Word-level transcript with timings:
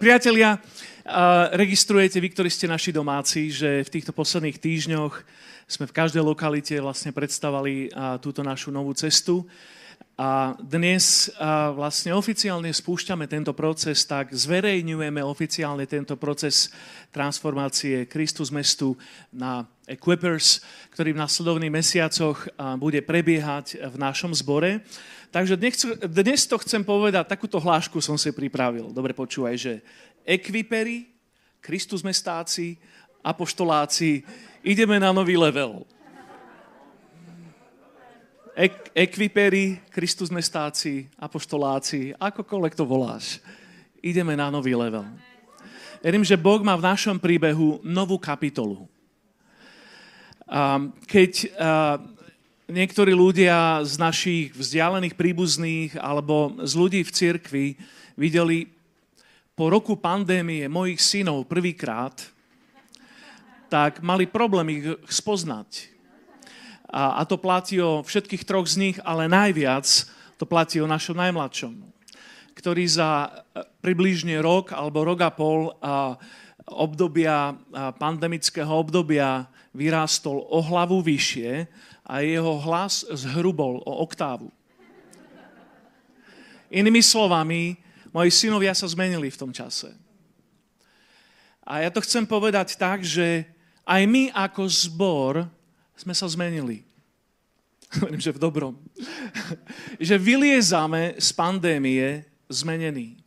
Priatelia, 0.00 0.56
registrujete 1.52 2.24
vy, 2.24 2.32
ktorí 2.32 2.48
ste 2.48 2.64
naši 2.64 2.88
domáci, 2.88 3.52
že 3.52 3.84
v 3.84 3.92
týchto 4.00 4.16
posledných 4.16 4.56
týždňoch 4.56 5.12
sme 5.68 5.84
v 5.84 5.92
každej 5.92 6.24
lokalite 6.24 6.72
vlastne 6.80 7.12
predstavali 7.12 7.92
túto 8.24 8.40
našu 8.40 8.72
novú 8.72 8.96
cestu. 8.96 9.44
A 10.16 10.56
dnes 10.56 11.28
vlastne 11.76 12.16
oficiálne 12.16 12.72
spúšťame 12.72 13.28
tento 13.28 13.52
proces, 13.52 14.08
tak 14.08 14.32
zverejňujeme 14.32 15.20
oficiálne 15.20 15.84
tento 15.84 16.16
proces 16.16 16.72
transformácie 17.12 18.08
Kristus 18.08 18.48
mestu 18.48 18.96
na 19.28 19.68
Equippers, 19.84 20.64
ktorý 20.96 21.12
v 21.12 21.22
nasledovných 21.28 21.76
mesiacoch 21.76 22.48
bude 22.80 23.04
prebiehať 23.04 23.84
v 23.84 23.96
našom 24.00 24.32
zbore. 24.32 24.80
Takže 25.30 25.54
dnes, 26.10 26.42
to 26.42 26.58
chcem 26.58 26.82
povedať, 26.82 27.22
takúto 27.22 27.62
hlášku 27.62 28.02
som 28.02 28.18
si 28.18 28.34
pripravil. 28.34 28.90
Dobre 28.90 29.14
počúvaj, 29.14 29.54
že 29.54 29.72
ekviperi, 30.26 31.06
Kristus 31.62 32.02
mestáci, 32.02 32.74
apoštoláci, 33.22 34.26
ideme 34.66 34.98
na 34.98 35.14
nový 35.14 35.38
level. 35.38 35.86
Ek, 38.58 38.90
ekviperi, 38.90 39.78
Kristus 39.94 40.34
mestáci, 40.34 41.06
apoštoláci, 41.14 42.10
akokoľvek 42.18 42.74
to 42.74 42.82
voláš. 42.82 43.38
Ideme 44.02 44.34
na 44.34 44.50
nový 44.50 44.74
level. 44.74 45.06
Verím, 46.02 46.26
že 46.26 46.34
Boh 46.34 46.58
má 46.66 46.74
v 46.74 46.90
našom 46.90 47.22
príbehu 47.22 47.78
novú 47.86 48.18
kapitolu. 48.18 48.90
Keď 51.06 51.54
niektorí 52.70 53.10
ľudia 53.10 53.82
z 53.82 53.94
našich 53.98 54.54
vzdialených 54.54 55.18
príbuzných 55.18 55.98
alebo 55.98 56.54
z 56.62 56.72
ľudí 56.78 57.00
v 57.02 57.10
cirkvi 57.10 57.66
videli 58.14 58.70
po 59.58 59.68
roku 59.68 59.98
pandémie 59.98 60.70
mojich 60.70 61.02
synov 61.02 61.50
prvýkrát, 61.50 62.16
tak 63.68 64.00
mali 64.00 64.24
problém 64.24 64.66
ich 64.80 64.84
spoznať. 65.10 65.90
A, 66.90 67.20
a 67.20 67.22
to 67.26 67.38
platí 67.38 67.78
o 67.78 68.02
všetkých 68.02 68.46
troch 68.46 68.66
z 68.66 68.80
nich, 68.80 68.96
ale 69.02 69.30
najviac 69.30 69.86
to 70.40 70.48
platí 70.48 70.80
o 70.80 70.90
našom 70.90 71.20
najmladšom, 71.20 71.76
ktorý 72.56 72.82
za 72.88 73.28
e, 73.28 73.62
približne 73.84 74.40
rok 74.42 74.74
alebo 74.74 75.06
rok 75.06 75.20
a 75.22 75.30
pol 75.30 75.70
a 75.78 76.18
obdobia, 76.66 77.54
a 77.54 77.94
pandemického 77.94 78.70
obdobia 78.70 79.46
vyrástol 79.70 80.42
o 80.50 80.58
hlavu 80.62 81.02
vyššie 81.02 81.66
a 82.06 82.14
jeho 82.26 82.58
hlas 82.58 83.06
zhrubol 83.06 83.78
o 83.86 83.92
oktávu. 84.02 84.50
Inými 86.70 87.02
slovami, 87.02 87.74
moji 88.14 88.30
synovia 88.30 88.74
sa 88.74 88.86
zmenili 88.86 89.30
v 89.30 89.40
tom 89.40 89.50
čase. 89.50 89.90
A 91.66 91.86
ja 91.86 91.90
to 91.90 92.02
chcem 92.02 92.26
povedať 92.26 92.74
tak, 92.78 93.02
že 93.06 93.46
aj 93.86 94.02
my 94.06 94.30
ako 94.34 94.62
zbor 94.70 95.34
sme 95.98 96.14
sa 96.14 96.30
zmenili. 96.30 96.86
Hovorím, 97.98 98.22
že 98.22 98.34
v 98.34 98.42
dobrom. 98.42 98.74
že 99.98 100.14
vyliezame 100.18 101.18
z 101.18 101.28
pandémie 101.34 102.26
zmenení. 102.46 103.18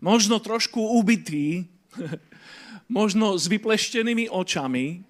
Možno 0.00 0.38
trošku 0.38 0.80
ubitý, 0.80 1.68
možno 2.88 3.36
s 3.36 3.48
vypleštenými 3.48 4.28
očami, 4.28 5.07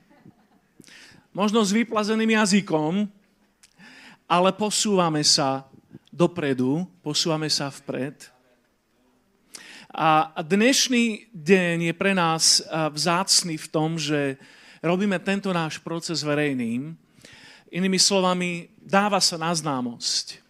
možno 1.38 1.62
s 1.62 1.70
vyplazeným 1.70 2.34
jazykom, 2.34 3.06
ale 4.26 4.50
posúvame 4.58 5.22
sa 5.22 5.70
dopredu, 6.10 6.82
posúvame 6.98 7.46
sa 7.46 7.70
vpred. 7.70 8.26
A 9.94 10.34
dnešný 10.42 11.30
deň 11.30 11.76
je 11.86 11.94
pre 11.94 12.10
nás 12.10 12.66
vzácný 12.66 13.54
v 13.54 13.70
tom, 13.70 13.94
že 13.94 14.34
robíme 14.82 15.14
tento 15.22 15.54
náš 15.54 15.78
proces 15.78 16.26
verejným. 16.26 16.98
Inými 17.70 18.02
slovami, 18.02 18.74
dáva 18.82 19.22
sa 19.22 19.38
na 19.38 19.54
známosť, 19.54 20.42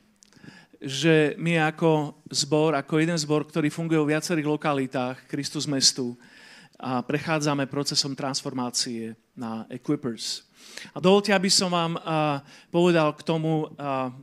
že 0.81 1.37
my 1.37 1.69
ako 1.69 2.16
zbor, 2.32 2.72
ako 2.72 2.97
jeden 2.97 3.19
zbor, 3.21 3.44
ktorý 3.44 3.69
funguje 3.69 4.00
v 4.00 4.16
viacerých 4.16 4.48
lokalitách 4.56 5.28
Kristus 5.28 5.69
mestu, 5.69 6.16
a 6.81 7.03
prechádzame 7.04 7.69
procesom 7.69 8.16
transformácie 8.16 9.19
na 9.37 9.69
Equippers. 9.69 10.47
A 10.94 11.02
dovolte, 11.02 11.34
aby 11.34 11.50
som 11.50 11.72
vám 11.72 11.98
povedal 12.70 13.12
k 13.16 13.22
tomu 13.26 13.66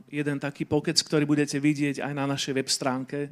jeden 0.08 0.38
taký 0.40 0.64
pokec, 0.64 0.96
ktorý 0.96 1.28
budete 1.28 1.60
vidieť 1.60 2.00
aj 2.00 2.12
na 2.16 2.24
našej 2.24 2.52
web 2.56 2.68
stránke, 2.68 3.30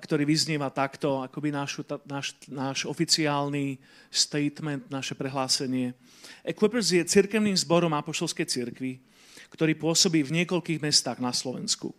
ktorý 0.00 0.28
vyznieva 0.28 0.68
takto, 0.68 1.24
akoby 1.24 1.48
náš, 1.48 1.80
náš, 2.04 2.36
náš 2.44 2.84
oficiálny 2.84 3.80
statement, 4.12 4.92
naše 4.92 5.16
prehlásenie. 5.16 5.96
Equippers 6.44 6.92
je 6.92 7.00
cirkevným 7.00 7.56
zborom 7.56 7.96
Apoštolskej 7.96 8.46
cirkvi, 8.46 9.00
ktorý 9.48 9.72
pôsobí 9.78 10.20
v 10.20 10.42
niekoľkých 10.42 10.82
mestách 10.84 11.24
na 11.24 11.32
Slovensku. 11.32 11.96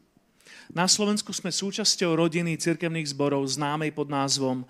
Na 0.70 0.86
Slovensku 0.86 1.32
sme 1.32 1.50
súčasťou 1.50 2.14
rodiny 2.20 2.60
cirkevných 2.60 3.10
zborov 3.16 3.48
známej 3.48 3.96
pod 3.96 4.12
názvom 4.12 4.68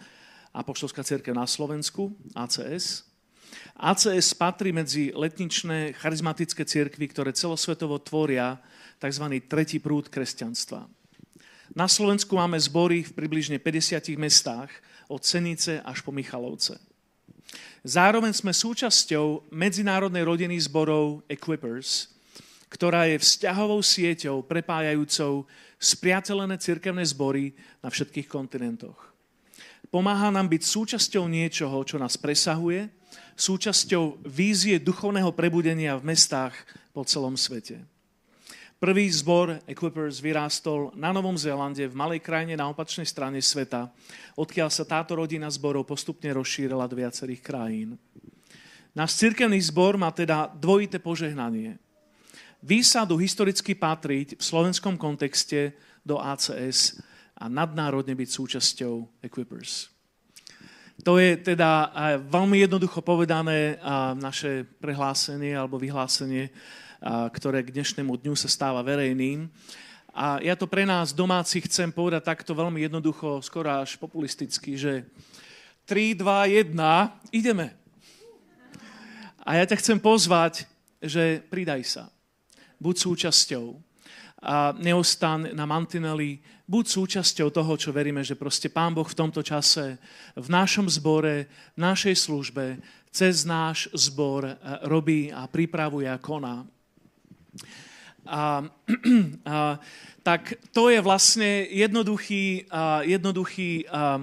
Apoštolská 0.53 1.03
cirkev 1.03 1.35
na 1.35 1.49
Slovensku, 1.49 2.13
ACS. 2.38 3.03
ACS 3.78 4.34
patrí 4.34 4.74
medzi 4.74 5.13
letničné 5.13 5.94
charizmatické 5.97 6.66
cirkvy, 6.66 7.06
ktoré 7.13 7.30
celosvetovo 7.34 8.02
tvoria 8.02 8.58
tzv. 8.97 9.25
tretí 9.46 9.78
prúd 9.78 10.09
kresťanstva. 10.09 10.90
Na 11.78 11.86
Slovensku 11.86 12.34
máme 12.34 12.57
zbory 12.57 13.06
v 13.06 13.13
približne 13.13 13.62
50 13.62 14.18
mestách, 14.18 14.72
od 15.07 15.24
Cenice 15.24 15.80
až 15.84 16.03
po 16.03 16.12
Michalovce. 16.12 16.75
Zároveň 17.88 18.36
sme 18.36 18.52
súčasťou 18.52 19.47
medzinárodnej 19.56 20.28
rodiny 20.28 20.59
zborov 20.59 21.24
Equippers, 21.31 22.12
ktorá 22.68 23.07
je 23.07 23.16
vzťahovou 23.16 23.80
sieťou 23.80 24.44
prepájajúcou 24.44 25.47
spriateľené 25.80 26.59
cirkevné 26.59 27.07
zbory 27.07 27.56
na 27.80 27.88
všetkých 27.88 28.28
kontinentoch. 28.28 29.00
Pomáha 29.88 30.28
nám 30.28 30.52
byť 30.52 30.63
súčasťou 30.68 31.31
niečoho, 31.31 31.80
čo 31.88 31.96
nás 31.96 32.19
presahuje, 32.19 32.91
súčasťou 33.38 34.25
vízie 34.25 34.81
duchovného 34.81 35.29
prebudenia 35.31 35.94
v 35.95 36.13
mestách 36.13 36.57
po 36.91 37.06
celom 37.06 37.38
svete. 37.38 37.85
Prvý 38.78 39.09
zbor 39.09 39.57
Equippers 39.66 40.22
vyrástol 40.22 40.94
na 40.94 41.09
Novom 41.09 41.34
Zélande, 41.34 41.90
v 41.90 41.97
malej 41.97 42.22
krajine 42.22 42.53
na 42.53 42.69
opačnej 42.69 43.09
strane 43.09 43.41
sveta, 43.41 43.90
odkiaľ 44.38 44.69
sa 44.69 44.85
táto 44.85 45.18
rodina 45.18 45.50
zborov 45.50 45.90
postupne 45.90 46.29
rozšírila 46.29 46.85
do 46.85 46.94
viacerých 46.94 47.41
krajín. 47.41 47.97
Náš 48.94 49.18
cirkevný 49.18 49.57
zbor 49.66 49.97
má 49.97 50.13
teda 50.13 50.53
dvojité 50.53 51.01
požehnanie. 51.01 51.81
Výsadu 52.62 53.18
historicky 53.18 53.74
patriť 53.74 54.38
v 54.38 54.44
slovenskom 54.45 54.94
kontexte 54.97 55.74
do 56.06 56.22
ACS 56.22 57.01
a 57.38 57.50
nadnárodne 57.50 58.13
byť 58.13 58.29
súčasťou 58.29 59.25
Equippers. 59.25 59.97
To 61.06 61.22
je 61.22 61.38
teda 61.38 61.94
veľmi 62.25 62.63
jednoducho 62.66 63.06
povedané 63.06 63.78
naše 64.18 64.66
prehlásenie 64.81 65.53
alebo 65.53 65.78
vyhlásenie 65.78 66.50
ktoré 67.06 67.62
k 67.62 67.74
dnešnému 67.74 68.18
dňu 68.18 68.34
sa 68.34 68.50
stáva 68.50 68.81
verejným. 68.81 69.50
A 70.18 70.41
ja 70.41 70.57
to 70.57 70.66
pre 70.66 70.81
nás 70.81 71.13
domáci 71.13 71.62
chcem 71.62 71.94
povedať 71.94 72.25
takto 72.25 72.57
veľmi 72.57 72.81
jednoducho, 72.90 73.38
skoro 73.46 73.86
až 73.86 74.02
populisticky, 74.02 74.74
že 74.74 75.06
3, 75.86 76.18
2, 76.18 76.74
1, 76.74 76.74
ideme. 77.30 77.77
A 79.45 79.62
ja 79.62 79.63
ťa 79.69 79.77
chcem 79.77 80.01
pozvať, 80.01 80.66
že 81.00 81.45
pridaj 81.54 81.86
sa. 81.86 82.04
Buď 82.81 82.95
súčasťou. 82.98 83.77
A 84.42 84.74
neostan 84.81 85.54
na 85.54 85.69
mantineli, 85.69 86.42
buď 86.68 86.86
súčasťou 86.86 87.48
toho, 87.50 87.74
čo 87.80 87.96
veríme, 87.96 88.22
že 88.22 88.36
proste 88.36 88.68
Pán 88.68 88.92
Boh 88.92 89.08
v 89.08 89.18
tomto 89.18 89.40
čase, 89.40 89.96
v 90.36 90.48
našom 90.52 90.92
zbore, 90.92 91.48
v 91.74 91.80
našej 91.80 92.28
službe, 92.28 92.84
cez 93.10 93.48
náš 93.48 93.88
zbor 93.96 94.46
eh, 94.46 94.56
robí 94.86 95.31
a 95.31 95.48
pripravuje 95.48 96.06
a 96.12 96.19
koná. 96.19 96.68
A, 98.28 98.68
a, 99.48 99.80
tak 100.19 100.60
to 100.75 100.92
je 100.92 101.00
vlastne 101.00 101.64
jednoduchý, 101.72 102.68
a, 102.68 103.00
jednoduchý 103.08 103.88
a, 103.88 104.19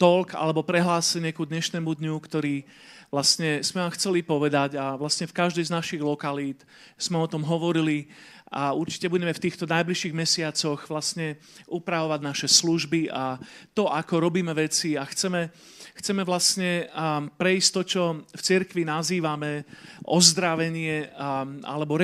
talk 0.00 0.32
alebo 0.32 0.64
prehlásenie 0.64 1.36
ku 1.36 1.44
dnešnému 1.44 1.92
dňu, 1.92 2.16
ktorý 2.16 2.64
vlastne 3.12 3.60
sme 3.60 3.84
vám 3.84 3.92
chceli 3.92 4.24
povedať 4.24 4.80
a 4.80 4.96
vlastne 4.96 5.28
v 5.28 5.36
každej 5.36 5.68
z 5.68 5.74
našich 5.76 6.00
lokalít 6.00 6.64
sme 6.96 7.20
o 7.20 7.28
tom 7.28 7.44
hovorili 7.44 8.08
a 8.52 8.76
určite 8.76 9.08
budeme 9.08 9.32
v 9.32 9.42
týchto 9.48 9.64
najbližších 9.64 10.12
mesiacoch 10.12 10.84
vlastne 10.92 11.40
upravovať 11.72 12.20
naše 12.20 12.48
služby 12.52 13.08
a 13.08 13.40
to, 13.72 13.88
ako 13.88 14.20
robíme 14.20 14.52
veci 14.52 14.94
a 15.00 15.08
chceme 15.08 15.48
chceme 15.92 16.24
vlastne 16.24 16.88
um, 16.88 17.28
prejsť 17.28 17.70
to, 17.72 17.82
čo 17.84 18.02
v 18.24 18.40
cirkvi 18.40 18.82
nazývame 18.84 19.64
ozdravenie 20.08 21.12
um, 21.12 21.60
alebo 21.64 22.00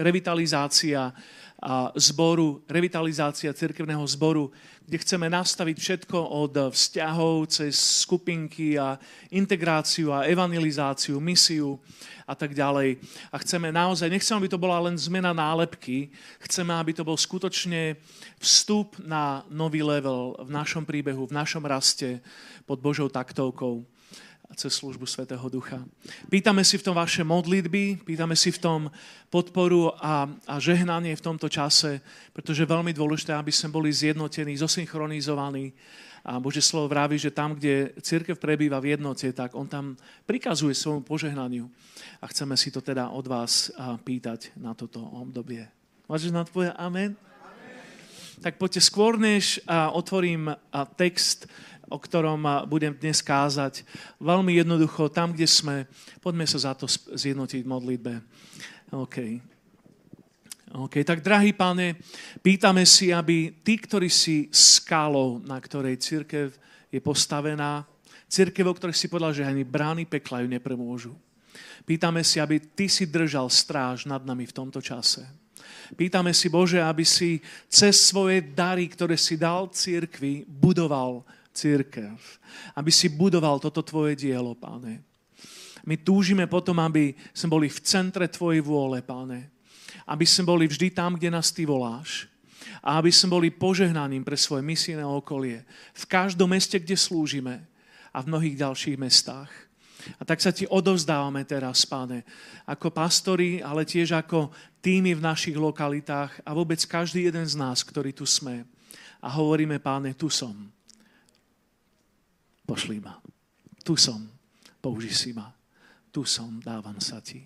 revitalizácia 0.00 1.12
zboru, 1.94 2.62
revitalizácia 2.66 3.54
cirkevného 3.54 4.02
zboru, 4.06 4.50
kde 4.82 4.98
chceme 4.98 5.30
nastaviť 5.30 5.76
všetko 5.78 6.18
od 6.18 6.74
vzťahov 6.74 7.46
cez 7.46 7.78
skupinky 7.78 8.74
a 8.74 8.98
integráciu 9.30 10.10
a 10.10 10.26
evangelizáciu, 10.26 11.22
misiu 11.22 11.78
a 12.26 12.34
tak 12.34 12.50
ďalej. 12.58 12.98
A 13.30 13.36
chceme 13.38 13.70
naozaj, 13.70 14.10
nechceme, 14.10 14.42
aby 14.42 14.50
to 14.50 14.58
bola 14.58 14.82
len 14.82 14.98
zmena 14.98 15.30
nálepky, 15.30 16.10
chceme, 16.42 16.74
aby 16.74 16.90
to 16.98 17.06
bol 17.06 17.14
skutočne 17.14 17.94
vstup 18.42 18.98
na 18.98 19.46
nový 19.46 19.86
level 19.86 20.34
v 20.42 20.50
našom 20.50 20.82
príbehu, 20.82 21.30
v 21.30 21.36
našom 21.38 21.62
raste 21.62 22.18
pod 22.66 22.82
Božou 22.82 23.06
taktovkou 23.06 23.86
cez 24.56 24.74
službu 24.74 25.06
Svetého 25.06 25.48
Ducha. 25.48 25.80
Pýtame 26.28 26.64
si 26.64 26.78
v 26.78 26.84
tom 26.84 26.96
vaše 26.96 27.24
modlitby, 27.24 28.04
pýtame 28.04 28.36
si 28.36 28.52
v 28.52 28.62
tom 28.62 28.80
podporu 29.32 29.92
a, 29.96 30.28
a 30.46 30.54
žehnanie 30.60 31.16
v 31.16 31.24
tomto 31.24 31.48
čase, 31.48 32.04
pretože 32.36 32.62
je 32.62 32.72
veľmi 32.72 32.92
dôležité, 32.92 33.32
aby 33.32 33.52
sme 33.52 33.72
boli 33.72 33.88
zjednotení, 33.92 34.56
zosynchronizovaní. 34.60 35.72
A 36.22 36.38
Bože 36.38 36.62
slovo 36.62 36.86
vraví, 36.86 37.18
že 37.18 37.34
tam, 37.34 37.58
kde 37.58 37.98
církev 37.98 38.38
prebýva 38.38 38.78
v 38.78 38.94
jednote, 38.94 39.26
tak 39.34 39.58
on 39.58 39.66
tam 39.66 39.98
prikazuje 40.22 40.70
svojmu 40.70 41.02
požehnaniu. 41.02 41.66
A 42.22 42.30
chceme 42.30 42.54
si 42.54 42.70
to 42.70 42.78
teda 42.78 43.10
od 43.10 43.26
vás 43.26 43.74
pýtať 44.06 44.54
na 44.54 44.70
toto 44.70 45.02
obdobie. 45.02 45.66
Máš 46.06 46.30
na 46.30 46.46
tvoje 46.46 46.70
amen? 46.78 47.18
Tak 48.42 48.58
poďte 48.58 48.82
skôr, 48.82 49.18
než 49.22 49.62
otvorím 49.70 50.50
text, 50.98 51.46
o 51.92 51.98
ktorom 52.00 52.64
budem 52.64 52.96
dnes 52.96 53.20
kázať. 53.20 53.84
Veľmi 54.16 54.56
jednoducho, 54.56 55.12
tam, 55.12 55.36
kde 55.36 55.44
sme, 55.44 55.76
poďme 56.24 56.48
sa 56.48 56.58
za 56.58 56.72
to 56.72 56.88
zjednotiť 56.88 57.60
v 57.60 57.68
modlitbe. 57.68 58.12
OK. 58.96 59.16
OK, 60.72 61.04
tak 61.04 61.20
drahý 61.20 61.52
pane, 61.52 62.00
pýtame 62.40 62.88
si, 62.88 63.12
aby 63.12 63.60
tí, 63.60 63.76
ktorí 63.76 64.08
si 64.08 64.48
skalou, 64.48 65.36
na 65.44 65.60
ktorej 65.60 66.00
církev 66.00 66.48
je 66.88 67.00
postavená, 67.04 67.84
církev, 68.24 68.64
o 68.64 68.72
ktorej 68.72 68.96
si 68.96 69.12
povedal, 69.12 69.36
že 69.36 69.44
ani 69.44 69.68
brány 69.68 70.08
pekla 70.08 70.40
ju 70.40 70.48
nepremôžu. 70.48 71.12
Pýtame 71.84 72.24
si, 72.24 72.40
aby 72.40 72.56
ty 72.56 72.88
si 72.88 73.04
držal 73.04 73.52
stráž 73.52 74.08
nad 74.08 74.24
nami 74.24 74.48
v 74.48 74.56
tomto 74.56 74.80
čase. 74.80 75.28
Pýtame 75.92 76.32
si, 76.32 76.48
Bože, 76.48 76.80
aby 76.80 77.04
si 77.04 77.44
cez 77.68 78.00
svoje 78.00 78.40
dary, 78.40 78.88
ktoré 78.88 79.20
si 79.20 79.36
dal 79.36 79.68
církvi, 79.68 80.48
budoval 80.48 81.20
církev. 81.52 82.16
Aby 82.74 82.90
si 82.90 83.12
budoval 83.12 83.60
toto 83.60 83.84
tvoje 83.84 84.16
dielo, 84.16 84.56
páne. 84.56 85.04
My 85.82 85.98
túžime 85.98 86.46
potom, 86.46 86.78
aby 86.78 87.14
sme 87.34 87.58
boli 87.58 87.68
v 87.68 87.82
centre 87.82 88.26
tvojej 88.30 88.62
vôle, 88.62 89.02
páne. 89.02 89.50
Aby 90.06 90.24
sme 90.24 90.48
boli 90.48 90.64
vždy 90.66 90.94
tam, 90.94 91.18
kde 91.18 91.30
nás 91.30 91.50
ty 91.50 91.66
voláš. 91.66 92.30
A 92.82 92.98
aby 92.98 93.10
sme 93.10 93.38
boli 93.38 93.48
požehnaním 93.50 94.22
pre 94.22 94.38
svoje 94.38 94.62
misijné 94.62 95.02
okolie. 95.02 95.66
V 95.94 96.04
každom 96.06 96.50
meste, 96.50 96.78
kde 96.78 96.94
slúžime 96.94 97.66
a 98.14 98.18
v 98.22 98.28
mnohých 98.30 98.56
ďalších 98.58 98.96
mestách. 98.98 99.50
A 100.18 100.26
tak 100.26 100.42
sa 100.42 100.50
ti 100.50 100.66
odovzdávame 100.66 101.46
teraz, 101.46 101.86
páne, 101.86 102.26
ako 102.66 102.90
pastori, 102.90 103.62
ale 103.62 103.86
tiež 103.86 104.18
ako 104.18 104.50
týmy 104.82 105.14
v 105.14 105.22
našich 105.22 105.54
lokalitách 105.54 106.42
a 106.42 106.50
vôbec 106.50 106.82
každý 106.90 107.30
jeden 107.30 107.46
z 107.46 107.54
nás, 107.54 107.86
ktorý 107.86 108.10
tu 108.10 108.26
sme. 108.26 108.66
A 109.22 109.30
hovoríme, 109.30 109.78
páne, 109.78 110.18
tu 110.18 110.26
som 110.26 110.54
pošli 112.66 113.02
ma. 113.02 113.18
Tu 113.82 113.98
som, 113.98 114.22
použi 114.78 115.10
si 115.10 115.34
ma. 115.34 115.50
Tu 116.12 116.22
som, 116.24 116.60
dávam 116.60 117.00
sa 117.00 117.18
ti. 117.18 117.42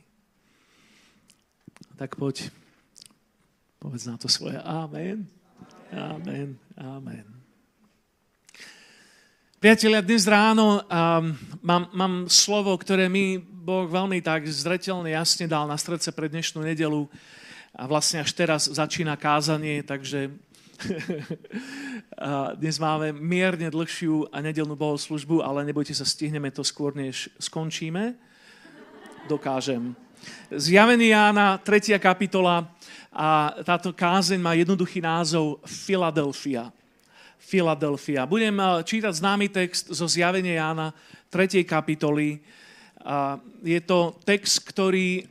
Tak 1.97 2.21
poď, 2.21 2.53
povedz 3.81 4.05
na 4.05 4.21
to 4.21 4.29
svoje 4.29 4.61
Amen. 4.61 5.25
Amen. 5.93 6.59
Amen. 6.77 7.37
Priatelia, 9.57 10.05
dnes 10.05 10.29
ráno 10.29 10.85
um, 10.85 11.33
mám, 11.65 11.89
mám 11.97 12.15
slovo, 12.29 12.77
ktoré 12.77 13.09
mi 13.09 13.41
Boh 13.41 13.89
veľmi 13.89 14.21
tak 14.23 14.45
zretelne 14.47 15.11
jasne 15.11 15.49
dal 15.49 15.65
na 15.65 15.75
srdce 15.75 16.13
pre 16.13 16.29
dnešnú 16.29 16.61
nedelu. 16.61 17.09
A 17.73 17.89
vlastne 17.89 18.21
až 18.21 18.31
teraz 18.37 18.69
začína 18.69 19.17
kázanie, 19.17 19.81
takže 19.81 20.31
Dnes 22.61 22.77
máme 22.79 23.13
mierne 23.17 23.73
dlhšiu 23.73 24.29
a 24.33 24.41
nedelnú 24.45 24.77
bohoslužbu, 24.77 25.41
ale 25.41 25.65
nebojte 25.65 25.97
sa, 25.97 26.05
stihneme 26.05 26.53
to 26.53 26.65
skôr, 26.65 26.93
než 26.93 27.33
skončíme. 27.41 28.15
Dokážem. 29.27 29.97
Zjavenie 30.51 31.13
Jána, 31.13 31.59
3. 31.59 31.99
kapitola 31.99 32.67
a 33.13 33.55
táto 33.63 33.93
kázeň 33.93 34.41
má 34.41 34.53
jednoduchý 34.59 35.01
názov 35.01 35.63
Filadelfia. 35.65 36.71
Filadelfia. 37.39 38.27
Budem 38.27 38.57
eh, 38.59 38.67
čítať 38.83 39.13
známy 39.13 39.47
text 39.49 39.93
zo 39.93 40.07
Zjavenia 40.09 40.61
Jána, 40.61 40.93
3. 41.31 41.65
kapitoly. 41.67 42.41
Je 43.63 43.81
to 43.87 44.19
text, 44.27 44.67
ktorý 44.67 45.31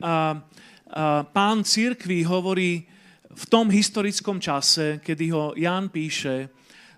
pán 1.36 1.58
církvy 1.60 2.24
hovorí 2.24 2.88
v 3.36 3.44
tom 3.52 3.68
historickom 3.68 4.40
čase, 4.40 4.96
kedy 5.04 5.24
ho 5.36 5.52
Ján 5.52 5.92
píše 5.92 6.48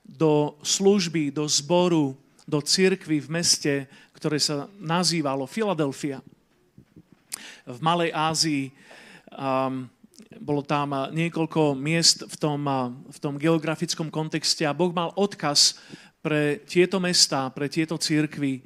do 0.06 0.54
služby, 0.62 1.34
do 1.34 1.50
zboru, 1.50 2.14
do 2.46 2.62
cirkvy 2.62 3.18
v 3.18 3.28
meste, 3.28 3.74
ktoré 4.14 4.38
sa 4.38 4.70
nazývalo 4.78 5.50
Filadelfia. 5.50 6.22
V 7.66 7.78
Malej 7.82 8.14
Ázii 8.14 8.70
um, 9.34 9.84
bolo 10.38 10.62
tam 10.62 10.94
niekoľko 11.10 11.74
miest 11.74 12.24
v 12.24 12.36
tom, 12.38 12.62
v 13.10 13.18
tom 13.18 13.34
geografickom 13.36 14.08
kontexte 14.08 14.62
a 14.62 14.72
Boh 14.72 14.94
mal 14.94 15.10
odkaz 15.18 15.76
pre 16.22 16.62
tieto 16.64 17.02
mesta, 17.02 17.50
pre 17.50 17.66
tieto 17.66 17.98
církvy 17.98 18.62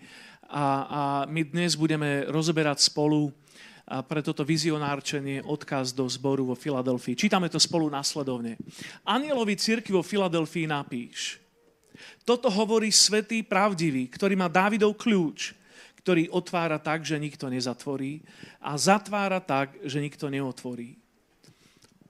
a, 0.53 0.65
a 0.85 1.03
my 1.27 1.43
dnes 1.49 1.75
budeme 1.75 2.29
rozoberať 2.29 2.85
spolu 2.93 3.33
a 3.93 4.01
pre 4.01 4.25
toto 4.25 4.41
vizionárčenie 4.41 5.45
odkaz 5.45 5.93
do 5.93 6.09
zboru 6.09 6.49
vo 6.49 6.57
Filadelfii. 6.57 7.13
Čítame 7.13 7.53
to 7.53 7.61
spolu 7.61 7.93
následovne. 7.93 8.57
Anielovi 9.05 9.53
cirkvi 9.61 9.93
vo 9.93 10.01
Filadelfii 10.01 10.65
napíš. 10.65 11.37
Toto 12.25 12.49
hovorí 12.49 12.89
svetý 12.89 13.45
pravdivý, 13.45 14.09
ktorý 14.09 14.33
má 14.33 14.49
Dávidov 14.49 14.97
kľúč, 14.97 15.53
ktorý 16.01 16.33
otvára 16.33 16.81
tak, 16.81 17.05
že 17.05 17.21
nikto 17.21 17.53
nezatvorí 17.53 18.25
a 18.65 18.81
zatvára 18.81 19.45
tak, 19.45 19.77
že 19.85 20.01
nikto 20.01 20.33
neotvorí. 20.33 20.97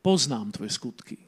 Poznám 0.06 0.54
tvoje 0.54 0.70
skutky. 0.70 1.18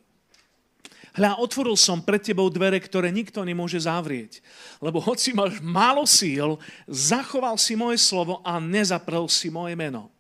Hľa, 1.14 1.38
otvoril 1.38 1.78
som 1.78 2.02
pred 2.02 2.22
tebou 2.22 2.46
dvere, 2.50 2.78
ktoré 2.78 3.10
nikto 3.10 3.42
nemôže 3.42 3.78
zavrieť. 3.82 4.42
Lebo 4.78 4.98
hoci 5.02 5.30
máš 5.34 5.58
málo 5.62 6.06
síl, 6.06 6.58
zachoval 6.86 7.54
si 7.58 7.74
moje 7.78 7.98
slovo 8.02 8.42
a 8.42 8.58
nezaprel 8.58 9.26
si 9.30 9.50
moje 9.50 9.74
meno. 9.78 10.13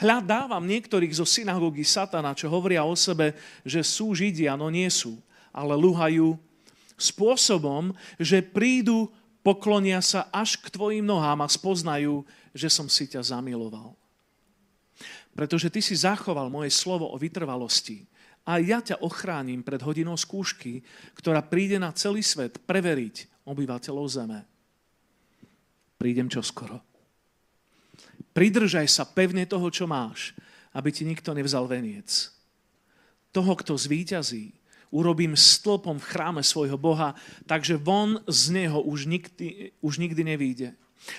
Hľa 0.00 0.24
dávam 0.24 0.64
niektorých 0.64 1.12
zo 1.12 1.28
synagógy 1.28 1.84
satana, 1.84 2.32
čo 2.32 2.48
hovoria 2.48 2.88
o 2.88 2.96
sebe, 2.96 3.36
že 3.68 3.84
sú 3.84 4.16
Židia, 4.16 4.56
no 4.56 4.72
nie 4.72 4.88
sú, 4.88 5.20
ale 5.52 5.76
luhajú 5.76 6.40
spôsobom, 6.96 7.92
že 8.16 8.40
prídu, 8.40 9.12
poklonia 9.44 10.00
sa 10.00 10.32
až 10.32 10.56
k 10.56 10.72
tvojim 10.72 11.04
nohám 11.04 11.44
a 11.44 11.52
spoznajú, 11.52 12.24
že 12.56 12.72
som 12.72 12.88
si 12.88 13.12
ťa 13.12 13.36
zamiloval. 13.36 13.92
Pretože 15.36 15.68
ty 15.68 15.84
si 15.84 15.92
zachoval 15.92 16.48
moje 16.48 16.72
slovo 16.72 17.12
o 17.12 17.20
vytrvalosti 17.20 18.08
a 18.48 18.56
ja 18.56 18.80
ťa 18.80 19.04
ochránim 19.04 19.60
pred 19.60 19.84
hodinou 19.84 20.16
skúšky, 20.16 20.80
ktorá 21.12 21.44
príde 21.44 21.76
na 21.76 21.92
celý 21.92 22.24
svet 22.24 22.56
preveriť 22.64 23.44
obyvateľov 23.44 24.06
zeme. 24.08 24.40
Prídem 26.00 26.32
čoskoro. 26.32 26.89
Pridržaj 28.30 28.86
sa 28.86 29.04
pevne 29.06 29.42
toho, 29.46 29.66
čo 29.70 29.90
máš, 29.90 30.34
aby 30.70 30.94
ti 30.94 31.02
nikto 31.02 31.34
nevzal 31.34 31.66
veniec. 31.66 32.30
Toho, 33.34 33.52
kto 33.58 33.74
zvíťazí, 33.74 34.54
urobím 34.90 35.38
stĺpom 35.38 35.98
v 36.02 36.08
chráme 36.08 36.42
svojho 36.42 36.78
Boha, 36.78 37.14
takže 37.46 37.78
von 37.78 38.22
z 38.26 38.50
neho 38.50 38.82
už 38.82 39.06
nikdy, 39.06 39.74
už 39.82 40.02
nikdy 40.02 40.22
nevíde. 40.22 40.68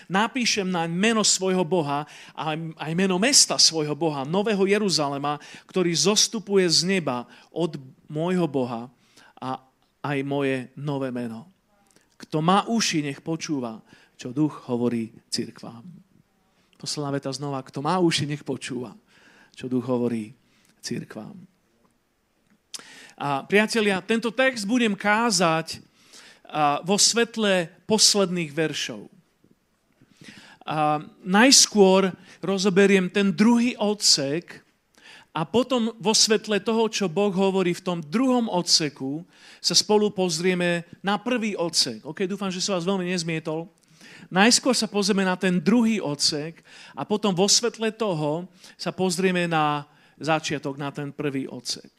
Napíšem 0.08 0.70
na 0.70 0.86
meno 0.86 1.26
svojho 1.26 1.66
Boha 1.66 2.06
a 2.38 2.44
aj 2.56 2.92
meno 2.94 3.18
mesta 3.18 3.58
svojho 3.58 3.98
Boha, 3.98 4.28
Nového 4.28 4.68
Jeruzalema, 4.70 5.42
ktorý 5.66 5.90
zostupuje 5.96 6.70
z 6.70 6.86
neba 6.86 7.26
od 7.50 7.82
môjho 8.06 8.46
Boha 8.46 8.94
a 9.42 9.58
aj 10.06 10.18
moje 10.22 10.70
nové 10.78 11.10
meno. 11.10 11.50
Kto 12.22 12.46
má 12.46 12.70
uši, 12.70 13.02
nech 13.02 13.26
počúva, 13.26 13.82
čo 14.14 14.30
duch 14.30 14.70
hovorí 14.70 15.10
cirkvám. 15.34 15.82
Posledná 16.82 17.14
veta 17.14 17.30
znova, 17.30 17.62
kto 17.62 17.86
má 17.86 18.02
uši, 18.02 18.26
nech 18.26 18.42
počúva, 18.42 18.98
čo 19.54 19.70
duch 19.70 19.86
hovorí 19.86 20.34
církvám. 20.82 21.38
A 23.22 23.46
priatelia, 23.46 24.02
tento 24.02 24.34
text 24.34 24.66
budem 24.66 24.98
kázať 24.98 25.78
vo 26.82 26.98
svetle 26.98 27.70
posledných 27.86 28.50
veršov. 28.50 29.06
A 30.66 31.06
najskôr 31.22 32.18
rozoberiem 32.42 33.14
ten 33.14 33.30
druhý 33.30 33.78
odsek 33.78 34.66
a 35.38 35.46
potom 35.46 35.94
vo 36.02 36.18
svetle 36.18 36.58
toho, 36.66 36.90
čo 36.90 37.06
Boh 37.06 37.30
hovorí 37.30 37.78
v 37.78 37.86
tom 37.86 38.02
druhom 38.02 38.50
odseku, 38.50 39.22
sa 39.62 39.78
spolu 39.78 40.10
pozrieme 40.10 40.90
na 41.06 41.22
prvý 41.22 41.54
odsek. 41.54 42.02
Ok, 42.02 42.26
dúfam, 42.26 42.50
že 42.50 42.58
som 42.58 42.74
vás 42.74 42.90
veľmi 42.90 43.06
nezmietol. 43.06 43.70
Najskôr 44.32 44.72
sa 44.72 44.88
pozrieme 44.88 45.28
na 45.28 45.36
ten 45.36 45.60
druhý 45.60 46.00
odsek 46.00 46.64
a 46.96 47.04
potom 47.04 47.36
vo 47.36 47.52
svetle 47.52 47.92
toho 47.92 48.48
sa 48.80 48.96
pozrieme 48.96 49.44
na 49.44 49.84
začiatok, 50.16 50.80
na 50.80 50.88
ten 50.88 51.12
prvý 51.12 51.52
odsek. 51.52 51.92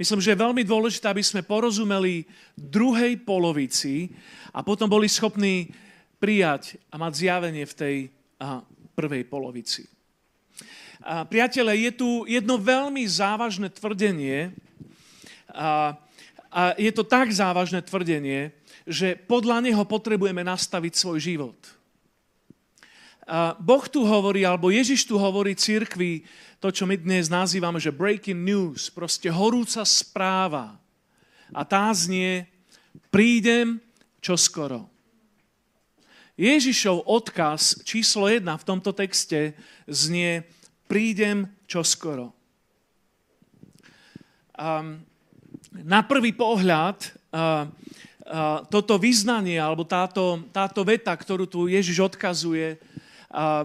Myslím, 0.00 0.24
že 0.24 0.32
je 0.32 0.40
veľmi 0.40 0.64
dôležité, 0.64 1.12
aby 1.12 1.20
sme 1.20 1.44
porozumeli 1.44 2.24
druhej 2.56 3.20
polovici 3.20 4.16
a 4.48 4.64
potom 4.64 4.88
boli 4.88 5.12
schopní 5.12 5.68
prijať 6.16 6.80
a 6.88 6.96
mať 6.96 7.12
zjavenie 7.12 7.68
v 7.68 7.74
tej 7.76 7.96
a, 8.40 8.64
prvej 8.96 9.28
polovici. 9.28 9.84
A, 11.04 11.28
priatele, 11.28 11.76
je 11.84 11.92
tu 12.00 12.24
jedno 12.24 12.56
veľmi 12.56 13.04
závažné 13.04 13.68
tvrdenie 13.68 14.56
a, 15.52 16.00
a 16.48 16.60
je 16.80 16.92
to 16.96 17.04
tak 17.04 17.28
závažné 17.28 17.84
tvrdenie, 17.84 18.56
že 18.88 19.16
podľa 19.16 19.64
neho 19.64 19.82
potrebujeme 19.84 20.44
nastaviť 20.44 20.92
svoj 20.96 21.18
život. 21.20 21.58
Boh 23.62 23.84
tu 23.86 24.02
hovorí, 24.02 24.42
alebo 24.42 24.74
Ježiš 24.74 25.06
tu 25.06 25.14
hovorí 25.14 25.54
cirkvi 25.54 26.26
to, 26.58 26.74
čo 26.74 26.82
my 26.84 26.98
dnes 26.98 27.30
nazývame, 27.30 27.78
že 27.78 27.94
breaking 27.94 28.42
news, 28.42 28.90
proste 28.90 29.30
horúca 29.30 29.86
správa. 29.86 30.74
A 31.54 31.62
tá 31.62 31.88
znie, 31.94 32.50
prídem 33.14 33.78
čoskoro. 34.18 34.90
Ježišov 36.34 37.04
odkaz 37.06 37.84
číslo 37.86 38.26
jedna 38.26 38.56
v 38.58 38.66
tomto 38.66 38.90
texte 38.96 39.54
znie, 39.86 40.42
prídem 40.90 41.46
čoskoro. 41.70 42.32
Um, 44.58 45.04
na 45.70 46.02
prvý 46.02 46.34
pohľad 46.34 46.98
uh, 47.30 47.68
toto 48.70 48.94
vyznanie 48.94 49.58
alebo 49.58 49.82
táto, 49.82 50.46
táto 50.54 50.86
veta, 50.86 51.10
ktorú 51.10 51.50
tu 51.50 51.66
Ježiš 51.66 52.14
odkazuje, 52.14 52.78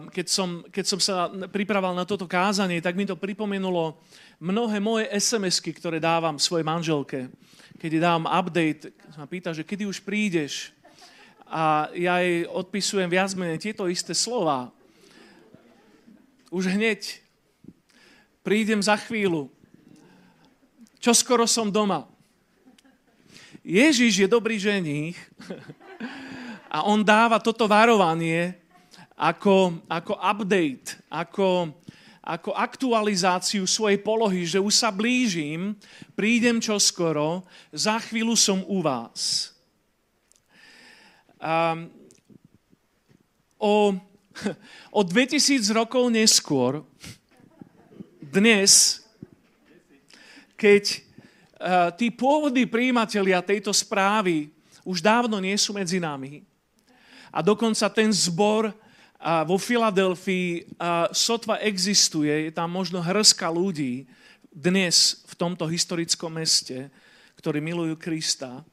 keď, 0.10 0.27
som, 0.29 0.65
keď 0.69 0.86
som 0.86 1.00
sa 1.01 1.29
pripravoval 1.50 1.93
na 1.98 2.05
toto 2.05 2.25
kázanie, 2.25 2.81
tak 2.81 2.98
mi 2.98 3.05
to 3.05 3.17
pripomenulo 3.17 3.98
mnohé 4.41 4.77
moje 4.81 5.05
SMS-ky, 5.13 5.74
ktoré 5.74 5.98
dávam 6.01 6.38
svojej 6.41 6.65
manželke. 6.65 7.29
Keď 7.77 7.89
jej 7.89 8.01
dávam 8.01 8.29
update, 8.29 8.93
ma 9.17 9.25
pýta, 9.29 9.53
že 9.53 9.65
kedy 9.65 9.89
už 9.89 10.01
prídeš, 10.05 10.75
a 11.45 11.93
ja 11.93 12.25
jej 12.25 12.50
odpisujem 12.50 13.05
viac 13.05 13.29
menej 13.38 13.62
tieto 13.62 13.86
isté 13.86 14.17
slova. 14.17 14.74
Už 16.50 16.74
hneď. 16.74 17.22
Prídem 18.41 18.81
za 18.81 18.98
chvíľu. 18.98 19.50
Čo 20.98 21.13
skoro 21.13 21.45
som 21.45 21.69
doma. 21.69 22.10
Ježiš 23.65 24.13
je 24.22 24.27
dobrý 24.29 24.62
ženích 24.62 25.17
a 26.69 26.86
on 26.86 27.01
dáva 27.01 27.41
toto 27.41 27.65
varovanie 27.65 28.53
ako, 29.17 29.81
ako 29.89 30.13
update, 30.22 31.01
ako, 31.10 31.74
ako 32.22 32.53
aktualizáciu 32.53 33.65
svojej 33.65 33.98
polohy, 33.98 34.45
že 34.45 34.62
už 34.62 34.69
sa 34.69 34.93
blížim, 34.93 35.74
prídem 36.13 36.62
čoskoro, 36.62 37.41
za 37.74 37.98
chvíľu 38.05 38.38
som 38.38 38.62
u 38.69 38.86
vás. 38.86 39.50
Um, 41.41 41.89
o, 43.57 43.98
o 45.00 45.01
2000 45.01 45.74
rokov 45.74 46.05
neskôr, 46.13 46.86
dnes, 48.22 49.01
keď 50.53 51.04
tí 51.95 52.12
pôvodní 52.12 52.67
príjimatelia 52.67 53.39
tejto 53.39 53.71
správy 53.71 54.51
už 54.83 55.00
dávno 55.00 55.39
nie 55.39 55.55
sú 55.55 55.71
medzi 55.71 56.03
nami 56.03 56.43
a 57.35 57.43
dokonca 57.43 57.91
ten 57.91 58.07
zbor 58.15 58.71
uh, 58.71 59.43
vo 59.43 59.59
Filadelfii 59.59 60.63
uh, 60.79 61.12
sotva 61.12 61.59
existuje, 61.59 62.47
je 62.47 62.51
tam 62.55 62.71
možno 62.71 63.03
hrska 63.03 63.51
ľudí 63.51 64.07
dnes 64.47 65.27
v 65.27 65.33
tomto 65.35 65.67
historickom 65.67 66.31
meste, 66.31 66.88
ktorí 67.35 67.59
milujú 67.59 68.00
Krista, 68.00 68.63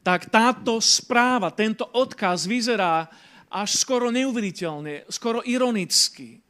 tak 0.00 0.32
táto 0.32 0.80
správa, 0.80 1.52
tento 1.52 1.84
odkaz 1.92 2.48
vyzerá 2.48 3.06
až 3.52 3.76
skoro 3.76 4.08
neuveriteľne, 4.08 5.04
skoro 5.12 5.44
ironicky. 5.44 6.40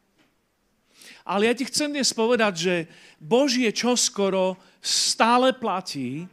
Ale 1.22 1.46
ja 1.46 1.54
ti 1.54 1.66
chcem 1.66 1.94
dnes 1.94 2.10
povedať, 2.10 2.54
že 2.58 2.74
Božie 3.22 3.70
čoskoro 3.70 4.58
stále 4.82 5.54
platí 5.54 6.26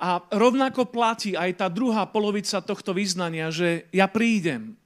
a 0.00 0.20
rovnako 0.32 0.88
platí 0.88 1.36
aj 1.36 1.60
tá 1.60 1.66
druhá 1.68 2.04
polovica 2.08 2.60
tohto 2.60 2.92
vyznania, 2.92 3.52
že 3.52 3.88
ja 3.92 4.08
prídem. 4.08 4.76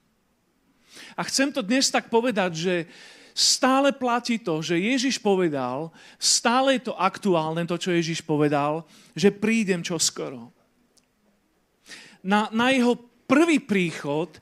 A 1.15 1.23
chcem 1.27 1.51
to 1.51 1.63
dnes 1.63 1.91
tak 1.91 2.07
povedať, 2.07 2.51
že 2.55 2.75
stále 3.35 3.91
platí 3.91 4.39
to, 4.39 4.63
že 4.63 4.79
Ježiš 4.79 5.19
povedal, 5.19 5.91
stále 6.15 6.79
je 6.79 6.91
to 6.91 6.93
aktuálne, 6.95 7.67
to, 7.67 7.75
čo 7.75 7.91
Ježiš 7.91 8.23
povedal, 8.23 8.87
že 9.11 9.31
prídem 9.31 9.83
čoskoro 9.83 10.55
na, 12.25 12.49
na 12.49 12.73
jeho 12.73 12.97
prvý 13.29 13.61
príchod 13.61 14.33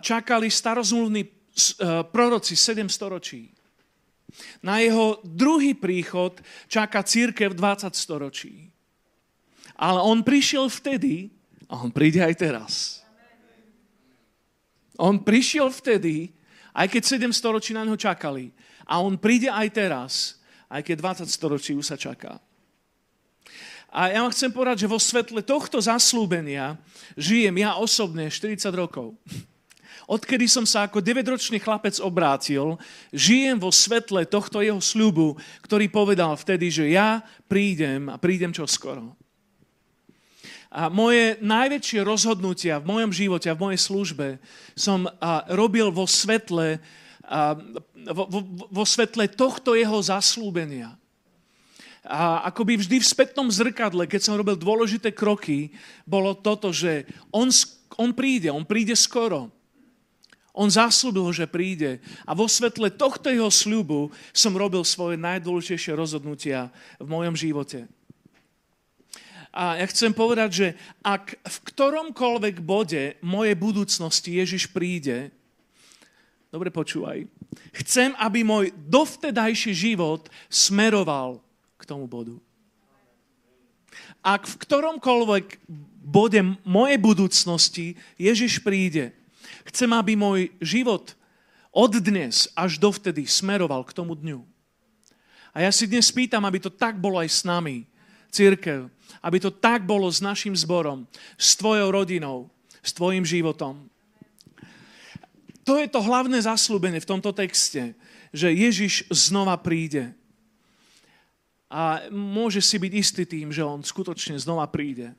čakali 0.00 0.48
starozmluvní 0.48 1.28
proroci 2.08 2.56
7 2.56 2.88
storočí. 2.88 3.52
Na 4.64 4.80
jeho 4.80 5.20
druhý 5.24 5.76
príchod 5.76 6.36
čaká 6.68 7.04
církev 7.04 7.52
20 7.54 7.92
storočí. 7.92 8.72
Ale 9.76 10.00
on 10.00 10.22
prišiel 10.22 10.68
vtedy 10.68 11.32
a 11.68 11.82
on 11.82 11.90
príde 11.90 12.20
aj 12.20 12.34
teraz. 12.36 12.72
On 15.00 15.16
prišiel 15.18 15.72
vtedy, 15.72 16.30
aj 16.76 16.86
keď 16.88 17.02
7 17.28 17.32
storočí 17.32 17.72
na 17.72 17.84
neho 17.84 17.96
čakali. 17.96 18.52
A 18.84 19.00
on 19.00 19.16
príde 19.16 19.48
aj 19.48 19.68
teraz, 19.72 20.12
aj 20.68 20.84
keď 20.84 21.24
20 21.24 21.32
storočí 21.32 21.72
už 21.72 21.86
sa 21.86 21.96
čaká. 21.96 22.38
A 23.92 24.08
ja 24.08 24.24
vám 24.24 24.32
chcem 24.32 24.48
povedať, 24.48 24.84
že 24.84 24.92
vo 24.92 24.96
svetle 24.96 25.44
tohto 25.44 25.76
zaslúbenia 25.76 26.80
žijem 27.12 27.60
ja 27.60 27.76
osobne 27.76 28.32
40 28.32 28.56
rokov. 28.72 29.12
Odkedy 30.10 30.50
som 30.50 30.66
sa 30.66 30.90
ako 30.90 30.98
9-ročný 30.98 31.62
chlapec 31.62 31.94
obrátil, 32.02 32.74
žijem 33.14 33.58
vo 33.58 33.70
svetle 33.70 34.26
tohto 34.26 34.58
jeho 34.58 34.82
sľubu, 34.82 35.38
ktorý 35.62 35.86
povedal 35.86 36.34
vtedy, 36.34 36.70
že 36.72 36.90
ja 36.90 37.22
prídem 37.46 38.10
a 38.10 38.18
prídem 38.18 38.50
čo 38.50 38.66
skoro. 38.66 39.14
A 40.72 40.88
moje 40.88 41.36
najväčšie 41.44 42.00
rozhodnutia 42.00 42.80
v 42.80 42.88
mojom 42.88 43.12
živote 43.12 43.52
a 43.52 43.56
v 43.56 43.62
mojej 43.68 43.80
službe 43.92 44.28
som 44.72 45.04
robil 45.52 45.92
vo 45.92 46.08
svetle, 46.08 46.80
vo, 48.08 48.24
vo, 48.24 48.40
vo 48.72 48.84
svetle 48.88 49.28
tohto 49.28 49.76
jeho 49.76 50.00
zaslúbenia. 50.00 50.96
A 52.02 52.48
akoby 52.50 52.80
vždy 52.80 52.98
v 52.98 53.10
spätnom 53.14 53.46
zrkadle, 53.46 54.10
keď 54.10 54.20
som 54.26 54.34
robil 54.34 54.58
dôležité 54.58 55.14
kroky, 55.14 55.70
bolo 56.02 56.34
toto, 56.34 56.74
že 56.74 57.06
on, 57.30 57.46
on 57.94 58.10
príde, 58.10 58.50
on 58.50 58.66
príde 58.66 58.96
skoro. 58.98 59.52
On 60.52 60.68
zaslúbil, 60.68 61.32
že 61.32 61.48
príde. 61.48 62.04
A 62.28 62.36
vo 62.36 62.44
svetle 62.44 62.92
tohto 62.92 63.32
jeho 63.32 63.48
sľubu 63.48 64.12
som 64.36 64.52
robil 64.52 64.84
svoje 64.84 65.16
najdôležitejšie 65.16 65.96
rozhodnutia 65.96 66.68
v 67.00 67.08
mojom 67.08 67.32
živote. 67.32 67.88
A 69.52 69.80
ja 69.80 69.86
chcem 69.88 70.12
povedať, 70.16 70.50
že 70.52 70.68
ak 71.04 71.36
v 71.40 71.56
ktoromkoľvek 71.72 72.64
bode 72.64 73.20
mojej 73.20 73.56
budúcnosti 73.56 74.40
Ježiš 74.40 74.72
príde, 74.72 75.28
dobre 76.48 76.72
počúvaj, 76.72 77.28
chcem, 77.84 78.16
aby 78.16 78.44
môj 78.44 78.72
dovtedajší 78.88 79.72
život 79.72 80.32
smeroval 80.48 81.40
k 81.76 81.82
tomu 81.84 82.08
bodu. 82.08 82.36
Ak 84.24 84.48
v 84.48 84.56
ktoromkoľvek 84.56 85.46
bode 86.00 86.40
mojej 86.64 86.98
budúcnosti 87.00 88.00
Ježiš 88.16 88.64
príde, 88.64 89.12
chcem, 89.68 89.90
aby 89.92 90.16
môj 90.16 90.50
život 90.62 91.14
od 91.72 91.92
dnes 91.98 92.48
až 92.52 92.76
dovtedy 92.76 93.24
smeroval 93.24 93.82
k 93.84 93.96
tomu 93.96 94.12
dňu. 94.14 94.44
A 95.52 95.64
ja 95.64 95.70
si 95.72 95.84
dnes 95.84 96.08
pýtam, 96.08 96.44
aby 96.48 96.60
to 96.60 96.72
tak 96.72 96.96
bolo 96.96 97.20
aj 97.20 97.28
s 97.28 97.40
nami, 97.44 97.84
církev, 98.32 98.88
aby 99.20 99.36
to 99.36 99.52
tak 99.52 99.84
bolo 99.84 100.08
s 100.08 100.24
našim 100.24 100.56
zborom, 100.56 101.04
s 101.36 101.52
tvojou 101.56 101.92
rodinou, 101.92 102.48
s 102.80 102.96
tvojim 102.96 103.24
životom. 103.24 103.88
To 105.62 105.78
je 105.78 105.86
to 105.86 106.00
hlavné 106.02 106.40
zaslúbenie 106.42 106.98
v 106.98 107.10
tomto 107.12 107.30
texte, 107.30 107.94
že 108.32 108.48
Ježiš 108.50 109.06
znova 109.12 109.54
príde 109.60 110.16
a 111.72 112.04
môže 112.12 112.60
si 112.60 112.76
byť 112.76 112.92
istý 112.92 113.24
tým, 113.24 113.48
že 113.48 113.64
on 113.64 113.80
skutočne 113.80 114.36
znova 114.36 114.68
príde. 114.68 115.16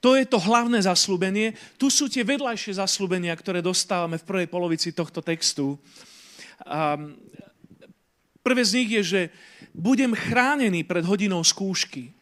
To 0.00 0.16
je 0.16 0.24
to 0.24 0.38
hlavné 0.40 0.80
zaslúbenie. 0.82 1.56
Tu 1.80 1.90
sú 1.90 2.08
tie 2.08 2.24
vedľajšie 2.24 2.80
zaslúbenia, 2.80 3.34
ktoré 3.36 3.60
dostávame 3.60 4.20
v 4.20 4.26
prvej 4.26 4.48
polovici 4.48 4.92
tohto 4.94 5.20
textu. 5.20 5.76
Um, 6.64 7.18
Prvé 8.44 8.60
z 8.60 8.76
nich 8.76 8.90
je, 9.00 9.02
že 9.02 9.20
budem 9.72 10.12
chránený 10.12 10.84
pred 10.84 11.00
hodinou 11.00 11.40
skúšky. 11.40 12.12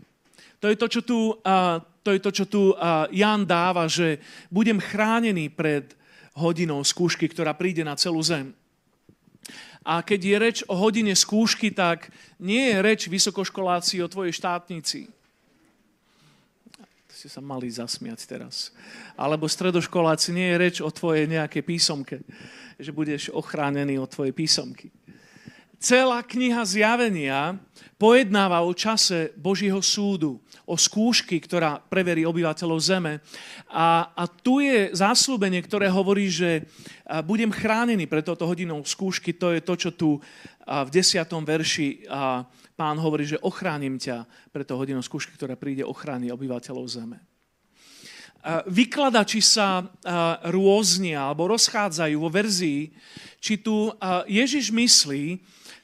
To 0.63 0.71
je 0.71 0.79
to, 0.79 0.87
čo 0.87 1.01
tu, 1.03 1.19
uh, 1.35 1.83
to 2.07 2.15
je 2.15 2.21
to, 2.23 2.31
čo 2.31 2.45
tu 2.47 2.63
Jan 3.11 3.43
dáva, 3.43 3.91
že 3.91 4.23
budem 4.47 4.79
chránený 4.79 5.51
pred 5.51 5.99
hodinou 6.39 6.87
skúšky, 6.87 7.27
ktorá 7.27 7.59
príde 7.59 7.83
na 7.83 7.99
celú 7.99 8.23
zem. 8.23 8.55
A 9.83 9.99
keď 9.99 10.21
je 10.23 10.37
reč 10.39 10.59
o 10.71 10.79
hodine 10.79 11.11
skúšky, 11.11 11.75
tak 11.75 12.07
nie 12.39 12.71
je 12.71 12.77
reč 12.79 13.01
vysokoškoláci 13.11 13.99
o 13.99 14.11
tvojej 14.11 14.31
štátnici. 14.31 15.11
Ste 17.23 17.39
sa 17.39 17.39
mali 17.39 17.71
zasmiať 17.71 18.27
teraz. 18.27 18.75
Alebo 19.15 19.47
stredoškoláci, 19.47 20.35
nie 20.35 20.51
je 20.51 20.59
reč 20.59 20.77
o 20.83 20.91
tvojej 20.91 21.31
nejakej 21.31 21.63
písomke, 21.63 22.19
že 22.83 22.91
budeš 22.91 23.31
ochránený 23.31 23.95
od 24.03 24.11
tvojej 24.11 24.35
písomky 24.35 24.91
celá 25.83 26.23
kniha 26.23 26.63
zjavenia 26.63 27.59
pojednáva 27.99 28.63
o 28.63 28.71
čase 28.71 29.35
Božieho 29.35 29.83
súdu, 29.83 30.39
o 30.73 30.77
skúšky, 30.81 31.37
ktorá 31.37 31.77
preverí 31.77 32.25
obyvateľov 32.25 32.81
zeme. 32.81 33.21
A, 33.69 34.09
a 34.17 34.25
tu 34.25 34.65
je 34.65 34.89
záslubenie, 34.97 35.61
ktoré 35.61 35.93
hovorí, 35.93 36.33
že 36.33 36.65
budem 37.29 37.53
chránený 37.53 38.09
pre 38.09 38.25
toto 38.25 38.49
hodinou 38.49 38.81
skúšky. 38.81 39.37
To 39.37 39.53
je 39.53 39.61
to, 39.61 39.75
čo 39.77 39.91
tu 39.93 40.17
v 40.65 40.89
desiatom 40.89 41.45
verši 41.45 42.09
pán 42.73 42.97
hovorí, 42.97 43.29
že 43.29 43.43
ochránim 43.45 44.01
ťa 44.01 44.25
pre 44.49 44.65
to 44.65 44.81
hodinou 44.81 45.05
skúšky, 45.05 45.37
ktorá 45.37 45.61
príde 45.61 45.85
ochrániť 45.85 46.33
obyvateľov 46.33 46.87
zeme. 46.89 47.21
Vykladači 48.67 49.39
sa 49.39 49.87
rôznia 50.49 51.31
alebo 51.31 51.53
rozchádzajú 51.53 52.17
vo 52.17 52.33
verzii, 52.33 52.91
či 53.39 53.61
tu 53.61 53.93
Ježiš 54.27 54.73
myslí, 54.73 55.39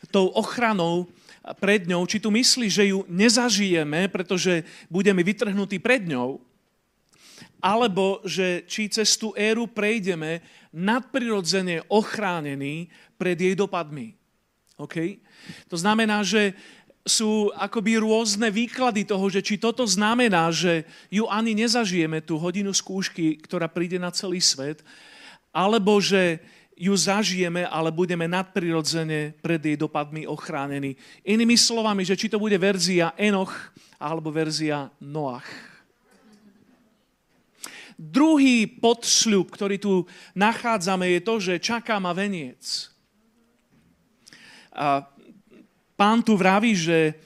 tou 0.09 0.31
ochranou 0.33 1.11
pred 1.57 1.89
ňou, 1.89 2.05
či 2.05 2.21
tu 2.21 2.29
myslí, 2.29 2.69
že 2.69 2.93
ju 2.93 3.09
nezažijeme, 3.09 4.13
pretože 4.13 4.67
budeme 4.93 5.25
vytrhnutí 5.25 5.81
pred 5.81 6.05
ňou, 6.05 6.43
alebo 7.59 8.23
že 8.23 8.63
či 8.69 8.87
cez 8.93 9.17
tú 9.19 9.35
éru 9.35 9.67
prejdeme 9.67 10.45
nadprirodzene 10.71 11.87
ochránení 11.91 12.93
pred 13.19 13.39
jej 13.39 13.55
dopadmi. 13.57 14.15
Okay? 14.79 15.19
To 15.67 15.77
znamená, 15.79 16.23
že 16.23 16.55
sú 17.09 17.49
akoby 17.57 17.99
rôzne 17.99 18.53
výklady 18.53 19.09
toho, 19.09 19.27
že 19.33 19.41
či 19.41 19.57
toto 19.57 19.89
znamená, 19.89 20.53
že 20.53 20.85
ju 21.09 21.25
ani 21.27 21.57
nezažijeme, 21.57 22.21
tú 22.21 22.37
hodinu 22.37 22.71
skúšky, 22.71 23.41
ktorá 23.41 23.67
príde 23.67 23.97
na 23.97 24.13
celý 24.13 24.45
svet, 24.45 24.85
alebo 25.51 25.99
že 25.99 26.39
ju 26.79 26.95
zažijeme, 26.95 27.67
ale 27.67 27.91
budeme 27.91 28.31
nadprirodzene 28.31 29.35
pred 29.43 29.59
jej 29.59 29.75
dopadmi 29.75 30.31
ochránení. 30.31 30.95
Inými 31.27 31.59
slovami, 31.59 32.07
že 32.07 32.15
či 32.15 32.31
to 32.31 32.39
bude 32.39 32.55
verzia 32.55 33.11
Enoch 33.19 33.51
alebo 33.99 34.31
verzia 34.31 34.87
Noach. 35.03 35.51
Druhý 37.99 38.71
podsľub, 38.79 39.51
ktorý 39.51 39.77
tu 39.83 40.07
nachádzame, 40.39 41.19
je 41.19 41.21
to, 41.27 41.35
že 41.43 41.59
čaká 41.59 41.99
ma 41.99 42.15
veniec. 42.15 42.95
A 44.71 45.03
pán 45.99 46.23
tu 46.23 46.39
vraví, 46.39 46.79
že 46.79 47.19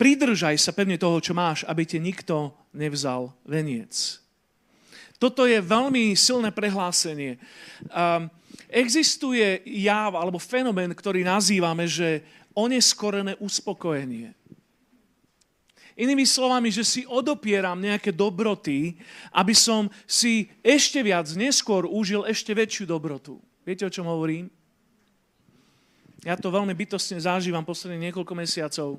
pridržaj 0.00 0.56
sa 0.56 0.72
pevne 0.72 0.96
toho, 0.96 1.20
čo 1.20 1.36
máš, 1.36 1.68
aby 1.68 1.84
ti 1.84 2.00
nikto 2.00 2.56
nevzal 2.72 3.36
veniec. 3.44 4.24
Toto 5.20 5.44
je 5.44 5.60
veľmi 5.60 6.16
silné 6.16 6.48
prehlásenie. 6.48 7.36
Um, 7.92 8.32
Existuje 8.74 9.62
jav 9.86 10.18
alebo 10.18 10.42
fenomén, 10.42 10.90
ktorý 10.90 11.22
nazývame, 11.22 11.86
že 11.86 12.26
oneskorené 12.58 13.38
uspokojenie. 13.38 14.34
Inými 15.94 16.26
slovami, 16.26 16.74
že 16.74 16.82
si 16.82 17.06
odopieram 17.06 17.78
nejaké 17.78 18.10
dobroty, 18.10 18.98
aby 19.30 19.54
som 19.54 19.86
si 20.10 20.50
ešte 20.58 20.98
viac 21.06 21.30
neskôr 21.38 21.86
užil 21.86 22.26
ešte 22.26 22.50
väčšiu 22.50 22.90
dobrotu. 22.90 23.38
Viete, 23.62 23.86
o 23.86 23.94
čom 23.94 24.10
hovorím? 24.10 24.50
Ja 26.26 26.34
to 26.34 26.50
veľmi 26.50 26.74
bytostne 26.74 27.22
zažívam 27.22 27.62
posledných 27.62 28.10
niekoľko 28.10 28.34
mesiacov. 28.34 28.98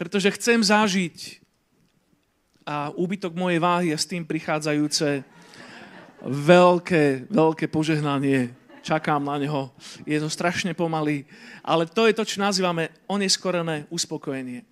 Pretože 0.00 0.32
chcem 0.32 0.64
zažiť 0.64 1.44
a 2.64 2.88
úbytok 2.96 3.36
mojej 3.36 3.60
váhy 3.60 3.88
a 3.92 4.00
s 4.00 4.08
tým 4.08 4.24
prichádzajúce 4.24 5.20
veľké, 6.24 7.30
veľké 7.32 7.66
požehnanie. 7.68 8.52
Čakám 8.80 9.20
na 9.20 9.36
neho. 9.36 9.72
Je 10.08 10.16
to 10.16 10.32
strašne 10.32 10.72
pomalý. 10.72 11.28
Ale 11.60 11.84
to 11.84 12.08
je 12.08 12.16
to, 12.16 12.24
čo 12.24 12.40
nazývame 12.40 12.88
oneskorené 13.08 13.84
uspokojenie. 13.92 14.64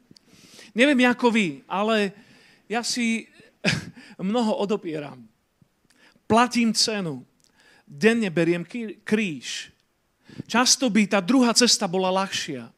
Neviem, 0.72 1.08
ako 1.08 1.28
vy, 1.32 1.60
ale 1.68 2.12
ja 2.68 2.80
si 2.84 3.28
mnoho 4.20 4.56
odopieram. 4.64 5.24
Platím 6.28 6.72
cenu. 6.76 7.24
Denne 7.88 8.28
beriem 8.28 8.68
kríž. 9.04 9.72
Často 10.44 10.92
by 10.92 11.08
tá 11.08 11.24
druhá 11.24 11.56
cesta 11.56 11.88
bola 11.88 12.12
ľahšia. 12.12 12.68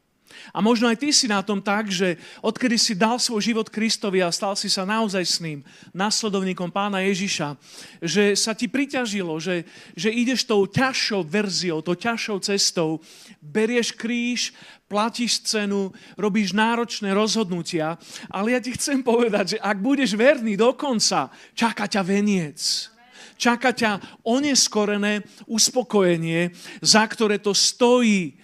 A 0.51 0.59
možno 0.59 0.91
aj 0.91 0.99
ty 0.99 1.15
si 1.15 1.31
na 1.31 1.39
tom 1.39 1.63
tak, 1.63 1.87
že 1.87 2.19
odkedy 2.43 2.75
si 2.75 2.91
dal 2.91 3.15
svoj 3.15 3.39
život 3.39 3.71
Kristovi 3.71 4.19
a 4.19 4.35
stal 4.35 4.59
si 4.59 4.67
sa 4.67 4.83
naozaj 4.83 5.23
s 5.23 5.37
ním, 5.39 5.63
následovníkom 5.95 6.67
pána 6.67 6.99
Ježiša, 7.07 7.55
že 8.03 8.35
sa 8.35 8.51
ti 8.51 8.67
priťažilo, 8.67 9.39
že, 9.39 9.63
že 9.95 10.11
ideš 10.11 10.43
tou 10.43 10.67
ťažšou 10.67 11.23
verziou, 11.23 11.79
tou 11.79 11.95
ťažšou 11.95 12.37
cestou, 12.43 12.99
berieš 13.39 13.95
kríž, 13.95 14.51
platíš 14.91 15.47
cenu, 15.47 15.95
robíš 16.19 16.51
náročné 16.51 17.15
rozhodnutia, 17.15 17.95
ale 18.27 18.51
ja 18.51 18.59
ti 18.59 18.75
chcem 18.75 18.99
povedať, 18.99 19.55
že 19.55 19.57
ak 19.63 19.79
budeš 19.79 20.19
verný 20.19 20.59
do 20.59 20.75
konca, 20.75 21.31
čaká 21.55 21.87
ťa 21.87 22.03
veniec. 22.03 22.91
Čaká 23.39 23.73
ťa 23.73 24.21
oneskorené 24.21 25.25
uspokojenie, 25.49 26.53
za 26.83 27.01
ktoré 27.09 27.41
to 27.41 27.57
stojí 27.57 28.37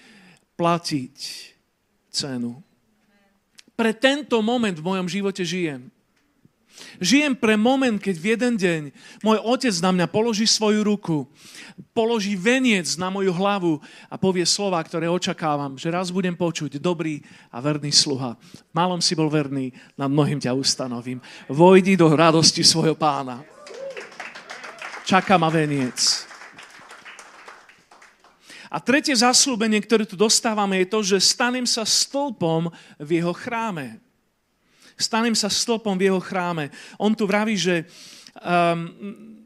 platiť 0.58 1.46
cenu. 2.10 2.62
Pre 3.78 3.91
tento 3.93 4.41
moment 4.41 4.74
v 4.74 4.88
mojom 4.88 5.08
živote 5.08 5.46
žijem. 5.46 5.93
Žijem 7.02 7.34
pre 7.38 7.58
moment, 7.58 7.98
keď 7.98 8.15
v 8.17 8.26
jeden 8.38 8.54
deň 8.58 8.82
môj 9.26 9.38
otec 9.41 9.74
na 9.82 9.89
mňa 9.93 10.06
položí 10.10 10.46
svoju 10.46 10.86
ruku, 10.86 11.26
položí 11.93 12.38
veniec 12.38 12.86
na 12.98 13.10
moju 13.10 13.34
hlavu 13.34 13.82
a 14.10 14.15
povie 14.17 14.46
slova, 14.46 14.82
ktoré 14.82 15.10
očakávam, 15.10 15.78
že 15.78 15.89
raz 15.89 16.13
budem 16.13 16.38
počuť 16.38 16.78
dobrý 16.78 17.22
a 17.50 17.58
verný 17.62 17.89
sluha. 17.89 18.38
Malom 18.74 19.02
si 19.02 19.17
bol 19.17 19.30
verný, 19.30 19.74
nad 19.98 20.10
mnohým 20.10 20.38
ťa 20.38 20.54
ustanovím. 20.54 21.22
Vojdi 21.50 21.98
do 21.98 22.13
radosti 22.13 22.62
svojho 22.62 22.93
pána. 22.93 23.41
Čaká 25.06 25.38
ma 25.41 25.50
veniec. 25.50 26.16
Tretie 28.88 29.19
zaslúbenie, 29.19 29.84
ktoré 29.84 30.08
tu 30.08 30.15
dostávame, 30.15 30.80
je 30.80 30.88
to, 30.88 31.00
že 31.04 31.19
stanem 31.19 31.67
sa 31.67 31.84
stĺpom 31.84 32.71
v 33.04 33.10
jeho 33.19 33.36
chráme. 33.36 34.00
Stanem 34.95 35.36
sa 35.36 35.52
stĺpom 35.52 36.00
v 36.00 36.08
jeho 36.08 36.23
chráme. 36.23 36.71
On 36.95 37.12
tu 37.12 37.28
vraví, 37.28 37.60
že 37.60 37.84
um, 38.39 39.37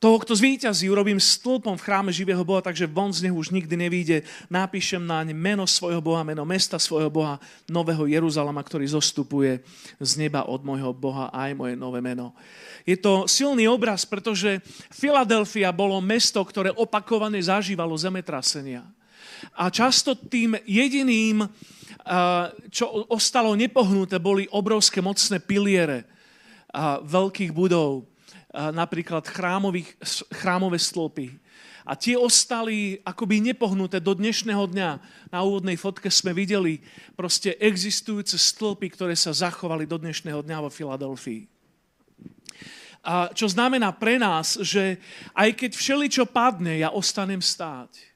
toho, 0.00 0.16
kto 0.16 0.32
zvíťazí, 0.32 0.88
urobím 0.88 1.20
stĺpom 1.20 1.76
v 1.76 1.84
chráme 1.84 2.08
živého 2.08 2.40
Boha, 2.40 2.64
takže 2.64 2.88
von 2.88 3.12
z 3.12 3.28
neho 3.28 3.36
už 3.36 3.52
nikdy 3.52 3.76
nevíde. 3.76 4.24
Napíšem 4.48 5.04
naň 5.04 5.36
meno 5.36 5.68
svojho 5.68 6.00
Boha, 6.00 6.24
meno 6.24 6.48
mesta 6.48 6.80
svojho 6.80 7.12
Boha, 7.12 7.36
nového 7.68 8.08
Jeruzalema, 8.08 8.64
ktorý 8.64 8.88
zostupuje 8.88 9.60
z 10.00 10.12
neba 10.16 10.48
od 10.48 10.64
môjho 10.64 10.96
Boha 10.96 11.28
aj 11.28 11.52
moje 11.52 11.76
nové 11.76 12.00
meno. 12.00 12.32
Je 12.88 12.96
to 12.96 13.28
silný 13.28 13.68
obraz, 13.68 14.08
pretože 14.08 14.64
Filadelfia 14.88 15.68
bolo 15.68 16.00
mesto, 16.00 16.40
ktoré 16.40 16.72
opakovane 16.72 17.36
zažívalo 17.36 17.92
zemetrasenia. 17.92 18.88
A 19.52 19.68
často 19.68 20.16
tým 20.16 20.56
jediným, 20.64 21.44
čo 22.72 22.84
ostalo 23.12 23.52
nepohnuté, 23.52 24.16
boli 24.16 24.48
obrovské 24.48 25.04
mocné 25.04 25.44
piliere 25.44 26.08
veľkých 27.04 27.52
budov, 27.52 28.08
napríklad 28.54 29.22
chrámové 30.34 30.78
stĺpy. 30.78 31.38
A 31.86 31.96
tie 31.96 32.14
ostali 32.14 33.00
akoby 33.02 33.40
nepohnuté 33.40 33.98
do 33.98 34.14
dnešného 34.14 34.68
dňa. 34.68 34.90
Na 35.32 35.38
úvodnej 35.42 35.74
fotke 35.80 36.12
sme 36.12 36.36
videli 36.36 36.78
proste 37.16 37.56
existujúce 37.56 38.36
stĺpy, 38.36 38.92
ktoré 38.94 39.14
sa 39.16 39.32
zachovali 39.32 39.88
do 39.88 39.96
dnešného 39.96 40.44
dňa 40.44 40.58
vo 40.60 40.70
Filadelfii. 40.70 41.48
A 43.00 43.32
čo 43.32 43.48
znamená 43.48 43.96
pre 43.96 44.20
nás, 44.20 44.60
že 44.60 45.00
aj 45.32 45.56
keď 45.56 45.70
všeličo 45.72 46.24
padne, 46.28 46.84
ja 46.84 46.92
ostanem 46.92 47.40
stáť 47.40 48.09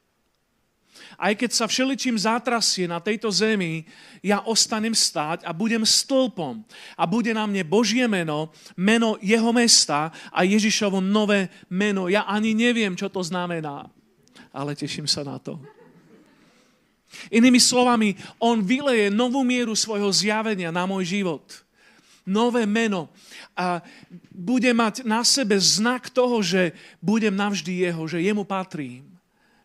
aj 1.19 1.33
keď 1.39 1.51
sa 1.53 1.67
všeličím 1.71 2.19
zátrasie 2.19 2.87
na 2.87 2.99
tejto 2.99 3.31
zemi, 3.31 3.87
ja 4.25 4.43
ostanem 4.43 4.97
stáť 4.97 5.45
a 5.45 5.53
budem 5.53 5.85
stĺpom. 5.85 6.65
A 6.99 7.03
bude 7.05 7.31
na 7.35 7.45
mne 7.45 7.63
Božie 7.65 8.09
meno, 8.09 8.51
meno 8.75 9.21
jeho 9.21 9.53
mesta 9.53 10.11
a 10.33 10.43
Ježišovo 10.43 10.99
nové 10.99 11.53
meno. 11.69 12.09
Ja 12.09 12.27
ani 12.27 12.57
neviem, 12.57 12.97
čo 12.97 13.13
to 13.13 13.21
znamená, 13.21 13.87
ale 14.51 14.73
teším 14.79 15.05
sa 15.05 15.23
na 15.23 15.39
to. 15.39 15.61
Inými 17.31 17.63
slovami, 17.63 18.19
on 18.43 18.59
vyleje 18.59 19.07
novú 19.07 19.47
mieru 19.47 19.79
svojho 19.79 20.11
zjavenia 20.11 20.75
na 20.75 20.83
môj 20.83 21.15
život. 21.15 21.47
Nové 22.27 22.67
meno. 22.67 23.13
A 23.55 23.85
bude 24.35 24.73
mať 24.75 25.07
na 25.07 25.23
sebe 25.23 25.55
znak 25.61 26.11
toho, 26.11 26.43
že 26.43 26.75
budem 26.99 27.31
navždy 27.31 27.87
jeho, 27.87 28.03
že 28.09 28.25
jemu 28.25 28.43
patrím, 28.43 29.14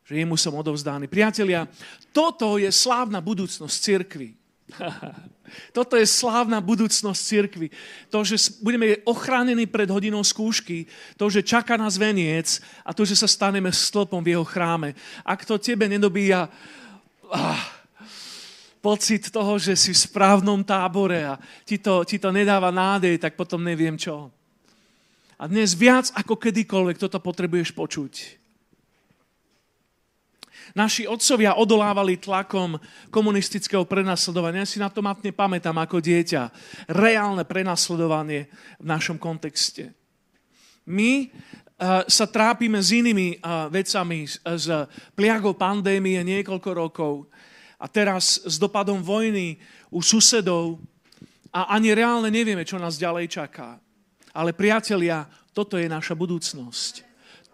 že 0.10 0.18
jemu 0.18 0.34
som 0.42 0.58
odovzdaný. 0.58 1.06
Priatelia, 1.06 1.70
toto 2.10 2.58
je 2.58 2.74
slávna 2.74 3.22
budúcnosť 3.22 3.76
cirkvi. 3.78 4.34
Toto 5.74 5.98
je 5.98 6.06
slávna 6.06 6.62
budúcnosť 6.62 7.22
cirkvi. 7.22 7.74
To, 8.14 8.22
že 8.22 8.38
budeme 8.62 9.02
ochránení 9.02 9.66
pred 9.66 9.90
hodinou 9.90 10.22
skúšky, 10.22 10.86
to, 11.18 11.26
že 11.26 11.42
čaká 11.42 11.74
nás 11.74 11.98
veniec 11.98 12.62
a 12.86 12.94
to, 12.94 13.02
že 13.02 13.18
sa 13.18 13.26
staneme 13.26 13.74
stĺpom 13.74 14.22
v 14.22 14.38
jeho 14.38 14.46
chráme. 14.46 14.94
Ak 15.26 15.46
to 15.50 15.58
tebe 15.58 15.90
nedobíja 15.90 16.54
ah, 17.34 17.62
pocit 18.78 19.34
toho, 19.34 19.58
že 19.58 19.74
si 19.74 19.90
v 19.90 20.04
správnom 20.06 20.62
tábore 20.62 21.26
a 21.26 21.42
ti 21.66 21.82
to, 21.82 22.06
ti 22.06 22.22
to 22.22 22.30
nedáva 22.30 22.70
nádej, 22.70 23.18
tak 23.18 23.34
potom 23.34 23.66
neviem 23.66 23.98
čo. 23.98 24.30
A 25.42 25.50
dnes 25.50 25.74
viac 25.74 26.14
ako 26.14 26.38
kedykoľvek 26.38 26.98
toto 27.02 27.18
potrebuješ 27.18 27.74
počuť. 27.74 28.39
Naši 30.78 31.10
otcovia 31.10 31.58
odolávali 31.58 32.22
tlakom 32.22 32.78
komunistického 33.10 33.86
prenasledovania. 33.86 34.66
Ja 34.66 34.70
si 34.70 34.78
na 34.82 34.90
to 34.90 35.02
matne 35.02 35.34
pamätám 35.34 35.78
ako 35.78 36.02
dieťa. 36.02 36.42
Reálne 36.94 37.46
prenasledovanie 37.46 38.50
v 38.78 38.86
našom 38.86 39.18
kontexte. 39.18 39.94
My 40.90 41.30
uh, 41.30 42.06
sa 42.10 42.26
trápime 42.26 42.82
s 42.82 42.94
inými 42.94 43.38
uh, 43.40 43.70
vecami, 43.70 44.26
s 44.30 44.68
pliagou 45.14 45.54
pandémie 45.58 46.22
niekoľko 46.22 46.70
rokov 46.74 47.14
a 47.80 47.86
teraz 47.88 48.44
s 48.44 48.60
dopadom 48.60 49.00
vojny 49.00 49.56
u 49.88 50.04
susedov 50.04 50.82
a 51.50 51.74
ani 51.74 51.96
reálne 51.96 52.30
nevieme, 52.30 52.68
čo 52.68 52.78
nás 52.78 53.00
ďalej 53.00 53.32
čaká. 53.32 53.80
Ale 54.36 54.54
priatelia, 54.54 55.26
toto 55.56 55.80
je 55.80 55.90
naša 55.90 56.14
budúcnosť. 56.14 57.02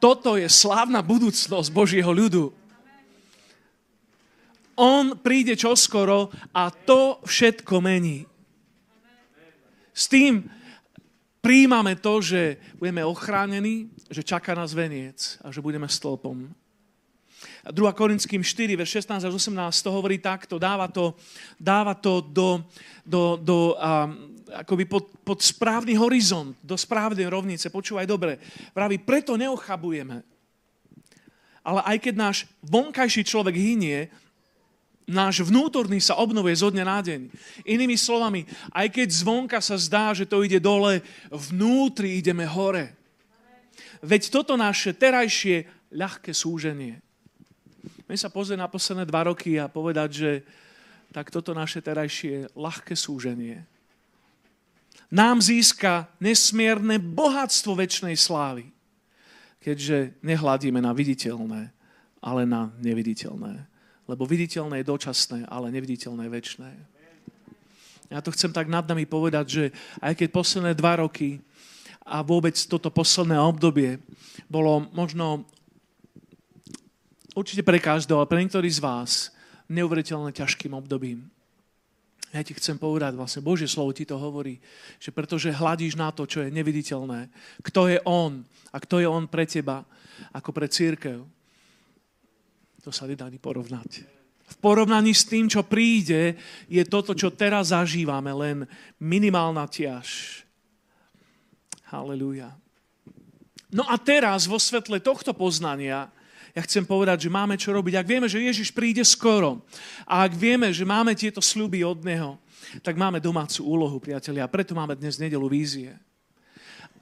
Toto 0.01 0.35
je 0.35 0.45
slávna 0.51 0.99
budúcnosť 0.99 1.69
Božieho 1.71 2.11
ľudu. 2.11 2.51
On 4.75 5.15
príde 5.19 5.55
čoskoro 5.55 6.31
a 6.51 6.67
to 6.71 7.23
všetko 7.23 7.79
mení. 7.79 8.27
S 9.95 10.11
tým 10.11 10.43
príjmame 11.39 11.95
to, 11.95 12.19
že 12.19 12.59
budeme 12.75 13.07
ochránení, 13.07 13.87
že 14.11 14.27
čaká 14.27 14.51
nás 14.51 14.75
veniec 14.75 15.39
a 15.39 15.51
že 15.51 15.63
budeme 15.63 15.87
stĺpom 15.87 16.51
2 17.65 17.93
Korinským 17.97 18.45
4, 18.45 18.77
verš 18.77 19.01
16 19.01 19.25
až 19.25 19.33
18 19.33 19.73
to 19.81 19.89
hovorí 19.89 20.21
takto, 20.21 20.61
dáva 20.61 20.85
to, 20.85 21.17
dáva 21.57 21.97
to 21.97 22.21
do, 22.21 22.61
do, 23.01 23.41
do 23.41 23.73
um, 23.73 23.77
akoby 24.53 24.85
pod, 24.85 25.09
pod 25.25 25.41
správny 25.41 25.97
horizont, 25.97 26.53
do 26.61 26.77
správnej 26.77 27.25
rovnice. 27.25 27.73
Počúvaj 27.73 28.05
dobre. 28.05 28.37
Praví, 28.69 29.01
preto 29.01 29.33
neochabujeme. 29.33 30.21
Ale 31.65 31.81
aj 31.81 31.97
keď 31.97 32.13
náš 32.13 32.37
vonkajší 32.61 33.25
človek 33.25 33.57
hynie, 33.57 34.13
náš 35.05 35.45
vnútorný 35.45 36.01
sa 36.01 36.17
obnovuje 36.17 36.57
zo 36.57 36.73
dňa 36.73 36.85
na 36.85 36.99
deň. 37.01 37.21
Inými 37.65 37.97
slovami, 37.97 38.45
aj 38.73 38.89
keď 38.89 39.07
zvonka 39.09 39.59
sa 39.61 39.77
zdá, 39.77 40.13
že 40.13 40.25
to 40.25 40.41
ide 40.41 40.57
dole, 40.57 41.01
vnútri 41.29 42.17
ideme 42.19 42.45
hore. 42.45 42.93
Veď 44.01 44.29
toto 44.33 44.57
naše 44.57 44.93
terajšie 44.93 45.65
ľahké 45.93 46.33
súženie 46.33 47.05
my 48.05 48.15
sa 48.17 48.29
pozrieť 48.29 48.61
na 48.61 48.69
posledné 48.69 49.03
dva 49.09 49.25
roky 49.25 49.57
a 49.57 49.65
povedať, 49.65 50.09
že 50.13 50.31
tak 51.09 51.33
toto 51.33 51.57
naše 51.57 51.81
terajšie 51.81 52.53
ľahké 52.53 52.93
súženie 52.93 53.65
nám 55.09 55.37
získa 55.37 56.09
nesmierne 56.17 56.97
bohatstvo 56.97 57.77
väčšnej 57.77 58.17
slávy, 58.17 58.73
keďže 59.61 60.17
nehľadíme 60.25 60.81
na 60.81 60.91
viditeľné, 60.97 61.69
ale 62.19 62.41
na 62.49 62.73
neviditeľné. 62.81 63.69
Lebo 64.05 64.29
viditeľné 64.29 64.81
je 64.81 64.89
dočasné, 64.89 65.39
ale 65.49 65.73
neviditeľné 65.73 66.29
je 66.29 66.35
väčšné. 66.35 66.69
Ja 68.13 68.21
to 68.21 68.29
chcem 68.29 68.53
tak 68.53 68.69
nad 68.69 68.85
nami 68.85 69.09
povedať, 69.09 69.45
že 69.49 69.63
aj 69.97 70.13
keď 70.13 70.27
posledné 70.29 70.71
dva 70.77 71.01
roky 71.01 71.41
a 72.05 72.21
vôbec 72.21 72.53
toto 72.69 72.93
posledné 72.93 73.33
obdobie 73.41 73.97
bolo 74.45 74.85
možno 74.93 75.41
určite 77.33 77.65
pre 77.65 77.81
každého, 77.81 78.21
ale 78.21 78.29
pre 78.29 78.39
niektorých 78.45 78.77
z 78.77 78.83
vás 78.85 79.11
neuveriteľne 79.65 80.29
ťažkým 80.29 80.77
obdobím. 80.77 81.25
Ja 82.29 82.43
ti 82.43 82.53
chcem 82.53 82.75
povedať, 82.75 83.15
vlastne 83.15 83.41
Božie 83.41 83.65
slovo 83.65 83.95
ti 83.95 84.03
to 84.05 84.19
hovorí, 84.19 84.59
že 84.99 85.09
pretože 85.09 85.55
hľadíš 85.55 85.95
na 85.97 86.11
to, 86.11 86.27
čo 86.27 86.43
je 86.43 86.53
neviditeľné, 86.53 87.31
kto 87.63 87.89
je 87.89 87.97
On 88.05 88.43
a 88.69 88.77
kto 88.77 89.01
je 89.01 89.07
On 89.07 89.23
pre 89.25 89.47
teba, 89.47 89.87
ako 90.35 90.51
pre 90.51 90.67
církev, 90.67 91.23
to 92.85 92.93
sa 92.93 93.09
nedá 93.09 93.25
ani 93.25 93.41
porovnať. 93.41 94.05
V 94.45 94.55
porovnaní 94.61 95.09
s 95.09 95.25
tým, 95.25 95.49
čo 95.49 95.65
príde, 95.65 96.37
je 96.69 96.83
toto, 96.85 97.17
čo 97.17 97.33
teraz 97.33 97.73
zažívame, 97.73 98.29
len 98.29 98.69
minimálna 99.01 99.65
ťaž. 99.65 100.41
Halelúja. 101.89 102.53
No 103.73 103.89
a 103.89 103.97
teraz 103.97 104.45
vo 104.45 104.61
svetle 104.61 105.01
tohto 105.01 105.33
poznania 105.33 106.13
ja 106.55 106.61
chcem 106.63 106.85
povedať, 106.87 107.27
že 107.27 107.33
máme 107.33 107.59
čo 107.59 107.73
robiť. 107.75 107.99
Ak 107.99 108.07
vieme, 108.07 108.29
že 108.31 108.39
Ježiš 108.39 108.71
príde 108.71 109.03
skoro 109.03 109.65
a 110.07 110.23
ak 110.23 110.37
vieme, 110.37 110.71
že 110.71 110.87
máme 110.87 111.17
tieto 111.17 111.43
sľuby 111.43 111.83
od 111.83 112.05
Neho, 112.05 112.39
tak 112.79 112.95
máme 112.95 113.19
domácu 113.19 113.65
úlohu, 113.65 113.97
priatelia. 113.99 114.47
A 114.47 114.53
preto 114.53 114.71
máme 114.71 114.95
dnes 114.95 115.19
nedelu 115.19 115.43
vízie. 115.49 115.97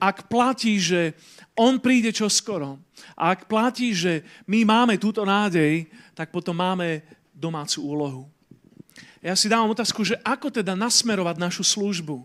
Ak 0.04 0.28
platí, 0.28 0.76
že 0.76 1.16
On 1.56 1.80
príde 1.80 2.12
čo 2.12 2.28
skoro 2.28 2.76
a 3.16 3.32
ak 3.32 3.48
platí, 3.48 3.96
že 3.96 4.20
my 4.44 4.68
máme 4.68 5.00
túto 5.00 5.24
nádej, 5.24 5.88
tak 6.12 6.28
potom 6.28 6.52
máme 6.52 7.00
domácu 7.32 7.80
úlohu. 7.80 8.22
Ja 9.24 9.32
si 9.32 9.48
dávam 9.48 9.72
otázku, 9.72 10.04
že 10.04 10.20
ako 10.20 10.52
teda 10.52 10.76
nasmerovať 10.76 11.40
našu 11.40 11.64
službu? 11.64 12.20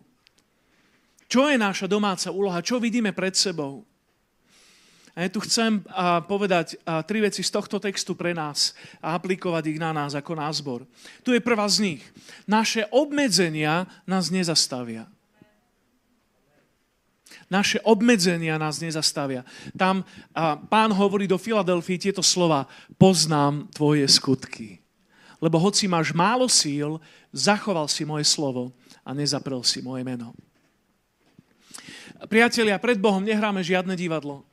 Čo 1.32 1.48
je 1.48 1.56
naša 1.56 1.88
domáca 1.88 2.28
úloha? 2.34 2.60
Čo 2.60 2.82
vidíme 2.82 3.16
pred 3.16 3.38
sebou? 3.38 3.88
A 5.16 5.24
ja 5.24 5.30
tu 5.30 5.40
chcem 5.46 5.80
povedať 6.28 6.76
tri 7.06 7.20
veci 7.22 7.46
z 7.46 7.52
tohto 7.54 7.78
textu 7.80 8.18
pre 8.18 8.34
nás 8.34 8.74
a 8.98 9.14
aplikovať 9.14 9.64
ich 9.72 9.80
na 9.80 9.94
nás 9.94 10.18
ako 10.18 10.36
názbor. 10.36 10.84
Tu 11.22 11.38
je 11.38 11.42
prvá 11.44 11.70
z 11.70 11.86
nich. 11.86 12.04
Naše 12.50 12.90
obmedzenia 12.90 13.86
nás 14.10 14.34
nezastavia. 14.34 15.06
Naše 17.50 17.82
obmedzenia 17.82 18.62
nás 18.62 18.78
nezastavia. 18.78 19.42
Tam 19.74 20.06
a 20.38 20.54
pán 20.56 20.94
hovorí 20.94 21.26
do 21.26 21.42
Filadelfii 21.42 21.98
tieto 22.10 22.22
slova. 22.22 22.70
Poznám 23.02 23.66
tvoje 23.74 24.06
skutky. 24.06 24.78
Lebo 25.42 25.58
hoci 25.58 25.90
máš 25.90 26.14
málo 26.14 26.46
síl, 26.46 27.02
zachoval 27.34 27.90
si 27.90 28.06
moje 28.06 28.30
slovo 28.30 28.72
a 29.02 29.18
nezaprel 29.18 29.66
si 29.66 29.82
moje 29.82 30.06
meno. 30.06 30.36
Priatelia, 32.28 32.78
pred 32.78 33.00
Bohom 33.00 33.24
nehráme 33.24 33.64
žiadne 33.64 33.96
divadlo 33.96 34.50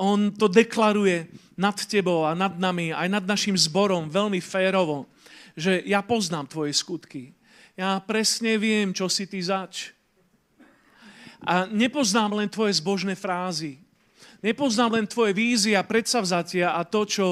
on 0.00 0.32
to 0.32 0.48
deklaruje 0.48 1.28
nad 1.60 1.76
tebou 1.76 2.24
a 2.24 2.32
nad 2.32 2.56
nami, 2.56 2.96
aj 2.96 3.20
nad 3.20 3.24
našim 3.28 3.52
zborom 3.52 4.08
veľmi 4.08 4.40
férovo, 4.40 5.04
že 5.52 5.84
ja 5.84 6.00
poznám 6.00 6.48
tvoje 6.48 6.72
skutky. 6.72 7.36
Ja 7.76 8.00
presne 8.00 8.56
viem, 8.56 8.96
čo 8.96 9.12
si 9.12 9.28
ty 9.28 9.44
zač. 9.44 9.92
A 11.44 11.64
nepoznám 11.68 12.36
len 12.36 12.48
tvoje 12.48 12.76
zbožné 12.76 13.16
frázy. 13.16 13.80
Nepoznám 14.40 14.96
len 14.96 15.04
tvoje 15.04 15.36
vízie 15.36 15.76
a 15.76 15.84
predsavzatia 15.84 16.72
a 16.72 16.80
to, 16.80 17.04
čo 17.04 17.26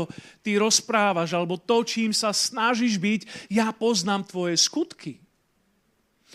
ty 0.44 0.60
rozprávaš, 0.60 1.32
alebo 1.32 1.56
to, 1.56 1.80
čím 1.80 2.12
sa 2.12 2.36
snažíš 2.36 3.00
byť. 3.00 3.20
Ja 3.48 3.72
poznám 3.72 4.28
tvoje 4.28 4.60
skutky. 4.60 5.16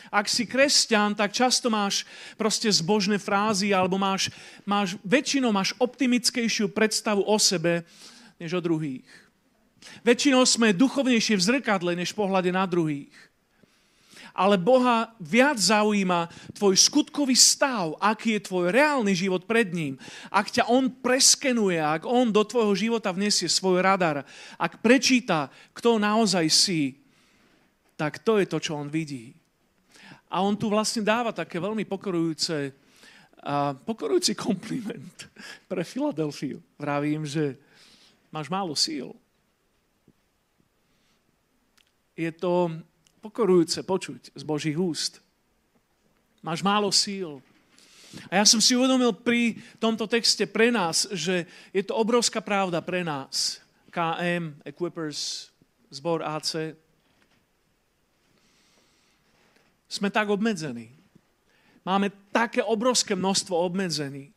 Ak 0.10 0.26
si 0.26 0.50
kresťan, 0.50 1.14
tak 1.14 1.30
často 1.30 1.70
máš 1.70 2.10
proste 2.34 2.66
zbožné 2.74 3.22
frázy 3.22 3.70
alebo 3.70 4.02
máš, 4.02 4.34
máš, 4.66 4.98
väčšinou 5.06 5.54
máš 5.54 5.78
optimickejšiu 5.78 6.74
predstavu 6.74 7.22
o 7.22 7.38
sebe 7.38 7.86
než 8.42 8.58
o 8.58 8.62
druhých. 8.62 9.06
Väčšinou 10.02 10.42
sme 10.50 10.74
duchovnejšie 10.74 11.38
v 11.38 11.46
zrkadle 11.46 11.94
než 11.94 12.18
pohľade 12.18 12.50
na 12.50 12.66
druhých. 12.66 13.14
Ale 14.34 14.58
Boha 14.58 15.14
viac 15.22 15.62
zaujíma 15.62 16.26
tvoj 16.58 16.74
skutkový 16.74 17.38
stav, 17.38 17.94
aký 18.02 18.38
je 18.38 18.50
tvoj 18.50 18.74
reálny 18.74 19.14
život 19.14 19.46
pred 19.46 19.70
ním. 19.70 19.94
Ak 20.34 20.50
ťa 20.50 20.66
On 20.74 20.90
preskenuje, 20.90 21.78
ak 21.78 22.10
On 22.10 22.34
do 22.34 22.42
tvojho 22.42 22.74
života 22.74 23.14
vnesie 23.14 23.46
svoj 23.46 23.86
radar, 23.86 24.26
ak 24.58 24.82
prečíta, 24.82 25.54
kto 25.78 26.02
naozaj 26.02 26.50
si, 26.50 26.98
tak 27.94 28.26
to 28.26 28.42
je 28.42 28.50
to, 28.50 28.58
čo 28.58 28.74
On 28.74 28.90
vidí. 28.90 29.38
A 30.34 30.42
on 30.42 30.58
tu 30.58 30.66
vlastne 30.66 31.06
dáva 31.06 31.30
také 31.30 31.62
veľmi 31.62 31.86
pokorujúce, 31.86 32.74
a 33.44 33.78
pokorujúci 33.78 34.34
kompliment 34.50 35.30
pre 35.70 35.86
Filadelfiu. 35.86 36.58
Vravím, 36.82 37.28
že 37.28 37.54
máš 38.34 38.50
málo 38.50 38.74
síl. 38.74 39.14
je 42.18 42.32
to 42.32 42.70
pokorujúce 43.24 43.80
počuť 43.88 44.36
z 44.36 44.44
Božích 44.44 44.76
úst. 44.76 45.24
Máš 46.44 46.60
málo 46.60 46.92
síl. 46.92 47.40
A 48.28 48.44
ja 48.44 48.46
som 48.46 48.60
si 48.60 48.76
uvedomil 48.76 49.16
pri 49.16 49.56
tomto 49.80 50.12
texte 50.12 50.44
pre 50.44 50.68
nás, 50.76 51.08
že 51.16 51.48
je 51.72 51.82
to 51.88 51.96
obrovská 51.96 52.44
pravda 52.44 52.84
pre 52.84 53.00
nás. 53.02 53.64
KM, 53.88 54.60
Equippers, 54.68 55.50
zbor 55.88 56.20
AC. 56.20 56.76
Sme 59.88 60.12
tak 60.12 60.28
obmedzení. 60.28 60.92
Máme 61.88 62.12
také 62.36 62.60
obrovské 62.60 63.16
množstvo 63.16 63.56
obmedzení. 63.56 64.36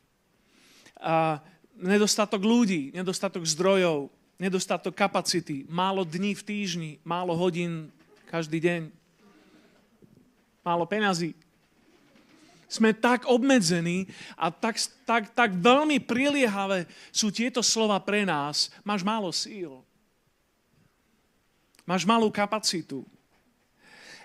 A 1.03 1.43
nedostatok 1.75 2.41
ľudí, 2.41 2.95
nedostatok 2.95 3.43
zdrojov, 3.45 4.15
nedostatok 4.39 4.95
kapacity, 4.95 5.67
málo 5.69 6.05
dní 6.05 6.39
v 6.39 6.43
týždni, 6.47 6.91
málo 7.05 7.37
hodín 7.37 7.93
každý 8.27 8.59
deň, 8.59 8.81
málo 10.67 10.85
peňazí. 10.85 11.33
Sme 12.67 12.91
tak 12.91 13.31
obmedzení 13.31 14.11
a 14.35 14.51
tak, 14.51 14.75
tak, 15.07 15.31
tak 15.31 15.55
veľmi 15.55 16.03
priliehavé 16.03 16.91
sú 17.15 17.31
tieto 17.31 17.63
slova 17.63 18.03
pre 18.03 18.27
nás. 18.27 18.75
Máš 18.83 19.07
málo 19.07 19.31
síl. 19.31 19.71
Máš 21.87 22.03
malú 22.03 22.27
kapacitu. 22.35 23.07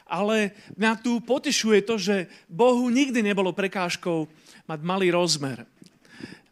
Ale 0.10 0.58
mňa 0.74 0.98
tu 1.00 1.22
potešuje 1.22 1.86
to, 1.86 1.96
že 2.02 2.26
Bohu 2.50 2.90
nikdy 2.90 3.22
nebolo 3.22 3.54
prekážkou 3.54 4.26
mať 4.66 4.80
malý 4.82 5.14
rozmer 5.14 5.64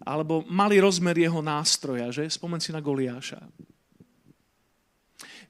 alebo 0.09 0.47
malý 0.47 0.79
rozmer 0.79 1.13
jeho 1.13 1.43
nástroja, 1.43 2.09
že? 2.09 2.25
Spomen 2.31 2.57
si 2.63 2.71
na 2.71 2.79
Goliáša. 2.79 3.43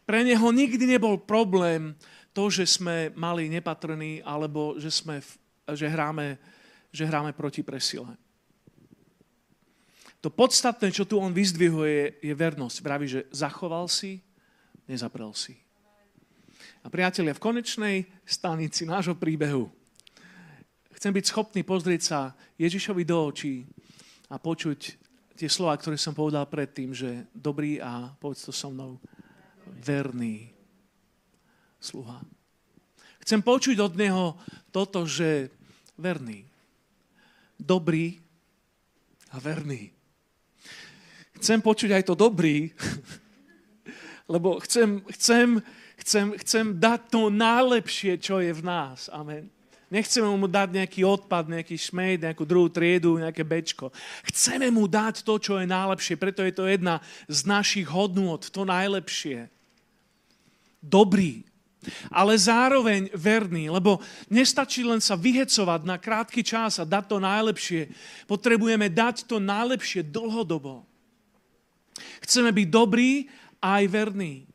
Pre 0.09 0.25
neho 0.25 0.49
nikdy 0.49 0.89
nebol 0.89 1.21
problém 1.21 1.93
to, 2.33 2.49
že 2.49 2.65
sme 2.65 3.13
mali 3.13 3.45
nepatrní, 3.45 4.25
alebo 4.25 4.73
že, 4.81 4.89
sme, 4.89 5.21
že, 5.69 5.85
hráme, 5.85 6.41
že 6.89 7.05
hráme 7.05 7.29
proti 7.37 7.61
presile. 7.61 8.17
To 10.25 10.33
podstatné, 10.33 10.89
čo 10.89 11.05
tu 11.05 11.21
on 11.21 11.29
vyzdvihuje, 11.29 12.25
je 12.25 12.33
vernosť. 12.33 12.77
Vraví, 12.81 13.05
že 13.05 13.29
zachoval 13.29 13.85
si, 13.85 14.25
nezaprel 14.89 15.29
si. 15.37 15.61
A 16.81 16.89
priatelia, 16.89 17.37
v 17.37 17.45
konečnej 17.45 18.09
stanici 18.25 18.89
nášho 18.89 19.13
príbehu 19.13 19.69
chcem 20.97 21.13
byť 21.13 21.25
schopný 21.29 21.61
pozrieť 21.61 22.01
sa 22.01 22.19
Ježišovi 22.57 23.05
do 23.05 23.29
očí 23.29 23.69
a 24.25 24.41
počuť 24.41 24.79
tie 25.37 25.45
slova, 25.45 25.77
ktoré 25.77 26.01
som 26.01 26.17
povedal 26.17 26.49
predtým, 26.49 26.97
že 26.97 27.29
dobrý 27.29 27.77
a 27.77 28.09
povedz 28.17 28.49
to 28.49 28.51
so 28.51 28.73
mnou, 28.73 28.97
verný 29.79 30.51
sluha. 31.79 32.19
Chcem 33.23 33.39
počuť 33.39 33.77
od 33.79 33.93
neho 33.95 34.35
toto, 34.73 35.07
že 35.07 35.49
verný, 35.95 36.43
dobrý 37.55 38.19
a 39.31 39.39
verný. 39.39 39.93
Chcem 41.39 41.63
počuť 41.63 41.95
aj 41.95 42.03
to 42.03 42.15
dobrý, 42.19 42.75
lebo 44.33 44.59
chcem, 44.65 44.99
chcem, 45.15 45.63
chcem, 46.03 46.25
chcem 46.43 46.65
dať 46.75 46.99
to 47.07 47.31
najlepšie, 47.31 48.19
čo 48.19 48.43
je 48.43 48.51
v 48.51 48.61
nás. 48.65 49.07
Amen. 49.13 49.47
Nechceme 49.89 50.29
mu 50.29 50.45
dať 50.45 50.69
nejaký 50.69 51.01
odpad, 51.01 51.49
nejaký 51.49 51.73
šmejd, 51.73 52.21
nejakú 52.21 52.45
druhú 52.45 52.69
triedu, 52.69 53.17
nejaké 53.17 53.41
bečko. 53.41 53.89
Chceme 54.29 54.69
mu 54.69 54.85
dať 54.85 55.25
to, 55.25 55.41
čo 55.41 55.57
je 55.57 55.65
najlepšie. 55.65 56.13
Preto 56.13 56.45
je 56.45 56.53
to 56.53 56.69
jedna 56.69 57.01
z 57.25 57.39
našich 57.49 57.89
hodnôt, 57.89 58.37
to 58.37 58.61
najlepšie. 58.69 59.49
Dobrý, 60.79 61.43
ale 62.11 62.35
zároveň 62.35 63.07
verný, 63.15 63.71
lebo 63.71 64.03
nestačí 64.27 64.83
len 64.83 64.99
sa 64.99 65.15
vyhecovať 65.15 65.81
na 65.87 65.95
krátky 65.95 66.43
čas 66.43 66.79
a 66.79 66.87
dať 66.87 67.03
to 67.07 67.17
najlepšie. 67.23 67.91
Potrebujeme 68.27 68.91
dať 68.91 69.27
to 69.27 69.39
najlepšie 69.39 70.03
dlhodobo. 70.07 70.83
Chceme 72.23 72.51
byť 72.51 72.67
dobrí 72.67 73.27
a 73.63 73.79
aj 73.79 73.85
verní. 73.91 74.47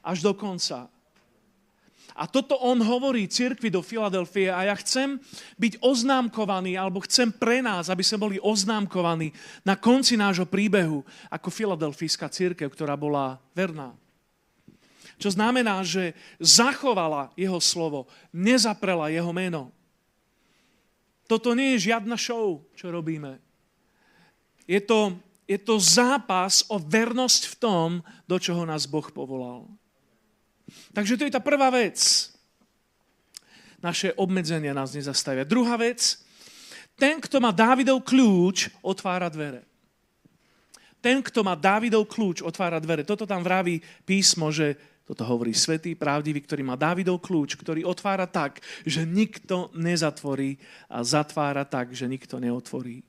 Až 0.00 0.24
do 0.24 0.32
konca. 0.32 0.88
A 2.16 2.28
toto 2.28 2.56
on 2.60 2.80
hovorí 2.84 3.24
cirkvi 3.24 3.72
do 3.72 3.80
Filadelfie 3.80 4.52
a 4.52 4.68
ja 4.68 4.76
chcem 4.76 5.16
byť 5.56 5.80
oznámkovaný, 5.80 6.76
alebo 6.76 7.00
chcem 7.04 7.32
pre 7.32 7.64
nás, 7.64 7.88
aby 7.88 8.04
sme 8.04 8.28
boli 8.28 8.36
oznámkovaní 8.40 9.32
na 9.64 9.76
konci 9.76 10.20
nášho 10.20 10.44
príbehu 10.44 11.00
ako 11.32 11.48
filadelfijská 11.48 12.28
církev, 12.28 12.68
ktorá 12.68 12.92
bola 12.92 13.40
verná. 13.56 13.96
Čo 15.20 15.36
znamená, 15.36 15.84
že 15.84 16.16
zachovala 16.40 17.28
jeho 17.36 17.60
slovo, 17.60 18.08
nezaprela 18.32 19.12
jeho 19.12 19.28
meno. 19.36 19.68
Toto 21.28 21.52
nie 21.52 21.76
je 21.76 21.92
žiadna 21.92 22.16
show, 22.16 22.64
čo 22.72 22.88
robíme. 22.88 23.36
Je 24.64 24.80
to, 24.80 25.14
je 25.44 25.60
to 25.60 25.76
zápas 25.76 26.64
o 26.72 26.80
vernosť 26.80 27.42
v 27.52 27.54
tom, 27.60 27.88
do 28.24 28.40
čoho 28.40 28.64
nás 28.64 28.88
Boh 28.88 29.04
povolal. 29.12 29.68
Takže 30.96 31.20
to 31.20 31.26
je 31.28 31.34
tá 31.36 31.42
prvá 31.42 31.68
vec. 31.68 32.00
Naše 33.84 34.16
obmedzenia 34.16 34.72
nás 34.72 34.96
nezastavia. 34.96 35.44
Druhá 35.44 35.76
vec, 35.76 36.16
ten, 36.96 37.20
kto 37.20 37.40
má 37.44 37.52
Dávidov 37.52 38.04
kľúč, 38.04 38.72
otvára 38.84 39.28
dvere. 39.28 39.64
Ten, 41.00 41.24
kto 41.24 41.40
má 41.40 41.56
Dávidov 41.56 42.04
kľúč, 42.12 42.44
otvára 42.44 42.76
dvere. 42.76 43.08
Toto 43.08 43.24
tam 43.24 43.40
vraví 43.40 43.80
písmo, 44.04 44.52
že 44.52 44.76
toto 45.10 45.26
hovorí 45.26 45.50
svetý, 45.50 45.98
pravdivý, 45.98 46.38
ktorý 46.38 46.62
má 46.62 46.78
Dávidov 46.78 47.18
kľúč, 47.18 47.58
ktorý 47.58 47.82
otvára 47.82 48.30
tak, 48.30 48.62
že 48.86 49.02
nikto 49.02 49.74
nezatvorí 49.74 50.54
a 50.86 51.02
zatvára 51.02 51.66
tak, 51.66 51.90
že 51.90 52.06
nikto 52.06 52.38
neotvorí. 52.38 53.02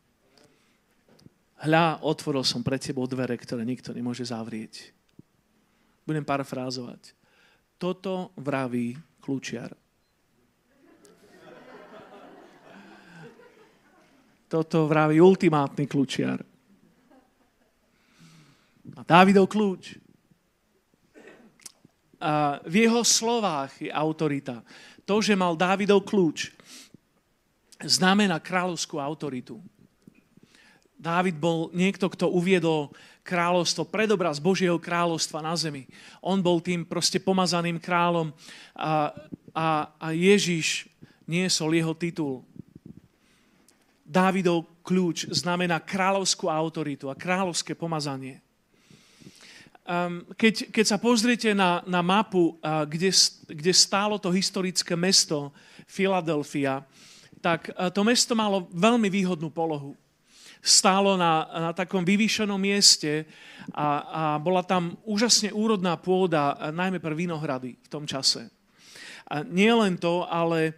Hľa, 1.61 2.01
otvoril 2.01 2.41
som 2.41 2.65
pred 2.65 2.81
tebou 2.81 3.05
dvere, 3.05 3.37
ktoré 3.37 3.61
nikto 3.61 3.93
nemôže 3.93 4.25
zavrieť. 4.25 4.89
Budem 6.01 6.25
parafrázovať. 6.25 7.13
Toto 7.77 8.33
vraví 8.33 8.97
kľúčiar. 9.21 9.69
Toto 14.49 14.89
vraví 14.89 15.21
ultimátny 15.21 15.85
kľúčiar. 15.85 16.41
A 18.97 19.01
Dávidov 19.05 19.45
kľúč. 19.45 20.00
V 22.69 22.75
jeho 22.85 23.01
slovách 23.01 23.81
je 23.81 23.89
autorita. 23.89 24.61
To, 25.09 25.17
že 25.19 25.33
mal 25.33 25.57
Dávidov 25.57 26.05
kľúč, 26.05 26.53
znamená 27.81 28.37
kráľovskú 28.37 29.01
autoritu. 29.01 29.57
Dávid 31.01 31.41
bol 31.41 31.73
niekto, 31.73 32.05
kto 32.05 32.29
uviedol 32.29 32.93
kráľovstvo, 33.25 33.89
predobraz 33.89 34.37
Božieho 34.37 34.77
kráľovstva 34.77 35.41
na 35.41 35.57
zemi. 35.57 35.89
On 36.21 36.37
bol 36.37 36.61
tým 36.61 36.85
proste 36.85 37.17
pomazaným 37.17 37.81
kráľom 37.81 38.29
a, 38.77 39.09
a, 39.53 39.67
a 39.97 40.07
Ježiš 40.13 40.85
niesol 41.25 41.73
jeho 41.73 41.97
titul. 41.97 42.45
Dávidov 44.05 44.69
kľúč 44.85 45.25
znamená 45.33 45.81
kráľovskú 45.81 46.51
autoritu 46.53 47.09
a 47.09 47.17
kráľovské 47.17 47.73
pomazanie. 47.73 48.43
Um, 49.91 50.23
keď, 50.39 50.71
keď 50.71 50.85
sa 50.87 50.95
pozriete 50.95 51.51
na, 51.51 51.83
na 51.83 51.99
mapu, 51.99 52.55
uh, 52.63 52.87
kde, 52.87 53.11
kde 53.51 53.75
stálo 53.75 54.15
to 54.15 54.31
historické 54.31 54.95
mesto 54.95 55.51
Filadelfia, 55.83 56.87
tak 57.43 57.75
uh, 57.75 57.91
to 57.91 57.99
mesto 58.07 58.31
malo 58.31 58.71
veľmi 58.71 59.11
výhodnú 59.11 59.51
polohu 59.51 59.91
stálo 60.63 61.19
na, 61.19 61.43
na 61.51 61.71
takom 61.75 62.07
vyvýšenom 62.07 62.55
mieste 62.55 63.25
a, 63.73 63.87
a 63.99 64.23
bola 64.39 64.63
tam 64.63 64.95
úžasne 65.03 65.49
úrodná 65.51 65.97
pôda, 65.97 66.71
najmä 66.71 67.01
pre 67.01 67.17
vinohrady 67.17 67.75
v 67.81 67.87
tom 67.89 68.05
čase. 68.05 68.45
A 69.25 69.41
nie 69.41 69.73
len 69.73 69.97
to, 69.97 70.23
ale 70.29 70.77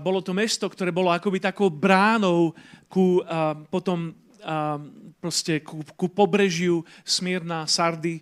bolo 0.00 0.24
to 0.24 0.32
mesto, 0.32 0.64
ktoré 0.64 0.88
bolo 0.96 1.12
akoby 1.12 1.44
takou 1.44 1.68
bránou 1.68 2.56
ku, 2.88 3.20
potom 3.68 4.16
a, 4.42 4.76
proste 5.22 5.62
ku, 5.62 5.80
ku 5.96 6.10
pobrežiu 6.10 6.82
Smírna, 7.06 7.64
Sardy. 7.70 8.20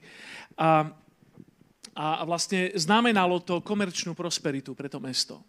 A, 0.61 0.92
a 1.96 2.22
vlastne 2.22 2.70
znamenalo 2.76 3.42
to 3.42 3.64
komerčnú 3.64 4.14
prosperitu 4.14 4.76
pre 4.76 4.87
to 4.87 5.00
mesto. 5.02 5.42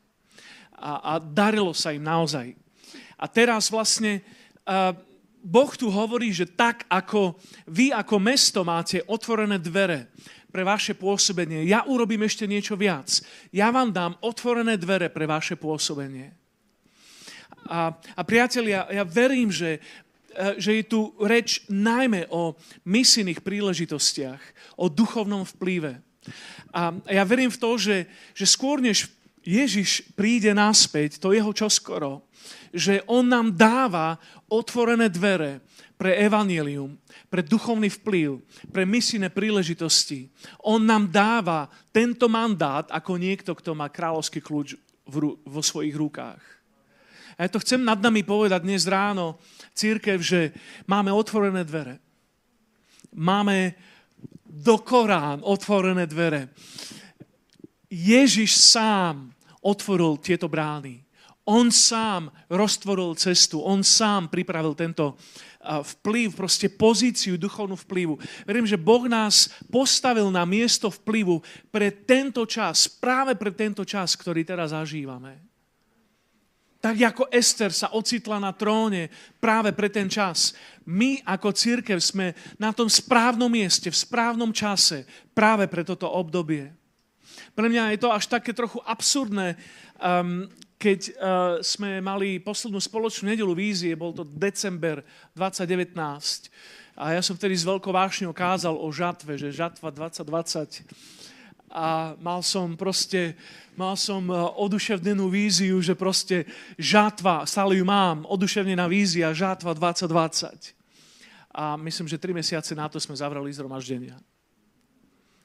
A, 0.79 1.15
a 1.15 1.21
darilo 1.21 1.75
sa 1.75 1.93
im 1.93 2.01
naozaj. 2.01 2.55
A 3.19 3.25
teraz 3.29 3.69
vlastne 3.69 4.25
a, 4.65 4.95
Boh 5.41 5.73
tu 5.73 5.89
hovorí, 5.89 6.29
že 6.29 6.45
tak 6.45 6.85
ako 6.85 7.33
vy 7.65 7.89
ako 7.89 8.15
mesto 8.21 8.61
máte 8.61 9.01
otvorené 9.09 9.57
dvere 9.57 10.13
pre 10.53 10.61
vaše 10.61 10.93
pôsobenie, 10.93 11.65
ja 11.65 11.87
urobím 11.87 12.27
ešte 12.27 12.45
niečo 12.45 12.75
viac. 12.75 13.23
Ja 13.49 13.71
vám 13.73 13.89
dám 13.89 14.13
otvorené 14.21 14.75
dvere 14.75 15.07
pre 15.09 15.25
vaše 15.25 15.55
pôsobenie. 15.55 16.35
A, 17.71 17.95
a 17.95 18.21
priatelia, 18.27 18.85
ja 18.91 19.07
verím, 19.07 19.47
že, 19.47 19.79
že 20.57 20.81
je 20.81 20.83
tu 20.87 21.11
reč 21.21 21.65
najmä 21.67 22.31
o 22.31 22.55
misijných 22.87 23.43
príležitostiach, 23.43 24.41
o 24.79 24.87
duchovnom 24.87 25.43
vplyve. 25.43 25.99
A 26.71 26.93
ja 27.09 27.23
verím 27.25 27.49
v 27.49 27.61
to, 27.61 27.71
že, 27.75 27.97
že 28.37 28.45
skôr 28.45 28.79
než 28.79 29.09
Ježiš 29.41 30.05
príde 30.13 30.53
naspäť, 30.53 31.17
to 31.17 31.33
jeho 31.33 31.49
čoskoro, 31.49 32.29
že 32.69 33.01
on 33.09 33.25
nám 33.25 33.57
dáva 33.57 34.21
otvorené 34.45 35.09
dvere 35.09 35.65
pre 35.97 36.17
evanílium, 36.17 36.97
pre 37.29 37.41
duchovný 37.41 37.89
vplyv, 38.01 38.41
pre 38.69 38.85
misijné 38.85 39.33
príležitosti. 39.33 40.29
On 40.65 40.81
nám 40.81 41.09
dáva 41.09 41.69
tento 41.89 42.29
mandát 42.29 42.85
ako 42.89 43.17
niekto, 43.17 43.57
kto 43.57 43.73
má 43.73 43.89
kráľovský 43.89 44.41
kľúč 44.41 44.77
vo 45.45 45.61
svojich 45.61 45.97
rukách. 45.97 46.60
A 47.41 47.49
ja 47.49 47.57
to 47.57 47.63
chcem 47.65 47.81
nad 47.81 47.97
nami 47.97 48.21
povedať 48.21 48.61
dnes 48.61 48.85
ráno, 48.85 49.41
církev, 49.73 50.21
že 50.21 50.53
máme 50.85 51.09
otvorené 51.09 51.65
dvere. 51.65 51.97
Máme 53.17 53.73
do 54.45 54.77
Korán 54.77 55.41
otvorené 55.41 56.05
dvere. 56.05 56.53
Ježiš 57.89 58.61
sám 58.61 59.33
otvoril 59.57 60.21
tieto 60.21 60.45
brány. 60.45 61.01
On 61.49 61.73
sám 61.73 62.29
roztvoril 62.45 63.17
cestu, 63.17 63.57
on 63.57 63.81
sám 63.81 64.29
pripravil 64.29 64.77
tento 64.77 65.17
vplyv, 65.65 66.37
proste 66.37 66.69
pozíciu, 66.69 67.41
duchovnú 67.41 67.73
vplyvu. 67.73 68.21
Verím, 68.45 68.69
že 68.69 68.77
Boh 68.77 69.09
nás 69.09 69.49
postavil 69.65 70.29
na 70.29 70.45
miesto 70.45 70.93
vplyvu 70.93 71.41
pre 71.73 71.89
tento 71.89 72.45
čas, 72.45 72.85
práve 72.85 73.33
pre 73.33 73.49
tento 73.49 73.81
čas, 73.81 74.13
ktorý 74.13 74.45
teraz 74.45 74.77
zažívame. 74.77 75.50
Tak 76.81 76.97
ako 76.97 77.29
Ester 77.29 77.69
sa 77.69 77.93
ocitla 77.93 78.41
na 78.41 78.57
tróne 78.57 79.13
práve 79.37 79.69
pre 79.69 79.85
ten 79.85 80.09
čas. 80.09 80.57
My 80.89 81.21
ako 81.21 81.53
církev 81.53 82.01
sme 82.01 82.33
na 82.57 82.73
tom 82.73 82.89
správnom 82.89 83.53
mieste, 83.53 83.93
v 83.93 84.01
správnom 84.01 84.49
čase 84.49 85.05
práve 85.37 85.69
pre 85.69 85.85
toto 85.85 86.09
obdobie. 86.09 86.73
Pre 87.53 87.67
mňa 87.69 87.93
je 87.93 87.99
to 88.01 88.09
až 88.09 88.25
také 88.25 88.49
trochu 88.57 88.81
absurdné, 88.81 89.61
um, 90.01 90.49
keď 90.81 90.99
uh, 90.99 91.13
sme 91.61 92.01
mali 92.01 92.41
poslednú 92.41 92.81
spoločnú 92.81 93.29
nedelu 93.29 93.53
vízie, 93.53 93.93
bol 93.93 94.09
to 94.17 94.25
december 94.25 95.05
2019, 95.37 96.49
a 96.97 97.15
ja 97.15 97.21
som 97.23 97.39
vtedy 97.39 97.55
s 97.55 97.63
veľkou 97.63 97.89
vášňou 97.89 98.35
kázal 98.35 98.75
o 98.75 98.87
žatve, 98.91 99.39
že 99.39 99.55
žatva 99.55 99.93
2020 99.93 101.30
a 101.71 102.19
mal 102.19 102.43
som 102.43 102.75
proste, 102.75 103.39
mal 103.79 103.95
som 103.95 104.27
e, 104.27 104.35
oduševnenú 104.35 105.31
víziu, 105.31 105.79
že 105.79 105.95
proste 105.95 106.43
žatva, 106.75 107.47
stále 107.47 107.79
ju 107.79 107.85
mám, 107.87 108.27
oduševnená 108.27 108.91
vízia, 108.91 109.31
žatva 109.31 109.71
2020. 109.71 110.75
A 111.55 111.79
myslím, 111.79 112.07
že 112.11 112.19
tri 112.19 112.35
mesiace 112.35 112.75
na 112.75 112.91
to 112.91 112.99
sme 112.99 113.15
zavrali 113.15 113.55
zhromaždenia. 113.55 114.19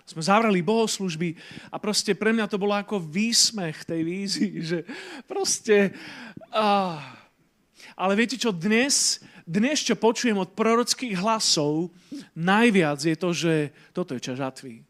Sme 0.06 0.22
zavrali 0.22 0.62
bohoslužby 0.62 1.34
a 1.70 1.78
proste 1.82 2.14
pre 2.14 2.30
mňa 2.30 2.46
to 2.46 2.58
bolo 2.58 2.74
ako 2.74 3.02
výsmech 3.02 3.86
tej 3.86 4.02
vízii, 4.02 4.54
že 4.74 4.78
proste... 5.30 5.94
Ah. 6.50 7.22
Ale 7.96 8.18
viete 8.18 8.36
čo, 8.36 8.50
dnes, 8.50 9.22
dnes, 9.46 9.80
čo 9.80 9.94
počujem 9.94 10.36
od 10.36 10.52
prorockých 10.58 11.16
hlasov, 11.16 11.94
najviac 12.34 12.98
je 12.98 13.16
to, 13.16 13.30
že 13.30 13.54
toto 13.94 14.12
je 14.12 14.20
čas 14.20 14.36
žatvy 14.42 14.85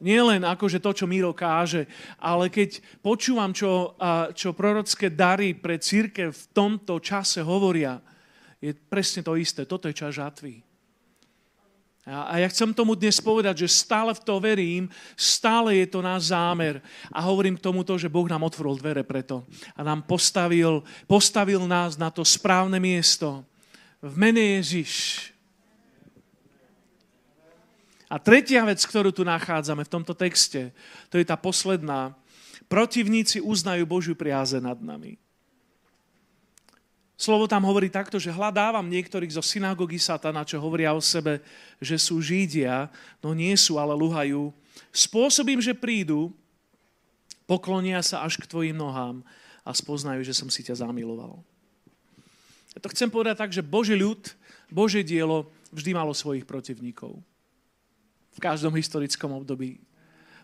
nie 0.00 0.20
len 0.20 0.42
akože 0.44 0.80
to, 0.80 0.90
čo 0.96 1.06
Miro 1.06 1.36
káže, 1.36 1.84
ale 2.16 2.48
keď 2.48 2.80
počúvam, 3.04 3.52
čo, 3.52 3.94
čo 4.32 4.56
prorocké 4.56 5.12
dary 5.12 5.52
pre 5.52 5.76
církev 5.76 6.32
v 6.32 6.44
tomto 6.56 6.98
čase 7.00 7.44
hovoria, 7.44 8.00
je 8.60 8.76
presne 8.76 9.24
to 9.24 9.36
isté. 9.40 9.64
Toto 9.64 9.88
je 9.88 9.96
čas 9.96 10.16
žatvy. 10.16 10.60
A 12.10 12.40
ja 12.40 12.48
chcem 12.48 12.72
tomu 12.72 12.96
dnes 12.96 13.20
povedať, 13.20 13.64
že 13.64 13.76
stále 13.84 14.16
v 14.16 14.24
to 14.24 14.40
verím, 14.40 14.88
stále 15.14 15.78
je 15.78 15.86
to 15.86 16.00
náš 16.00 16.32
zámer. 16.32 16.80
A 17.12 17.20
hovorím 17.22 17.60
k 17.60 17.64
tomuto, 17.64 17.94
že 18.00 18.10
Boh 18.10 18.26
nám 18.26 18.42
otvoril 18.42 18.80
dvere 18.80 19.04
preto. 19.04 19.44
A 19.76 19.84
nám 19.84 20.02
postavil, 20.08 20.82
postavil 21.04 21.62
nás 21.68 22.00
na 22.00 22.08
to 22.08 22.24
správne 22.24 22.80
miesto. 22.80 23.44
V 24.00 24.16
mene 24.16 24.58
Ježiš. 24.58 25.29
A 28.10 28.18
tretia 28.18 28.66
vec, 28.66 28.82
ktorú 28.82 29.14
tu 29.14 29.22
nachádzame 29.22 29.86
v 29.86 29.92
tomto 29.94 30.18
texte, 30.18 30.74
to 31.06 31.14
je 31.14 31.22
tá 31.22 31.38
posledná. 31.38 32.18
Protivníci 32.66 33.38
uznajú 33.38 33.86
Božiu 33.86 34.18
priaze 34.18 34.58
nad 34.58 34.74
nami. 34.82 35.14
Slovo 37.14 37.46
tam 37.46 37.62
hovorí 37.68 37.86
takto, 37.86 38.18
že 38.18 38.34
hľadávam 38.34 38.82
niektorých 38.90 39.38
zo 39.38 39.44
synagógy 39.44 40.00
satana, 40.00 40.42
čo 40.42 40.58
hovoria 40.58 40.90
o 40.90 41.04
sebe, 41.04 41.38
že 41.78 42.00
sú 42.00 42.18
Židia, 42.18 42.90
no 43.22 43.30
nie 43.30 43.54
sú, 43.54 43.78
ale 43.78 43.94
luhajú. 43.94 44.50
Spôsobím, 44.90 45.62
že 45.62 45.76
prídu, 45.76 46.34
poklonia 47.46 48.02
sa 48.02 48.26
až 48.26 48.40
k 48.40 48.48
tvojim 48.48 48.74
nohám 48.74 49.22
a 49.62 49.70
spoznajú, 49.70 50.24
že 50.24 50.34
som 50.34 50.48
si 50.50 50.64
ťa 50.66 50.82
zamiloval. 50.82 51.44
Ja 52.74 52.80
to 52.82 52.90
chcem 52.90 53.12
povedať 53.12 53.36
tak, 53.38 53.52
že 53.54 53.62
Boží 53.62 53.94
ľud, 53.94 54.34
Božie 54.72 55.04
dielo 55.04 55.46
vždy 55.70 55.94
malo 55.94 56.16
svojich 56.16 56.48
protivníkov 56.48 57.20
v 58.34 58.38
každom 58.38 58.74
historickom 58.74 59.34
období 59.34 59.82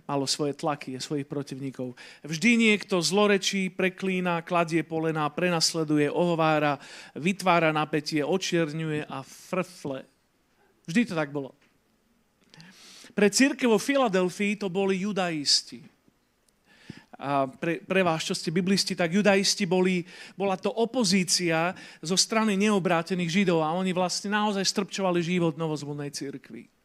malo 0.07 0.25
svoje 0.25 0.55
tlaky 0.55 0.95
a 0.95 1.03
svojich 1.03 1.27
protivníkov. 1.27 1.99
Vždy 2.23 2.51
niekto 2.55 3.03
zlorečí, 3.03 3.75
preklína, 3.75 4.47
kladie 4.47 4.87
polena, 4.87 5.27
prenasleduje, 5.27 6.07
ohovára, 6.07 6.79
vytvára 7.19 7.75
napätie, 7.75 8.23
očierňuje 8.23 9.11
a 9.11 9.27
frfle. 9.27 10.07
Vždy 10.87 11.11
to 11.11 11.15
tak 11.19 11.35
bolo. 11.35 11.59
Pre 13.19 13.27
církev 13.27 13.67
vo 13.67 13.83
Filadelfii 13.83 14.63
to 14.63 14.71
boli 14.71 15.03
judaisti. 15.03 15.83
A 17.17 17.49
pre, 17.49 17.81
pre 17.81 18.05
vás, 18.05 18.29
čo 18.29 18.37
ste 18.37 18.53
biblisti, 18.53 18.93
tak 18.93 19.09
judaisti 19.09 19.65
boli, 19.65 20.05
bola 20.37 20.55
to 20.55 20.69
opozícia 20.69 21.73
zo 22.05 22.13
strany 22.15 22.61
neobrátených 22.61 23.43
židov 23.43 23.65
a 23.65 23.73
oni 23.73 23.97
vlastne 23.97 24.37
naozaj 24.37 24.63
strpčovali 24.69 25.25
život 25.25 25.57
novozvolnej 25.57 26.13
církvy 26.13 26.76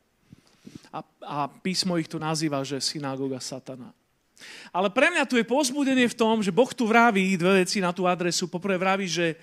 a, 0.91 0.99
a 1.23 1.37
písmo 1.47 1.95
ich 1.95 2.11
tu 2.11 2.19
nazýva, 2.19 2.61
že 2.67 2.83
synagóga 2.83 3.39
satana. 3.39 3.95
Ale 4.73 4.89
pre 4.91 5.07
mňa 5.13 5.23
tu 5.29 5.37
je 5.37 5.45
pozbudenie 5.47 6.09
v 6.09 6.17
tom, 6.17 6.41
že 6.43 6.51
Boh 6.51 6.69
tu 6.73 6.89
vraví 6.89 7.37
dve 7.37 7.63
veci 7.63 7.79
na 7.79 7.93
tú 7.95 8.09
adresu. 8.09 8.49
Poprvé 8.49 8.75
vraví, 8.75 9.07
že 9.07 9.37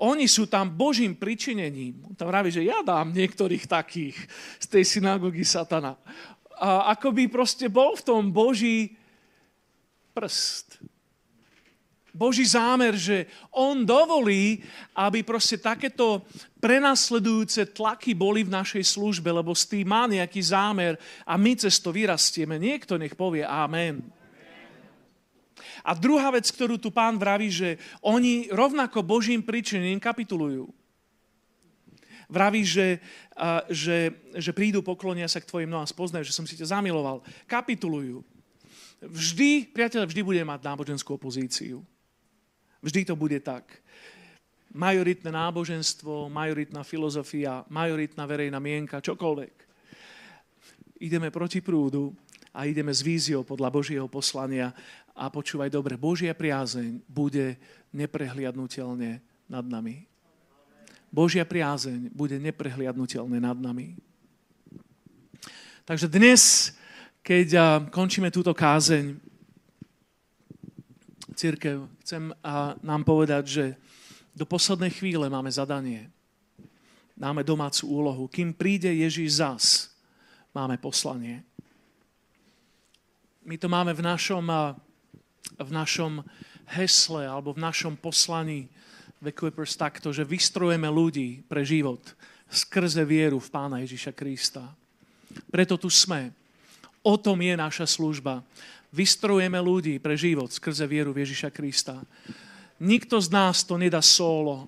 oni 0.00 0.24
sú 0.24 0.48
tam 0.48 0.72
Božím 0.72 1.12
pričinením. 1.12 2.00
On 2.08 2.16
tam 2.16 2.32
vraví, 2.32 2.48
že 2.48 2.64
ja 2.64 2.80
dám 2.80 3.12
niektorých 3.12 3.68
takých 3.68 4.16
z 4.56 4.66
tej 4.66 4.84
synagógy 4.88 5.44
satana. 5.44 6.00
A 6.56 6.92
ako 6.96 7.12
by 7.12 7.28
proste 7.28 7.68
bol 7.68 7.92
v 7.96 8.04
tom 8.04 8.32
Boží 8.32 8.96
prst. 10.16 10.80
Boží 12.10 12.42
zámer, 12.42 12.98
že 12.98 13.30
on 13.54 13.86
dovolí, 13.86 14.62
aby 14.98 15.22
proste 15.22 15.58
takéto 15.58 16.26
prenasledujúce 16.58 17.70
tlaky 17.70 18.12
boli 18.12 18.42
v 18.44 18.54
našej 18.54 18.84
službe, 18.84 19.30
lebo 19.30 19.54
s 19.54 19.64
tým 19.64 19.86
má 19.88 20.04
nejaký 20.10 20.42
zámer 20.42 20.98
a 21.22 21.38
my 21.38 21.54
cez 21.56 21.78
to 21.78 21.94
vyrastieme. 21.94 22.58
Niekto 22.58 22.98
nech 22.98 23.14
povie 23.14 23.46
amen. 23.46 24.02
A 25.80 25.96
druhá 25.96 26.28
vec, 26.34 26.44
ktorú 26.50 26.76
tu 26.76 26.92
pán 26.92 27.16
vraví, 27.16 27.48
že 27.48 27.80
oni 28.04 28.52
rovnako 28.52 29.00
Božím 29.00 29.40
príčinením 29.40 30.00
kapitulujú. 30.02 30.68
Vraví, 32.30 32.62
že, 32.62 33.02
že, 33.72 34.14
že 34.38 34.50
prídu, 34.54 34.86
poklonia 34.86 35.26
sa 35.26 35.42
k 35.42 35.50
tvojim 35.50 35.66
nohám, 35.66 35.88
spoznajú, 35.88 36.22
že 36.22 36.36
som 36.36 36.46
si 36.46 36.54
ťa 36.54 36.78
zamiloval. 36.78 37.26
Kapitulujú. 37.50 38.22
Vždy, 39.02 39.72
priateľ, 39.72 40.06
vždy 40.06 40.22
bude 40.22 40.42
mať 40.44 40.60
náboženskú 40.62 41.16
opozíciu. 41.16 41.82
Vždy 42.80 43.04
to 43.04 43.14
bude 43.16 43.40
tak. 43.40 43.68
Majoritné 44.72 45.28
náboženstvo, 45.28 46.32
majoritná 46.32 46.80
filozofia, 46.82 47.64
majoritná 47.68 48.24
verejná 48.24 48.56
mienka, 48.62 49.04
čokoľvek. 49.04 49.54
Ideme 51.00 51.28
proti 51.28 51.60
prúdu 51.60 52.14
a 52.54 52.64
ideme 52.64 52.94
s 52.94 53.04
víziou 53.04 53.44
podľa 53.44 53.68
Božieho 53.70 54.08
poslania 54.08 54.72
a 55.16 55.28
počúvaj 55.28 55.68
dobre, 55.68 56.00
Božia 56.00 56.32
priazeň 56.32 57.02
bude 57.04 57.60
neprehliadnutelne 57.92 59.20
nad 59.50 59.64
nami. 59.66 60.06
Božia 61.10 61.42
priazeň 61.42 62.14
bude 62.14 62.38
neprehliadnutelne 62.38 63.42
nad 63.42 63.58
nami. 63.58 63.98
Takže 65.82 66.06
dnes, 66.06 66.70
keď 67.26 67.82
končíme 67.90 68.30
túto 68.30 68.54
kázeň, 68.54 69.18
církev, 71.34 71.88
chcem 72.04 72.34
nám 72.82 73.02
povedať, 73.04 73.44
že 73.46 73.64
do 74.34 74.46
poslednej 74.46 74.94
chvíle 74.94 75.26
máme 75.26 75.50
zadanie. 75.50 76.10
Máme 77.20 77.44
domácu 77.44 77.84
úlohu. 77.90 78.24
Kým 78.30 78.56
príde 78.56 78.88
Ježíš 78.88 79.44
zas, 79.44 79.64
máme 80.56 80.80
poslanie. 80.80 81.44
My 83.44 83.60
to 83.60 83.68
máme 83.68 83.92
v 83.92 84.02
našom, 84.04 84.46
v 85.58 85.70
našom 85.70 86.24
hesle 86.70 87.26
alebo 87.26 87.52
v 87.52 87.60
našom 87.60 87.98
poslaní 87.98 88.70
v 89.20 89.28
Equippers 89.28 89.76
takto, 89.76 90.14
že 90.16 90.24
vystrojeme 90.24 90.88
ľudí 90.88 91.44
pre 91.44 91.60
život 91.60 92.00
skrze 92.50 93.04
vieru 93.04 93.38
v 93.38 93.52
Pána 93.52 93.78
Ježíša 93.84 94.16
Krista. 94.16 94.64
Preto 95.52 95.78
tu 95.78 95.86
sme. 95.86 96.34
O 97.00 97.14
tom 97.14 97.38
je 97.40 97.54
naša 97.54 97.86
služba. 97.86 98.42
Vystrojujeme 98.90 99.58
ľudí 99.62 100.02
pre 100.02 100.18
život 100.18 100.50
skrze 100.50 100.82
vieru 100.90 101.14
Ježiša 101.14 101.54
Krista. 101.54 102.02
Nikto 102.82 103.22
z 103.22 103.28
nás 103.30 103.62
to 103.62 103.78
nedá 103.78 104.02
solo. 104.02 104.66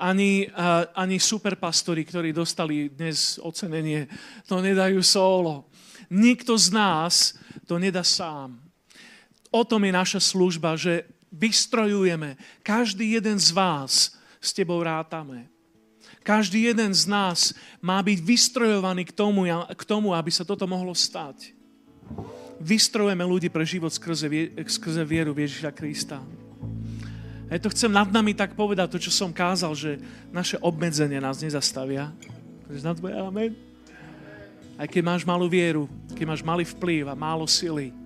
Ani, 0.00 0.48
ani 0.96 1.16
superpastori, 1.20 2.04
ktorí 2.04 2.32
dostali 2.32 2.88
dnes 2.88 3.40
ocenenie, 3.40 4.08
to 4.48 4.60
nedajú 4.60 5.00
solo. 5.04 5.68
Nikto 6.12 6.56
z 6.56 6.68
nás 6.72 7.36
to 7.68 7.76
nedá 7.76 8.04
sám. 8.04 8.56
O 9.52 9.62
tom 9.64 9.84
je 9.84 9.92
naša 9.92 10.20
služba, 10.20 10.76
že 10.76 11.04
vystrojujeme. 11.30 12.40
Každý 12.64 13.16
jeden 13.20 13.38
z 13.38 13.52
vás 13.52 14.16
s 14.40 14.50
tebou 14.56 14.80
rátame. 14.82 15.48
Každý 16.20 16.68
jeden 16.68 16.92
z 16.92 17.08
nás 17.08 17.56
má 17.80 18.00
byť 18.04 18.18
vystrojovaný 18.20 19.08
k 19.08 19.16
tomu, 19.16 19.48
k 19.48 19.82
tomu 19.88 20.12
aby 20.12 20.28
sa 20.28 20.44
toto 20.44 20.68
mohlo 20.68 20.92
stať. 20.92 21.56
Vystrojujeme 22.60 23.24
ľudí 23.24 23.48
pre 23.48 23.64
život 23.64 23.88
skrze, 23.88 24.28
skrze 24.68 25.02
vieru 25.08 25.32
v 25.32 25.48
Ježiša 25.48 25.72
Krista. 25.72 26.20
A 27.48 27.56
ja 27.56 27.58
to 27.58 27.72
chcem 27.72 27.88
nad 27.88 28.12
nami 28.12 28.36
tak 28.36 28.52
povedať, 28.52 28.94
to, 28.94 28.98
čo 29.00 29.10
som 29.10 29.32
kázal, 29.32 29.72
že 29.72 29.96
naše 30.28 30.60
obmedzenia 30.60 31.24
nás 31.24 31.40
nezastavia. 31.40 32.12
Amen. 33.16 33.56
Aj 34.76 34.86
keď 34.86 35.02
máš 35.02 35.24
malú 35.24 35.48
vieru, 35.48 35.88
keď 36.12 36.24
máš 36.28 36.44
malý 36.44 36.68
vplyv 36.68 37.08
a 37.10 37.16
málo 37.16 37.48
sily. 37.48 37.96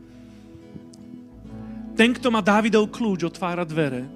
Ten, 1.99 2.15
kto 2.15 2.31
má 2.31 2.39
Dávidov 2.39 2.91
kľúč, 2.95 3.27
otvára 3.27 3.67
dvere. 3.67 4.07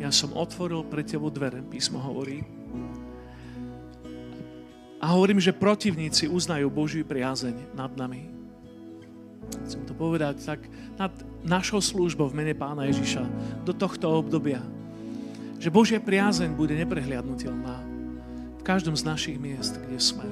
Ja 0.00 0.08
som 0.08 0.32
otvoril 0.32 0.88
pre 0.88 1.04
tebou 1.04 1.28
dvere, 1.28 1.60
písmo 1.68 2.00
hovorí. 2.00 2.44
A 4.98 5.14
hovorím, 5.14 5.38
že 5.38 5.54
protivníci 5.54 6.26
uznajú 6.26 6.72
Božiu 6.72 7.06
priazeň 7.06 7.76
nad 7.76 7.92
nami. 7.94 8.37
Chcem 9.68 9.82
to 9.84 9.94
povedať 9.96 10.40
tak 10.44 10.60
nad 10.96 11.12
našou 11.44 11.80
službou 11.80 12.28
v 12.28 12.42
mene 12.42 12.54
Pána 12.56 12.88
Ježiša 12.88 13.24
do 13.64 13.72
tohto 13.72 14.08
obdobia. 14.08 14.60
Že 15.58 15.68
Božia 15.74 16.00
priazeň 16.00 16.54
bude 16.54 16.72
neprehliadnutelná 16.78 17.76
v 18.58 18.62
každom 18.62 18.94
z 18.94 19.02
našich 19.06 19.36
miest, 19.36 19.76
kde 19.76 19.98
sme. 19.98 20.26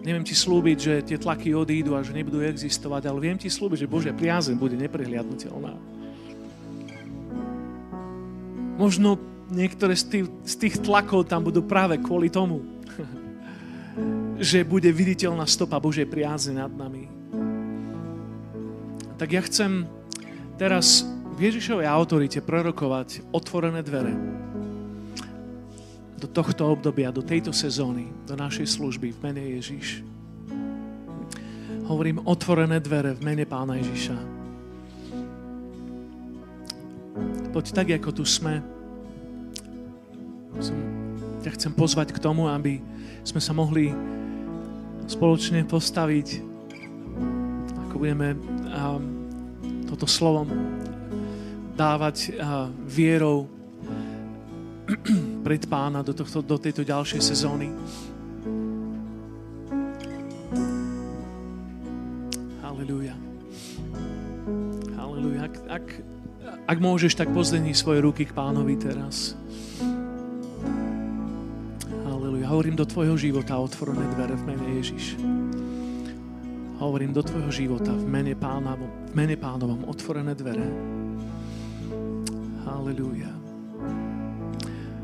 Neviem 0.00 0.24
ti 0.24 0.32
slúbiť, 0.32 0.76
že 0.80 0.94
tie 1.04 1.18
tlaky 1.20 1.52
odídu 1.52 1.92
a 1.92 2.00
že 2.00 2.16
nebudú 2.16 2.40
existovať, 2.40 3.04
ale 3.04 3.20
viem 3.20 3.36
ti 3.36 3.52
slúbiť, 3.52 3.84
že 3.84 3.92
Božia 3.92 4.16
priazeň 4.16 4.56
bude 4.56 4.72
neprehliadnutelná. 4.80 5.76
Možno 8.80 9.20
niektoré 9.52 9.92
z 9.92 10.04
tých, 10.08 10.26
z 10.48 10.54
tých 10.56 10.74
tlakov 10.80 11.28
tam 11.28 11.44
budú 11.44 11.60
práve 11.60 12.00
kvôli 12.00 12.32
tomu, 12.32 12.64
že 14.40 14.64
bude 14.64 14.88
viditeľná 14.88 15.44
stopa 15.44 15.76
Božej 15.76 16.08
priazne 16.08 16.64
nad 16.64 16.72
nami. 16.72 17.12
Tak 19.20 19.28
ja 19.28 19.44
chcem 19.44 19.84
teraz 20.56 21.04
v 21.36 21.52
Ježišovej 21.52 21.84
autorite 21.84 22.40
prorokovať 22.40 23.20
otvorené 23.36 23.84
dvere 23.84 24.16
do 26.16 26.24
tohto 26.24 26.72
obdobia, 26.72 27.12
do 27.12 27.20
tejto 27.20 27.52
sezóny, 27.52 28.08
do 28.24 28.32
našej 28.32 28.80
služby 28.80 29.12
v 29.12 29.18
mene 29.20 29.44
Ježiš. 29.60 30.04
Hovorím 31.84 32.24
otvorené 32.24 32.80
dvere 32.80 33.12
v 33.12 33.20
mene 33.20 33.44
Pána 33.44 33.76
Ježiša. 33.76 34.16
Poď 37.52 37.66
tak, 37.76 37.88
ako 37.92 38.10
tu 38.14 38.24
sme, 38.24 38.64
som, 40.60 40.76
ťa 41.44 41.50
chcem 41.56 41.72
pozvať 41.76 42.16
k 42.16 42.22
tomu, 42.22 42.48
aby 42.48 42.80
sme 43.24 43.40
sa 43.42 43.52
mohli 43.56 43.92
spoločne 45.10 45.66
postaviť, 45.66 46.38
ako 47.90 47.94
budeme 47.98 48.38
um, 48.38 49.02
toto 49.90 50.06
slovom 50.06 50.46
dávať 51.74 52.38
uh, 52.38 52.70
vierou 52.86 53.50
pred 55.46 55.66
pána 55.66 56.06
do, 56.06 56.14
tohto, 56.14 56.46
do 56.46 56.54
tejto 56.62 56.86
ďalšej 56.86 57.20
sezóny. 57.26 57.74
Halelúja. 62.62 63.18
Halelúja. 64.94 65.42
Ak, 65.50 65.54
ak, 65.66 65.86
ak 66.70 66.78
môžeš, 66.78 67.18
tak 67.18 67.34
pozdení 67.34 67.74
svoje 67.74 67.98
ruky 67.98 68.30
k 68.30 68.36
pánovi 68.36 68.78
teraz 68.78 69.34
hovorím 72.50 72.74
do 72.74 72.82
tvojho 72.82 73.14
života 73.14 73.54
otvorené 73.54 74.02
dvere 74.10 74.34
v 74.34 74.42
mene 74.42 74.66
Ježiš. 74.82 75.14
Hovorím 76.82 77.14
do 77.14 77.22
tvojho 77.22 77.50
života 77.54 77.94
v 77.94 78.02
mene, 78.10 78.34
pána, 78.34 78.74
v 78.74 79.14
mene 79.14 79.38
pánovom 79.38 79.86
otvorené 79.86 80.34
dvere. 80.34 80.66
Halelúja. 82.66 83.30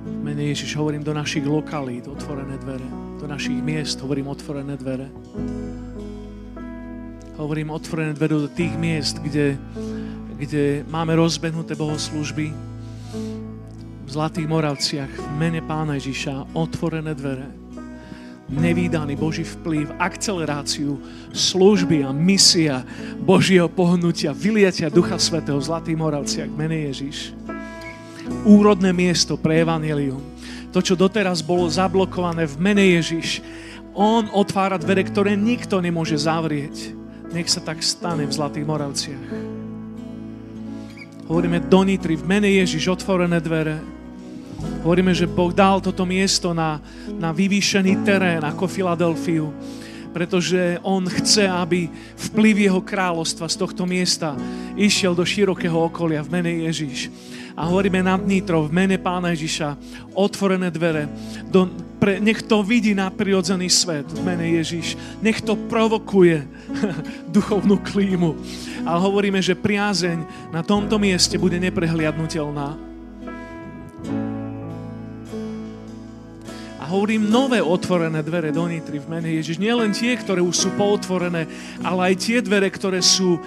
V 0.07 0.21
mene 0.27 0.43
Ježiš 0.51 0.75
hovorím 0.75 1.07
do 1.07 1.15
našich 1.15 1.47
lokalít 1.47 2.11
otvorené 2.11 2.59
dvere. 2.59 2.87
Do 3.23 3.31
našich 3.31 3.63
miest 3.63 4.03
hovorím 4.03 4.27
otvorené 4.27 4.75
dvere. 4.75 5.07
Hovorím 7.39 7.71
otvorené 7.71 8.11
dvere 8.11 8.43
do 8.43 8.51
tých 8.51 8.75
miest, 8.75 9.23
kde, 9.23 9.55
kde 10.35 10.83
máme 10.91 11.15
rozbehnuté 11.15 11.79
bohoslužby, 11.79 12.51
v 14.07 14.11
Zlatých 14.15 14.47
Moravciach 14.47 15.11
v 15.11 15.27
mene 15.35 15.59
Pána 15.67 15.99
Ježiša 15.99 16.55
otvorené 16.55 17.11
dvere. 17.19 17.51
Nevýdaný 18.47 19.19
Boží 19.19 19.43
vplyv, 19.43 19.91
akceleráciu 19.99 21.03
služby 21.35 22.07
a 22.07 22.15
misia 22.15 22.87
Božieho 23.19 23.67
pohnutia, 23.67 24.31
vyliatia 24.31 24.87
Ducha 24.87 25.19
Svetého 25.19 25.59
v 25.59 25.67
Zlatých 25.67 25.99
Moravciach 25.99 26.47
v 26.47 26.55
mene 26.55 26.87
Ježiš. 26.87 27.35
Úrodné 28.47 28.95
miesto 28.95 29.35
pre 29.35 29.67
Evangelium. 29.67 30.23
To, 30.71 30.79
čo 30.79 30.95
doteraz 30.95 31.43
bolo 31.43 31.67
zablokované 31.67 32.47
v 32.47 32.57
mene 32.63 32.87
Ježiš, 33.03 33.43
on 33.91 34.31
otvára 34.31 34.79
dvere, 34.79 35.03
ktoré 35.03 35.35
nikto 35.35 35.83
nemôže 35.83 36.15
zavrieť. 36.15 36.95
Nech 37.35 37.51
sa 37.51 37.59
tak 37.59 37.83
stane 37.83 38.23
v 38.23 38.31
Zlatých 38.31 38.71
Moravciach. 38.71 39.46
Hovoríme 41.27 41.66
do 41.66 41.83
Nitry, 41.83 42.14
v 42.14 42.24
mene 42.27 42.49
Ježiš 42.62 42.87
otvorené 42.95 43.43
dvere 43.43 43.97
Hovoríme, 44.87 45.11
že 45.11 45.27
Boh 45.27 45.51
dal 45.51 45.83
toto 45.83 46.07
miesto 46.07 46.55
na, 46.55 46.79
na 47.11 47.35
vyvýšený 47.35 48.07
terén 48.07 48.43
ako 48.47 48.70
Filadelfiu, 48.70 49.51
pretože 50.14 50.79
On 50.87 51.03
chce, 51.03 51.51
aby 51.51 51.91
vplyv 52.31 52.70
Jeho 52.70 52.81
kráľovstva 52.81 53.51
z 53.51 53.57
tohto 53.59 53.83
miesta 53.85 54.39
išiel 54.79 55.12
do 55.12 55.27
širokého 55.27 55.74
okolia 55.74 56.22
v 56.22 56.41
mene 56.41 56.53
Ježiš. 56.70 57.11
A 57.57 57.66
hovoríme 57.66 57.99
nad 58.05 58.22
Nitrou 58.22 58.68
v 58.68 58.79
mene 58.79 58.97
Pána 58.97 59.35
Ježiša 59.35 59.74
otvorené 60.14 60.70
dvere. 60.70 61.11
Do, 61.51 61.66
pre, 61.97 62.21
nech 62.21 62.45
to 62.45 62.61
vidí 62.63 62.93
na 62.93 63.09
prirodzený 63.09 63.73
svet 63.73 64.07
v 64.13 64.21
mene 64.21 64.47
Ježiš. 64.61 64.95
Nech 65.25 65.41
to 65.41 65.57
provokuje 65.57 66.45
duchovnú 67.37 67.81
klímu. 67.81 68.37
Ale 68.87 68.99
hovoríme, 69.01 69.41
že 69.43 69.59
priazeň 69.59 70.53
na 70.55 70.63
tomto 70.63 71.01
mieste 71.01 71.41
bude 71.41 71.57
neprehliadnutelná 71.59 72.87
A 76.87 76.95
hovorím 76.95 77.27
nové 77.27 77.59
otvorené 77.59 78.23
dvere 78.23 78.55
do 78.55 78.63
Nitry 78.63 79.03
v 79.03 79.11
mene 79.11 79.35
Ježiš. 79.43 79.59
Nie 79.59 79.75
len 79.75 79.91
tie, 79.91 80.15
ktoré 80.15 80.39
už 80.39 80.55
sú 80.55 80.69
pootvorené, 80.79 81.51
ale 81.83 82.15
aj 82.15 82.15
tie 82.15 82.39
dvere, 82.39 82.71
ktoré 82.71 83.03
sú 83.03 83.43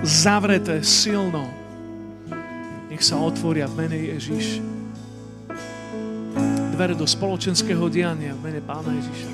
zavreté 0.00 0.80
silno. 0.80 1.44
Nech 2.88 3.04
sa 3.04 3.20
otvoria 3.20 3.68
v 3.68 3.84
mene 3.84 3.98
Ježiš. 4.08 4.77
Dvere 6.78 6.94
do 6.94 7.10
spoločenského 7.10 7.90
diania 7.90 8.38
v 8.38 8.54
mene 8.54 8.62
Pána 8.62 8.94
Ježiša. 8.94 9.30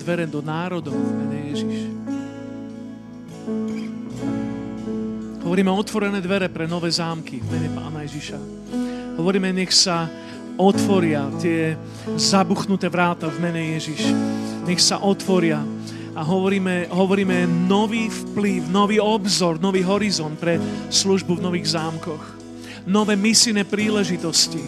Dvere 0.00 0.24
do 0.32 0.40
národov 0.40 0.96
v 0.96 1.12
mene 1.12 1.38
Ježiša. 1.52 1.90
Hovoríme 5.44 5.68
otvorené 5.68 6.24
dvere 6.24 6.48
pre 6.48 6.64
nové 6.64 6.88
zámky 6.88 7.44
v 7.44 7.46
mene 7.52 7.68
Pána 7.76 8.00
Ježiša. 8.08 8.40
Hovoríme, 9.20 9.52
nech 9.52 9.76
sa 9.76 10.08
otvoria 10.56 11.28
tie 11.36 11.76
zabuchnuté 12.16 12.88
vráta 12.88 13.28
v 13.28 13.44
mene 13.44 13.76
Ježiš. 13.76 14.08
Nech 14.64 14.80
sa 14.80 15.04
otvoria 15.04 15.75
a 16.16 16.24
hovoríme, 16.24 16.88
hovoríme 16.88 17.44
nový 17.68 18.08
vplyv, 18.08 18.72
nový 18.72 18.96
obzor, 18.96 19.60
nový 19.60 19.84
horizont 19.84 20.32
pre 20.40 20.56
službu 20.88 21.36
v 21.36 21.44
nových 21.44 21.76
zámkoch. 21.76 22.24
Nové 22.88 23.20
misijné 23.20 23.68
príležitosti. 23.68 24.64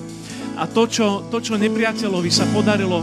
A 0.60 0.68
to, 0.68 0.84
čo, 0.84 1.24
to, 1.32 1.40
čo 1.40 1.56
nepriateľovi 1.56 2.28
sa 2.28 2.44
podarilo 2.52 3.00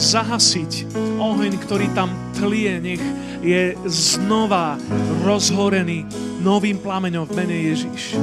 zahasiť, 0.00 0.88
oheň, 1.20 1.52
ktorý 1.60 1.92
tam 1.92 2.08
tlie, 2.32 2.80
nech 2.80 3.02
je 3.44 3.76
znova 3.84 4.80
rozhorený 5.20 6.08
novým 6.40 6.80
plameňom 6.80 7.28
v 7.28 7.36
mene 7.36 7.56
Ježiš. 7.68 8.16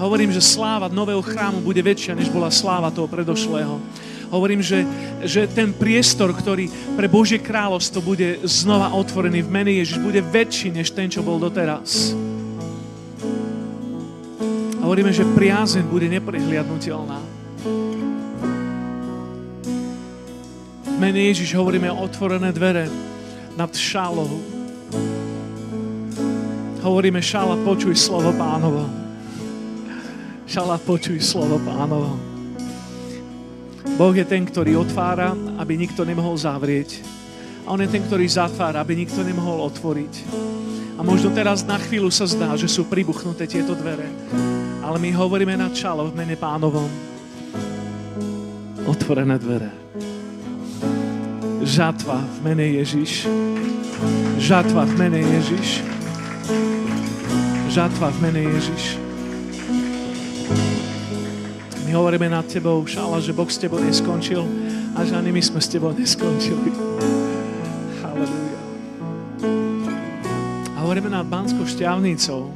Hovorím, 0.00 0.32
že 0.32 0.40
sláva 0.40 0.88
nového 0.88 1.20
chrámu 1.20 1.60
bude 1.60 1.84
väčšia, 1.84 2.16
než 2.16 2.32
bola 2.32 2.48
sláva 2.48 2.88
toho 2.88 3.04
predošlého. 3.04 3.76
Hovorím, 4.30 4.62
že, 4.62 4.86
že 5.26 5.50
ten 5.50 5.74
priestor, 5.74 6.30
ktorý 6.30 6.70
pre 6.94 7.10
Božie 7.10 7.42
kráľovstvo 7.42 7.98
bude 7.98 8.38
znova 8.46 8.94
otvorený 8.94 9.42
v 9.42 9.50
mene 9.50 9.72
Ježiš, 9.82 9.98
bude 9.98 10.22
väčší, 10.22 10.70
než 10.70 10.94
ten, 10.94 11.10
čo 11.10 11.26
bol 11.26 11.42
doteraz. 11.42 12.14
Hovoríme, 14.78 15.10
že 15.10 15.26
priazeň 15.34 15.84
bude 15.90 16.06
neprehliadnutelná. 16.06 17.18
V 20.86 20.96
mene 21.02 21.20
Ježiš 21.26 21.50
hovoríme 21.58 21.90
o 21.90 22.06
otvorené 22.06 22.54
dvere 22.54 22.86
nad 23.58 23.74
šálou. 23.74 24.30
Hovoríme, 26.80 27.18
šála, 27.18 27.58
počuj 27.66 27.98
slovo 27.98 28.30
pánovo. 28.38 28.86
Šala, 30.46 30.78
počuj 30.78 31.18
slovo 31.18 31.58
pánovo. 31.66 32.29
Boh 33.96 34.12
je 34.12 34.24
ten, 34.24 34.44
ktorý 34.44 34.80
otvára, 34.80 35.32
aby 35.56 35.76
nikto 35.76 36.04
nemohol 36.04 36.36
zavrieť. 36.36 37.00
A 37.64 37.72
On 37.72 37.80
je 37.80 37.88
ten, 37.88 38.00
ktorý 38.04 38.24
zatvára, 38.28 38.80
aby 38.80 38.96
nikto 38.96 39.20
nemohol 39.24 39.64
otvoriť. 39.68 40.14
A 40.96 41.04
možno 41.04 41.32
teraz 41.32 41.64
na 41.64 41.80
chvíľu 41.80 42.12
sa 42.12 42.28
zdá, 42.28 42.52
že 42.60 42.68
sú 42.68 42.84
pribuchnuté 42.84 43.48
tieto 43.48 43.72
dvere. 43.72 44.04
Ale 44.84 45.00
my 45.00 45.10
hovoríme 45.16 45.56
na 45.56 45.72
čalo 45.72 46.08
v 46.08 46.16
mene 46.16 46.36
pánovom. 46.36 46.88
Otvorené 48.84 49.40
dvere. 49.40 49.72
Žatva 51.64 52.20
v 52.20 52.38
mene 52.44 52.66
Ježiš. 52.80 53.28
Žatva 54.40 54.84
v 54.88 54.94
mene 54.96 55.20
Ježiš. 55.20 55.68
Žatva 57.68 58.08
v 58.12 58.18
mene 58.24 58.42
Ježiš. 58.48 59.09
My 61.90 61.98
hovoríme 61.98 62.30
nad 62.30 62.46
tebou, 62.46 62.86
šála, 62.86 63.18
že 63.18 63.34
Boh 63.34 63.50
s 63.50 63.58
tebou 63.58 63.82
neskončil 63.82 64.46
a 64.94 65.02
že 65.02 65.10
ani 65.10 65.34
my 65.34 65.42
sme 65.42 65.58
s 65.58 65.66
tebou 65.66 65.90
neskončili. 65.90 66.70
Halleluja. 67.98 68.60
A 70.70 70.86
hovoríme 70.86 71.10
nad 71.10 71.26
Banskou 71.26 71.66
šťavnicou. 71.66 72.46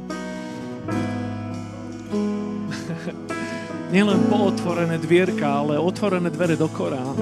Nielen 3.91 4.23
pootvorené 4.31 4.95
dvierka, 5.03 5.67
ale 5.67 5.83
otvorené 5.83 6.31
dvere 6.31 6.55
do 6.55 6.71
Korána. 6.71 7.19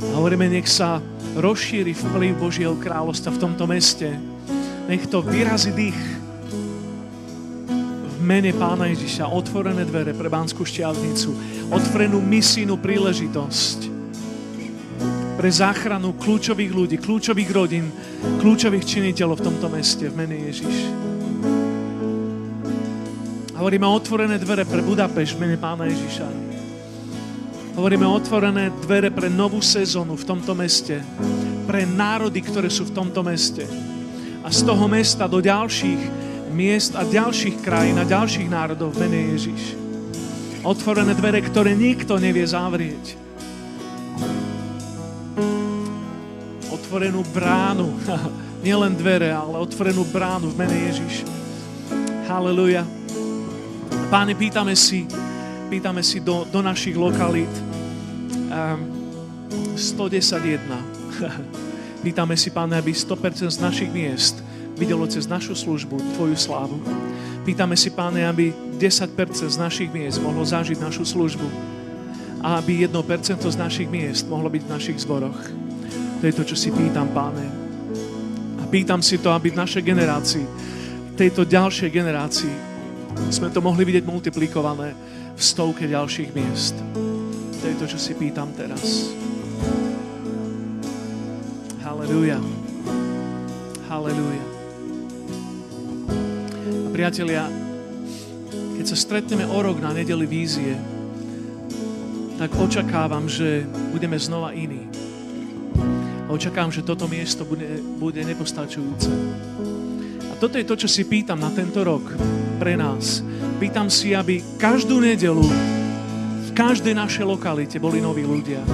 A 0.00 0.12
hovoríme, 0.16 0.48
nech 0.48 0.64
sa 0.64 1.04
rozšíri 1.36 1.92
vplyv 1.92 2.40
Božieho 2.40 2.72
kráľovstva 2.72 3.36
v 3.36 3.40
tomto 3.44 3.68
meste. 3.68 4.16
Nech 4.88 5.04
to 5.12 5.20
vyrazí 5.20 5.76
dých 5.76 6.15
mene 8.26 8.50
Pána 8.50 8.90
Ježiša 8.90 9.30
otvorené 9.30 9.86
dvere 9.86 10.10
pre 10.10 10.26
Banskú 10.26 10.66
šťavnicu, 10.66 11.30
otvorenú 11.70 12.18
misijnú 12.18 12.74
príležitosť 12.74 13.94
pre 15.38 15.46
záchranu 15.46 16.18
kľúčových 16.18 16.72
ľudí, 16.74 16.96
kľúčových 16.98 17.50
rodín, 17.54 17.86
kľúčových 18.42 18.82
činiteľov 18.82 19.38
v 19.38 19.46
tomto 19.46 19.66
meste 19.70 20.10
v 20.10 20.14
mene 20.18 20.36
Ježiš. 20.50 20.76
Hovoríme 23.54 23.86
otvorené 23.86 24.42
dvere 24.42 24.66
pre 24.66 24.82
Budapešť 24.82 25.32
v 25.38 25.40
mene 25.46 25.56
Pána 25.62 25.86
Ježiša. 25.86 26.26
Hovoríme 27.78 28.10
otvorené 28.10 28.74
dvere 28.82 29.14
pre 29.14 29.30
novú 29.30 29.62
sezónu 29.62 30.18
v 30.18 30.26
tomto 30.26 30.50
meste, 30.58 30.98
pre 31.62 31.86
národy, 31.86 32.42
ktoré 32.42 32.66
sú 32.74 32.90
v 32.90 32.96
tomto 32.96 33.22
meste. 33.22 33.62
A 34.42 34.50
z 34.50 34.66
toho 34.66 34.90
mesta 34.90 35.30
do 35.30 35.38
ďalších 35.38 36.25
miest 36.56 36.96
a 36.96 37.04
ďalších 37.04 37.60
krajín 37.60 38.00
a 38.00 38.08
ďalších 38.08 38.48
národov 38.48 38.96
v 38.96 39.04
mene 39.04 39.36
Ježiš. 39.36 39.76
Otvorené 40.64 41.12
dvere, 41.12 41.44
ktoré 41.44 41.76
nikto 41.76 42.16
nevie 42.16 42.48
zavrieť. 42.48 43.12
Otvorenú 46.72 47.20
bránu, 47.28 47.92
nielen 48.66 48.96
dvere, 48.96 49.36
ale 49.36 49.60
otvorenú 49.60 50.08
bránu 50.08 50.48
v 50.56 50.56
mene 50.56 50.76
Ježiš. 50.88 51.28
Haleluja. 52.24 52.88
Páne, 54.08 54.32
pýtame 54.32 54.72
si, 54.72 55.04
pýtame 55.68 56.00
si 56.00 56.24
do, 56.24 56.48
do 56.48 56.64
našich 56.64 56.96
lokalít 56.96 57.52
um, 58.48 58.80
111. 59.76 60.40
pýtame 62.06 62.34
si, 62.34 62.48
Páne, 62.48 62.80
aby 62.80 62.96
100% 62.96 63.44
z 63.52 63.58
našich 63.60 63.92
miest 63.92 64.45
videlo 64.76 65.08
cez 65.08 65.24
našu 65.24 65.56
službu 65.56 65.96
Tvoju 66.14 66.36
slávu. 66.36 66.76
Pýtame 67.48 67.74
si, 67.74 67.88
Páne, 67.88 68.28
aby 68.28 68.52
10% 68.76 69.08
z 69.48 69.56
našich 69.56 69.88
miest 69.88 70.20
mohlo 70.20 70.44
zažiť 70.44 70.76
našu 70.76 71.08
službu 71.08 71.48
a 72.44 72.60
aby 72.60 72.84
1% 72.84 72.92
z 73.40 73.56
našich 73.56 73.88
miest 73.88 74.28
mohlo 74.28 74.52
byť 74.52 74.62
v 74.68 74.70
našich 74.70 74.98
zboroch. 75.00 75.40
To 76.20 76.24
je 76.28 76.34
to, 76.36 76.44
čo 76.44 76.56
si 76.56 76.68
pýtam, 76.68 77.08
Páne. 77.16 77.48
A 78.60 78.64
pýtam 78.68 79.00
si 79.00 79.16
to, 79.16 79.32
aby 79.32 79.48
v 79.48 79.60
našej 79.62 79.82
generácii, 79.82 80.44
tejto 81.16 81.48
ďalšej 81.48 81.88
generácii, 81.88 82.54
sme 83.32 83.48
to 83.48 83.64
mohli 83.64 83.88
vidieť 83.88 84.04
multiplikované 84.04 84.92
v 85.32 85.40
stovke 85.40 85.88
ďalších 85.88 86.30
miest. 86.36 86.76
To 87.62 87.64
je 87.64 87.76
to, 87.80 87.86
čo 87.88 87.96
si 87.96 88.12
pýtam 88.12 88.52
teraz. 88.52 89.08
Halleluja. 91.80 92.36
Halleluja 93.88 94.55
priatelia, 96.96 97.44
keď 98.80 98.84
sa 98.88 98.96
stretneme 98.96 99.44
o 99.44 99.58
rok 99.60 99.84
na 99.84 99.92
nedeli 99.92 100.24
vízie, 100.24 100.72
tak 102.40 102.56
očakávam, 102.56 103.28
že 103.28 103.68
budeme 103.92 104.16
znova 104.16 104.56
iní. 104.56 104.88
A 106.24 106.32
očakávam, 106.32 106.72
že 106.72 106.80
toto 106.80 107.04
miesto 107.04 107.44
bude, 107.44 107.84
bude 108.00 108.24
nepostačujúce. 108.24 109.12
A 110.24 110.40
toto 110.40 110.56
je 110.56 110.64
to, 110.64 110.72
čo 110.72 110.88
si 110.88 111.04
pýtam 111.04 111.36
na 111.36 111.52
tento 111.52 111.84
rok 111.84 112.16
pre 112.56 112.80
nás. 112.80 113.20
Pýtam 113.60 113.92
si, 113.92 114.16
aby 114.16 114.40
každú 114.56 114.96
nedelu 114.96 115.44
v 116.48 116.50
každej 116.56 116.96
našej 116.96 117.28
lokalite 117.28 117.76
boli 117.76 118.00
noví 118.00 118.24
ľudia. 118.24 118.64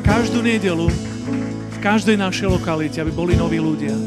Každú 0.00 0.40
nedelu 0.40 1.11
každej 1.82 2.14
našej 2.14 2.46
lokalite, 2.46 3.02
aby 3.02 3.10
boli 3.10 3.34
noví 3.34 3.58
ľudia. 3.58 3.98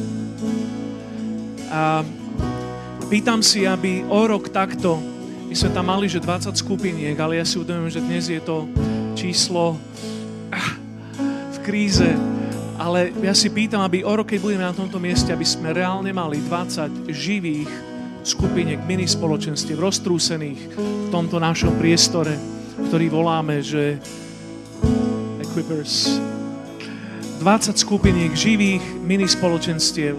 A 1.68 2.08
pýtam 3.12 3.44
si, 3.44 3.68
aby 3.68 4.00
o 4.08 4.24
rok 4.24 4.48
takto, 4.48 4.96
my 5.52 5.52
sme 5.52 5.76
tam 5.76 5.92
mali, 5.92 6.08
že 6.08 6.24
20 6.24 6.56
skupiniek, 6.56 7.20
ale 7.20 7.44
ja 7.44 7.44
si 7.44 7.60
uvedomujem, 7.60 8.00
že 8.00 8.06
dnes 8.08 8.24
je 8.32 8.40
to 8.40 8.64
číslo 9.20 9.76
ah, 10.56 10.72
v 11.52 11.58
kríze, 11.68 12.08
ale 12.80 13.12
ja 13.20 13.36
si 13.36 13.52
pýtam, 13.52 13.84
aby 13.84 14.08
o 14.08 14.14
rok, 14.16 14.32
keď 14.32 14.40
budeme 14.40 14.64
na 14.64 14.72
tomto 14.72 14.96
mieste, 14.96 15.36
aby 15.36 15.44
sme 15.44 15.76
reálne 15.76 16.16
mali 16.16 16.40
20 16.48 17.12
živých 17.12 17.68
skupiniek, 18.24 18.80
mini 18.88 19.04
spoločenstiev, 19.04 19.84
roztrúsených 19.84 20.62
v 20.80 21.08
tomto 21.12 21.44
našom 21.44 21.76
priestore, 21.76 22.40
ktorý 22.88 23.12
voláme, 23.12 23.60
že 23.60 24.00
Equippers, 25.44 26.24
20 27.46 27.78
skupiniek 27.78 28.34
živých 28.34 28.82
mini 29.06 29.30
spoločenstiev, 29.30 30.18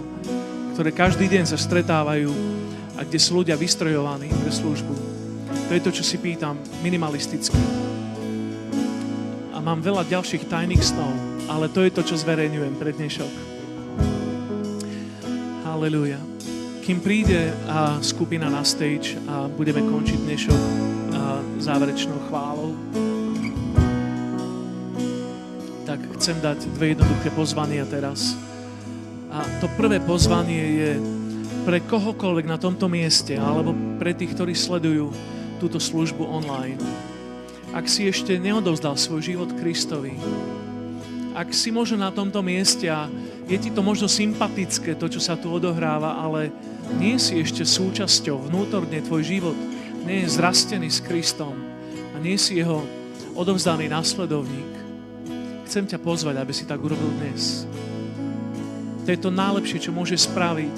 ktoré 0.78 0.94
každý 0.94 1.26
deň 1.26 1.50
sa 1.50 1.58
stretávajú 1.58 2.30
a 2.94 3.02
kde 3.02 3.18
sú 3.18 3.42
ľudia 3.42 3.58
vystrojovaní 3.58 4.30
pre 4.30 4.46
službu. 4.54 4.94
To 5.66 5.72
je 5.74 5.82
to, 5.82 5.90
čo 5.90 6.06
si 6.06 6.22
pýtam 6.22 6.54
minimalisticky. 6.86 7.58
A 9.50 9.58
mám 9.58 9.82
veľa 9.82 10.06
ďalších 10.06 10.46
tajných 10.46 10.78
snov, 10.78 11.10
ale 11.50 11.66
to 11.66 11.82
je 11.82 11.90
to, 11.90 12.06
čo 12.06 12.14
zverejňujem 12.14 12.78
pre 12.78 12.94
dnešok. 12.94 13.32
Halleluja. 15.66 16.22
Kým 16.86 17.02
príde 17.02 17.50
a 17.66 17.98
skupina 18.06 18.46
na 18.46 18.62
stage 18.62 19.18
a 19.26 19.50
budeme 19.50 19.82
končiť 19.82 20.18
dnešok 20.22 20.62
záverečnou 21.58 22.30
chválou, 22.30 22.70
chcem 26.26 26.42
dať 26.42 26.74
dve 26.74 26.98
jednoduché 26.98 27.30
pozvania 27.38 27.86
teraz. 27.86 28.34
A 29.30 29.46
to 29.62 29.70
prvé 29.78 30.02
pozvanie 30.02 30.58
je 30.74 30.90
pre 31.62 31.78
kohokoľvek 31.86 32.50
na 32.50 32.58
tomto 32.58 32.90
mieste, 32.90 33.38
alebo 33.38 33.70
pre 33.94 34.10
tých, 34.10 34.34
ktorí 34.34 34.50
sledujú 34.50 35.14
túto 35.62 35.78
službu 35.78 36.26
online. 36.26 36.82
Ak 37.70 37.86
si 37.86 38.10
ešte 38.10 38.42
neodovzdal 38.42 38.98
svoj 38.98 39.22
život 39.22 39.54
Kristovi, 39.54 40.18
ak 41.30 41.54
si 41.54 41.70
možno 41.70 42.02
na 42.02 42.10
tomto 42.10 42.42
mieste 42.42 42.90
a 42.90 43.06
je 43.46 43.54
ti 43.62 43.70
to 43.70 43.86
možno 43.86 44.10
sympatické, 44.10 44.98
to, 44.98 45.06
čo 45.06 45.22
sa 45.22 45.38
tu 45.38 45.54
odohráva, 45.54 46.26
ale 46.26 46.50
nie 46.98 47.22
si 47.22 47.38
ešte 47.38 47.62
súčasťou, 47.62 48.50
vnútorne 48.50 48.98
tvoj 48.98 49.22
život 49.22 49.58
nie 50.02 50.26
je 50.26 50.34
zrastený 50.42 50.90
s 50.90 50.98
Kristom 51.06 51.54
a 52.10 52.16
nie 52.18 52.34
si 52.34 52.58
jeho 52.58 52.82
odovzdaný 53.38 53.86
následovník, 53.86 54.85
Chcem 55.66 55.82
ťa 55.82 55.98
pozvať, 55.98 56.38
aby 56.38 56.54
si 56.54 56.62
tak 56.62 56.78
urobil 56.78 57.10
dnes. 57.18 57.66
To 59.02 59.10
je 59.10 59.18
to 59.18 59.34
najlepšie, 59.34 59.82
čo 59.82 59.90
môže 59.90 60.14
spraviť. 60.14 60.76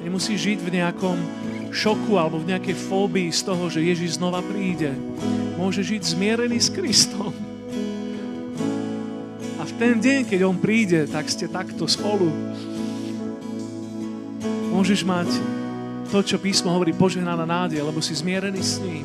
Nemusí 0.00 0.40
žiť 0.40 0.58
v 0.64 0.80
nejakom 0.80 1.20
šoku 1.68 2.16
alebo 2.16 2.40
v 2.40 2.56
nejakej 2.56 2.80
fóbii 2.80 3.28
z 3.28 3.44
toho, 3.44 3.68
že 3.68 3.84
Ježiš 3.84 4.16
znova 4.16 4.40
príde. 4.40 4.96
Môže 5.60 5.84
žiť 5.84 6.16
zmierený 6.16 6.56
s 6.56 6.72
Kristom. 6.72 7.28
A 9.60 9.68
v 9.68 9.72
ten 9.76 10.00
deň, 10.00 10.32
keď 10.32 10.48
On 10.48 10.56
príde, 10.56 11.04
tak 11.04 11.28
ste 11.28 11.44
takto 11.44 11.84
spolu. 11.84 12.32
Môžeš 14.72 15.04
mať 15.04 15.28
to, 16.08 16.24
čo 16.24 16.40
písmo 16.40 16.72
hovorí, 16.72 16.96
požehnaná 16.96 17.44
nádej, 17.44 17.84
lebo 17.84 18.00
si 18.00 18.16
zmierený 18.16 18.64
s 18.64 18.80
ním. 18.80 19.04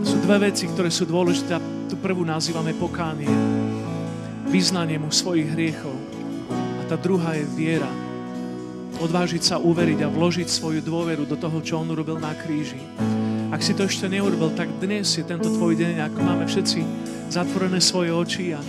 Sú 0.00 0.16
dve 0.24 0.48
veci, 0.48 0.64
ktoré 0.64 0.88
sú 0.88 1.04
dôležité. 1.04 1.75
Tu 1.86 1.94
prvú 1.94 2.26
nazývame 2.26 2.74
pokánie. 2.74 3.30
Vyznanie 4.50 4.98
mu 4.98 5.14
svojich 5.14 5.54
hriechov. 5.54 5.94
A 6.52 6.82
tá 6.90 6.98
druhá 6.98 7.38
je 7.38 7.46
viera 7.54 7.90
odvážiť 8.96 9.42
sa 9.44 9.56
uveriť 9.60 10.02
a 10.02 10.12
vložiť 10.12 10.48
svoju 10.48 10.80
dôveru 10.80 11.28
do 11.28 11.36
toho, 11.36 11.60
čo 11.60 11.78
On 11.78 11.88
urobil 11.92 12.16
na 12.16 12.32
kríži. 12.32 12.80
Ak 13.52 13.62
si 13.62 13.76
to 13.76 13.86
ešte 13.86 14.08
neurobil, 14.08 14.50
tak 14.56 14.72
dnes 14.82 15.06
je 15.14 15.22
tento 15.22 15.52
tvoj 15.52 15.76
deň, 15.76 16.10
ako 16.10 16.18
máme 16.24 16.44
všetci 16.48 16.80
zatvorené 17.30 17.78
svoje 17.78 18.10
oči 18.10 18.44
a, 18.56 18.60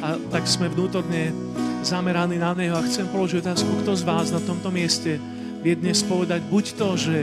a 0.00 0.08
tak 0.30 0.46
sme 0.48 0.70
vnútorne 0.72 1.34
zameraní 1.82 2.38
na 2.38 2.54
Neho 2.54 2.78
a 2.78 2.86
chcem 2.86 3.04
položiť 3.10 3.42
otázku, 3.42 3.82
kto 3.82 3.92
z 3.98 4.02
vás 4.06 4.30
na 4.30 4.40
tomto 4.40 4.70
mieste 4.70 5.18
vie 5.60 5.74
dnes 5.74 6.00
povedať 6.06 6.40
buď 6.46 6.64
to, 6.78 6.88
že 6.94 7.16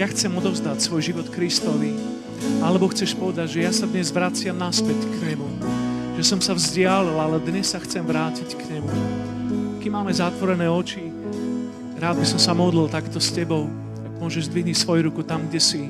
ja 0.00 0.08
chcem 0.08 0.32
odovzdať 0.32 0.80
svoj 0.80 1.00
život 1.04 1.28
Kristovi, 1.32 1.92
alebo 2.60 2.90
chceš 2.92 3.16
povedať, 3.16 3.58
že 3.58 3.64
ja 3.64 3.72
sa 3.72 3.88
dnes 3.88 4.12
vraciam 4.12 4.56
naspäť 4.56 4.96
k 4.96 5.14
Nemu. 5.32 5.48
Že 6.16 6.24
som 6.24 6.40
sa 6.40 6.56
vzdialil, 6.56 7.16
ale 7.16 7.42
dnes 7.42 7.70
sa 7.70 7.82
chcem 7.82 8.02
vrátiť 8.02 8.56
k 8.56 8.62
Nemu. 8.76 8.92
Kým 9.84 9.92
máme 9.92 10.10
zatvorené 10.10 10.66
oči, 10.66 11.16
Rád 11.96 12.20
by 12.20 12.28
som 12.28 12.36
sa 12.36 12.52
modlil 12.52 12.92
takto 12.92 13.16
s 13.16 13.32
tebou. 13.32 13.72
Ak 14.04 14.20
môžeš 14.20 14.52
zdvihniť 14.52 14.76
svoju 14.76 15.08
ruku 15.08 15.24
tam, 15.24 15.48
kde 15.48 15.56
si. 15.56 15.88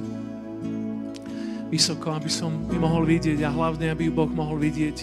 Vysoko, 1.67 2.15
aby 2.15 2.31
som 2.31 2.63
ju 2.71 2.79
mohol 2.79 3.03
vidieť 3.03 3.43
a 3.43 3.51
hlavne, 3.51 3.91
aby 3.91 4.07
ju 4.07 4.15
Boh 4.15 4.31
mohol 4.31 4.63
vidieť 4.63 5.03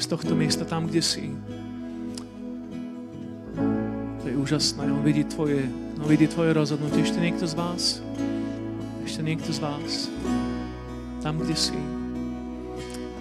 z 0.00 0.06
tohto 0.08 0.32
miesta 0.32 0.64
tam, 0.64 0.88
kde 0.88 1.04
si. 1.04 1.28
To 4.24 4.24
je 4.24 4.32
úžasné. 4.32 4.88
On 4.88 5.04
vidí 5.04 5.28
tvoje, 5.28 5.68
on 6.00 6.08
vidí 6.08 6.24
tvoje 6.24 6.56
rozhodnutie. 6.56 7.04
Ešte 7.04 7.20
niekto 7.20 7.44
z 7.44 7.54
vás? 7.60 8.00
Ešte 9.04 9.20
niekto 9.20 9.52
z 9.52 9.60
vás? 9.60 10.08
Tam, 11.24 11.40
kde 11.40 11.56
si. 11.56 11.78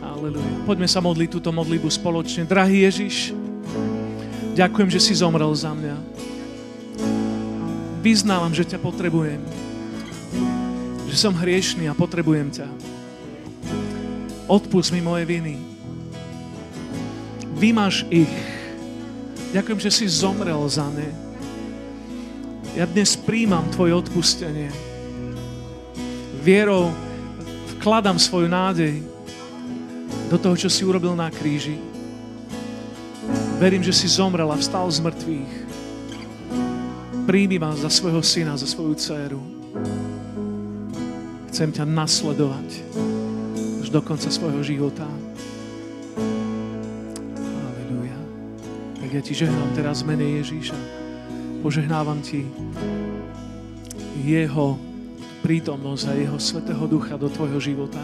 Aleluja. 0.03 0.67
Poďme 0.67 0.91
sa 0.91 0.99
modliť 0.99 1.29
túto 1.31 1.55
modlitbu 1.55 1.87
spoločne. 1.87 2.43
Drahý 2.43 2.83
Ježiš, 2.83 3.31
ďakujem, 4.59 4.91
že 4.91 4.99
si 4.99 5.15
zomrel 5.15 5.47
za 5.55 5.71
mňa 5.71 6.13
vyznávam, 8.03 8.51
že 8.51 8.67
ťa 8.67 8.83
potrebujem. 8.83 9.39
Že 11.07 11.15
som 11.15 11.31
hriešný 11.31 11.87
a 11.87 11.95
potrebujem 11.95 12.51
ťa. 12.51 12.67
Odpust 14.51 14.91
mi 14.91 14.99
moje 14.99 15.23
viny. 15.23 15.55
Vymaž 17.55 18.03
ich. 18.11 18.35
Ďakujem, 19.55 19.79
že 19.79 19.91
si 19.95 20.05
zomrel 20.11 20.59
za 20.67 20.83
ne. 20.91 21.07
Ja 22.75 22.83
dnes 22.83 23.15
príjmam 23.15 23.63
tvoje 23.71 23.95
odpustenie. 23.95 24.67
Vierou 26.43 26.91
vkladám 27.84 28.15
svoju 28.15 28.47
nádej 28.47 29.03
do 30.31 30.39
toho, 30.39 30.55
čo 30.55 30.71
si 30.71 30.88
urobil 30.88 31.19
na 31.19 31.27
kríži. 31.27 31.75
Verím, 33.59 33.84
že 33.84 33.91
si 33.91 34.07
zomrel 34.07 34.47
a 34.47 34.55
vstal 34.55 34.88
z 34.88 35.03
mŕtvych 35.03 35.53
Príjmi 37.27 37.59
vás 37.59 37.84
za 37.84 37.91
svojho 37.91 38.23
syna, 38.23 38.55
za 38.59 38.67
svoju 38.67 38.95
dceru. 38.99 39.39
Chcem 41.51 41.71
ťa 41.71 41.88
nasledovať 41.88 42.67
až 43.79 43.88
do 43.91 43.99
konca 44.03 44.27
svojho 44.27 44.63
života. 44.63 45.07
Aleluja. 47.39 48.19
Tak 48.99 49.09
ja 49.11 49.21
ti 49.23 49.31
žehnám 49.36 49.71
teraz 49.75 50.03
mene 50.03 50.39
Ježíša. 50.39 50.75
Požehnávam 51.63 52.19
ti 52.19 52.43
jeho 54.23 54.92
prítomnosť 55.43 56.05
a 56.07 56.13
jeho 56.15 56.39
svetého 56.39 56.87
ducha 56.87 57.19
do 57.19 57.27
tvojho 57.27 57.59
života. 57.59 57.99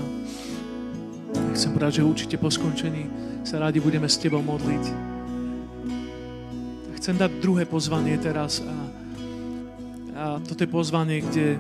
Chcem 1.56 1.72
povedať, 1.72 2.04
že 2.04 2.08
určite 2.08 2.36
po 2.36 2.52
skončení 2.52 3.08
sa 3.48 3.64
rádi 3.64 3.80
budeme 3.80 4.12
s 4.12 4.20
tebou 4.20 4.44
modliť. 4.44 4.84
Chcem 7.00 7.16
dať 7.16 7.40
druhé 7.40 7.64
pozvanie 7.64 8.20
teraz 8.20 8.60
a 8.60 9.00
a 10.20 10.36
toto 10.44 10.68
je 10.68 10.68
pozvanie, 10.68 11.24
kde 11.24 11.56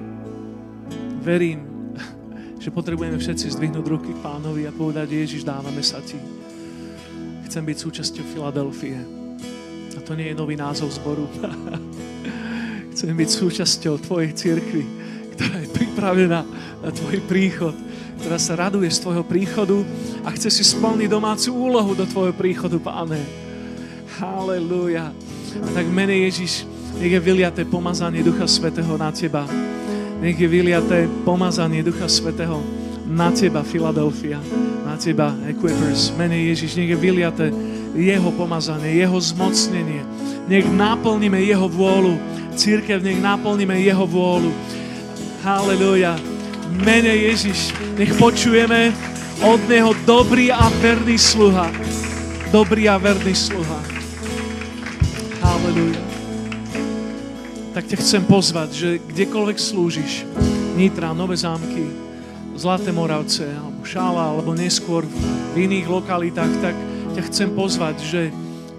verím, 1.23 1.63
že 2.63 2.75
potrebujeme 2.75 3.15
všetci 3.15 3.55
zdvihnúť 3.55 3.85
ruky 3.87 4.11
k 4.11 4.19
pánovi 4.19 4.67
a 4.67 4.75
povedať, 4.75 5.15
Ježiš, 5.15 5.47
dávame 5.47 5.79
sa 5.79 6.03
ti. 6.03 6.19
Chcem 7.47 7.63
byť 7.63 7.77
súčasťou 7.79 8.23
Filadelfie. 8.35 8.99
A 9.95 9.99
to 10.03 10.11
nie 10.11 10.27
je 10.27 10.35
nový 10.35 10.59
názov 10.59 10.91
zboru. 10.91 11.23
Chcem 12.91 13.15
byť 13.15 13.29
súčasťou 13.31 13.95
tvojej 14.03 14.35
cirkvi, 14.35 14.83
ktorá 15.39 15.55
je 15.63 15.71
pripravená 15.71 16.43
na 16.83 16.89
tvoj 16.91 17.23
príchod, 17.23 17.71
ktorá 18.19 18.35
sa 18.35 18.59
raduje 18.59 18.91
z 18.91 18.99
tvojho 18.99 19.23
príchodu 19.23 19.79
a 20.27 20.35
chce 20.35 20.51
si 20.51 20.67
splniť 20.67 21.07
domácu 21.07 21.55
úlohu 21.55 21.95
do 21.95 22.03
tvojho 22.03 22.35
príchodu, 22.35 22.75
páne. 22.75 23.23
Halelúja. 24.19 25.15
A 25.63 25.67
tak 25.71 25.87
mene 25.87 26.27
Ježiš, 26.27 26.67
nech 26.99 27.15
je 27.15 27.23
vyliaté 27.23 27.63
pomazanie 27.63 28.19
Ducha 28.19 28.51
Svetého 28.51 28.99
na 28.99 29.15
teba. 29.15 29.47
Nech 30.19 30.35
je 30.35 30.43
vyliaté 30.43 31.07
pomazanie 31.23 31.87
Ducha 31.87 32.11
Svetého 32.11 32.59
na 33.07 33.31
teba, 33.31 33.63
Filadelfia, 33.63 34.43
na 34.83 34.99
teba, 34.99 35.31
Equippers. 35.47 36.11
Mene 36.19 36.35
Ježiš, 36.51 36.75
nech 36.75 36.91
je 36.91 36.99
vyliaté 36.99 37.47
jeho 37.95 38.29
pomazanie, 38.35 38.91
jeho 38.91 39.15
zmocnenie. 39.15 40.03
Nech 40.51 40.67
naplníme 40.67 41.39
jeho 41.39 41.71
vôľu. 41.71 42.19
Církev, 42.59 42.99
nech 42.99 43.23
naplníme 43.23 43.79
jeho 43.79 44.03
vôľu. 44.03 44.51
Halleluja. 45.43 46.19
Mene 46.85 47.15
Ježiš, 47.15 47.73
nech 47.97 48.13
počujeme 48.15 48.93
od 49.41 49.59
Neho 49.65 49.95
dobrý 50.05 50.53
a 50.53 50.69
verný 50.79 51.17
sluha. 51.17 51.71
Dobrý 52.53 52.85
a 52.85 53.01
verný 53.01 53.33
sluha. 53.33 53.79
Halleluja 55.41 56.09
tak 57.79 57.95
ťa 57.95 58.03
chcem 58.03 58.23
pozvať, 58.27 58.69
že 58.75 58.89
kdekoľvek 58.99 59.55
slúžiš, 59.55 60.27
Nitra, 60.75 61.15
Nové 61.15 61.39
zámky, 61.39 61.87
Zlaté 62.59 62.91
Moravce, 62.91 63.47
alebo 63.55 63.87
Šála, 63.87 64.35
alebo 64.35 64.51
neskôr 64.51 65.07
v 65.55 65.55
iných 65.55 65.87
lokalitách, 65.87 66.53
tak 66.59 66.75
ťa 67.15 67.21
chcem 67.31 67.49
pozvať, 67.55 67.95
že 68.03 68.21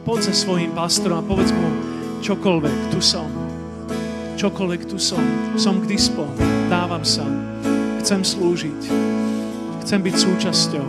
poď 0.04 0.28
za 0.28 0.34
svojim 0.36 0.76
pastorom 0.76 1.22
a 1.22 1.24
povedz 1.24 1.48
mu 1.48 1.70
čokoľvek, 2.20 2.92
tu 2.92 3.00
som. 3.00 3.24
Čokoľvek 4.36 4.82
tu 4.84 5.00
som. 5.00 5.24
Som 5.56 5.80
k 5.80 5.96
dispo. 5.96 6.49
Dávam 6.91 7.07
sa. 7.07 7.22
Chcem 8.03 8.26
slúžiť. 8.26 8.91
Chcem 9.86 10.03
byť 10.03 10.14
súčasťou. 10.26 10.88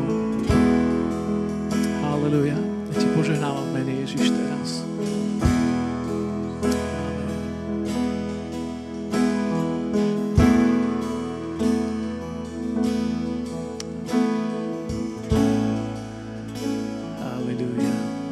Halleluja. 2.02 2.58
Ja 2.58 2.95
ti 2.97 3.06
požehnávam 3.14 3.70
mene 3.70 4.02
Ježiš 4.02 4.34
teraz. 4.34 4.82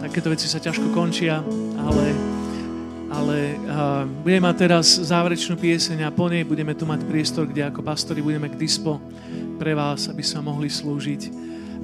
takéto 0.10 0.34
veci 0.34 0.50
sa 0.50 0.58
ťažko 0.58 0.90
končia, 0.90 1.46
ale, 1.78 2.19
budeme 4.24 4.50
mať 4.50 4.56
teraz 4.66 4.88
záverečnú 4.98 5.56
pieseň 5.60 6.08
a 6.08 6.16
po 6.16 6.26
nej 6.32 6.42
budeme 6.48 6.74
tu 6.74 6.88
mať 6.90 7.06
priestor, 7.06 7.46
kde 7.46 7.68
ako 7.68 7.86
pastori 7.86 8.24
budeme 8.24 8.50
k 8.50 8.60
dispo 8.60 8.98
pre 9.60 9.76
vás, 9.76 10.08
aby 10.08 10.24
sa 10.24 10.40
mohli 10.40 10.72
slúžiť 10.72 11.22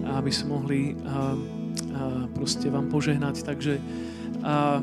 a 0.08 0.20
aby 0.20 0.32
sa 0.32 0.46
mohli 0.48 0.96
uh, 0.96 1.00
uh, 1.00 2.26
proste 2.34 2.68
vám 2.72 2.88
požehnať. 2.88 3.44
Takže 3.44 3.78
uh, 3.78 4.80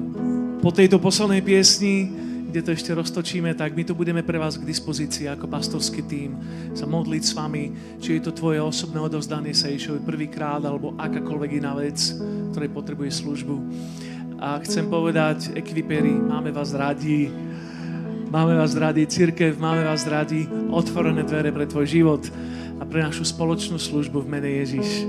po 0.60 0.70
tejto 0.70 1.00
poslednej 1.00 1.40
piesni 1.40 2.10
kde 2.52 2.68
to 2.68 2.76
ešte 2.76 2.92
roztočíme, 2.92 3.56
tak 3.56 3.72
my 3.72 3.80
tu 3.80 3.96
budeme 3.96 4.20
pre 4.20 4.36
vás 4.36 4.60
k 4.60 4.68
dispozícii 4.68 5.24
ako 5.24 5.48
pastorský 5.48 6.04
tím 6.04 6.36
sa 6.76 6.84
modliť 6.84 7.22
s 7.24 7.32
vami, 7.32 7.72
či 7.96 8.20
je 8.20 8.28
to 8.28 8.36
tvoje 8.36 8.60
osobné 8.60 9.00
odovzdanie 9.00 9.56
sa 9.56 9.72
Ježišovi 9.72 10.04
prvýkrát, 10.04 10.60
alebo 10.60 10.92
akákoľvek 11.00 11.50
iná 11.64 11.72
vec, 11.72 11.96
ktorej 12.52 12.68
potrebuje 12.76 13.24
službu. 13.24 13.56
A 14.42 14.58
chcem 14.58 14.90
povedať, 14.90 15.54
ekviperi, 15.54 16.10
máme 16.10 16.50
vás 16.50 16.74
radi, 16.74 17.30
máme 18.26 18.58
vás 18.58 18.74
radi, 18.74 19.06
církev, 19.06 19.54
máme 19.54 19.86
vás 19.86 20.02
radi, 20.02 20.50
otvorené 20.66 21.22
dvere 21.22 21.54
pre 21.54 21.62
tvoj 21.62 21.86
život 21.86 22.26
a 22.74 22.82
pre 22.82 23.06
našu 23.06 23.22
spoločnú 23.22 23.78
službu 23.78 24.26
v 24.26 24.30
mene 24.34 24.50
Ježiš. 24.66 25.06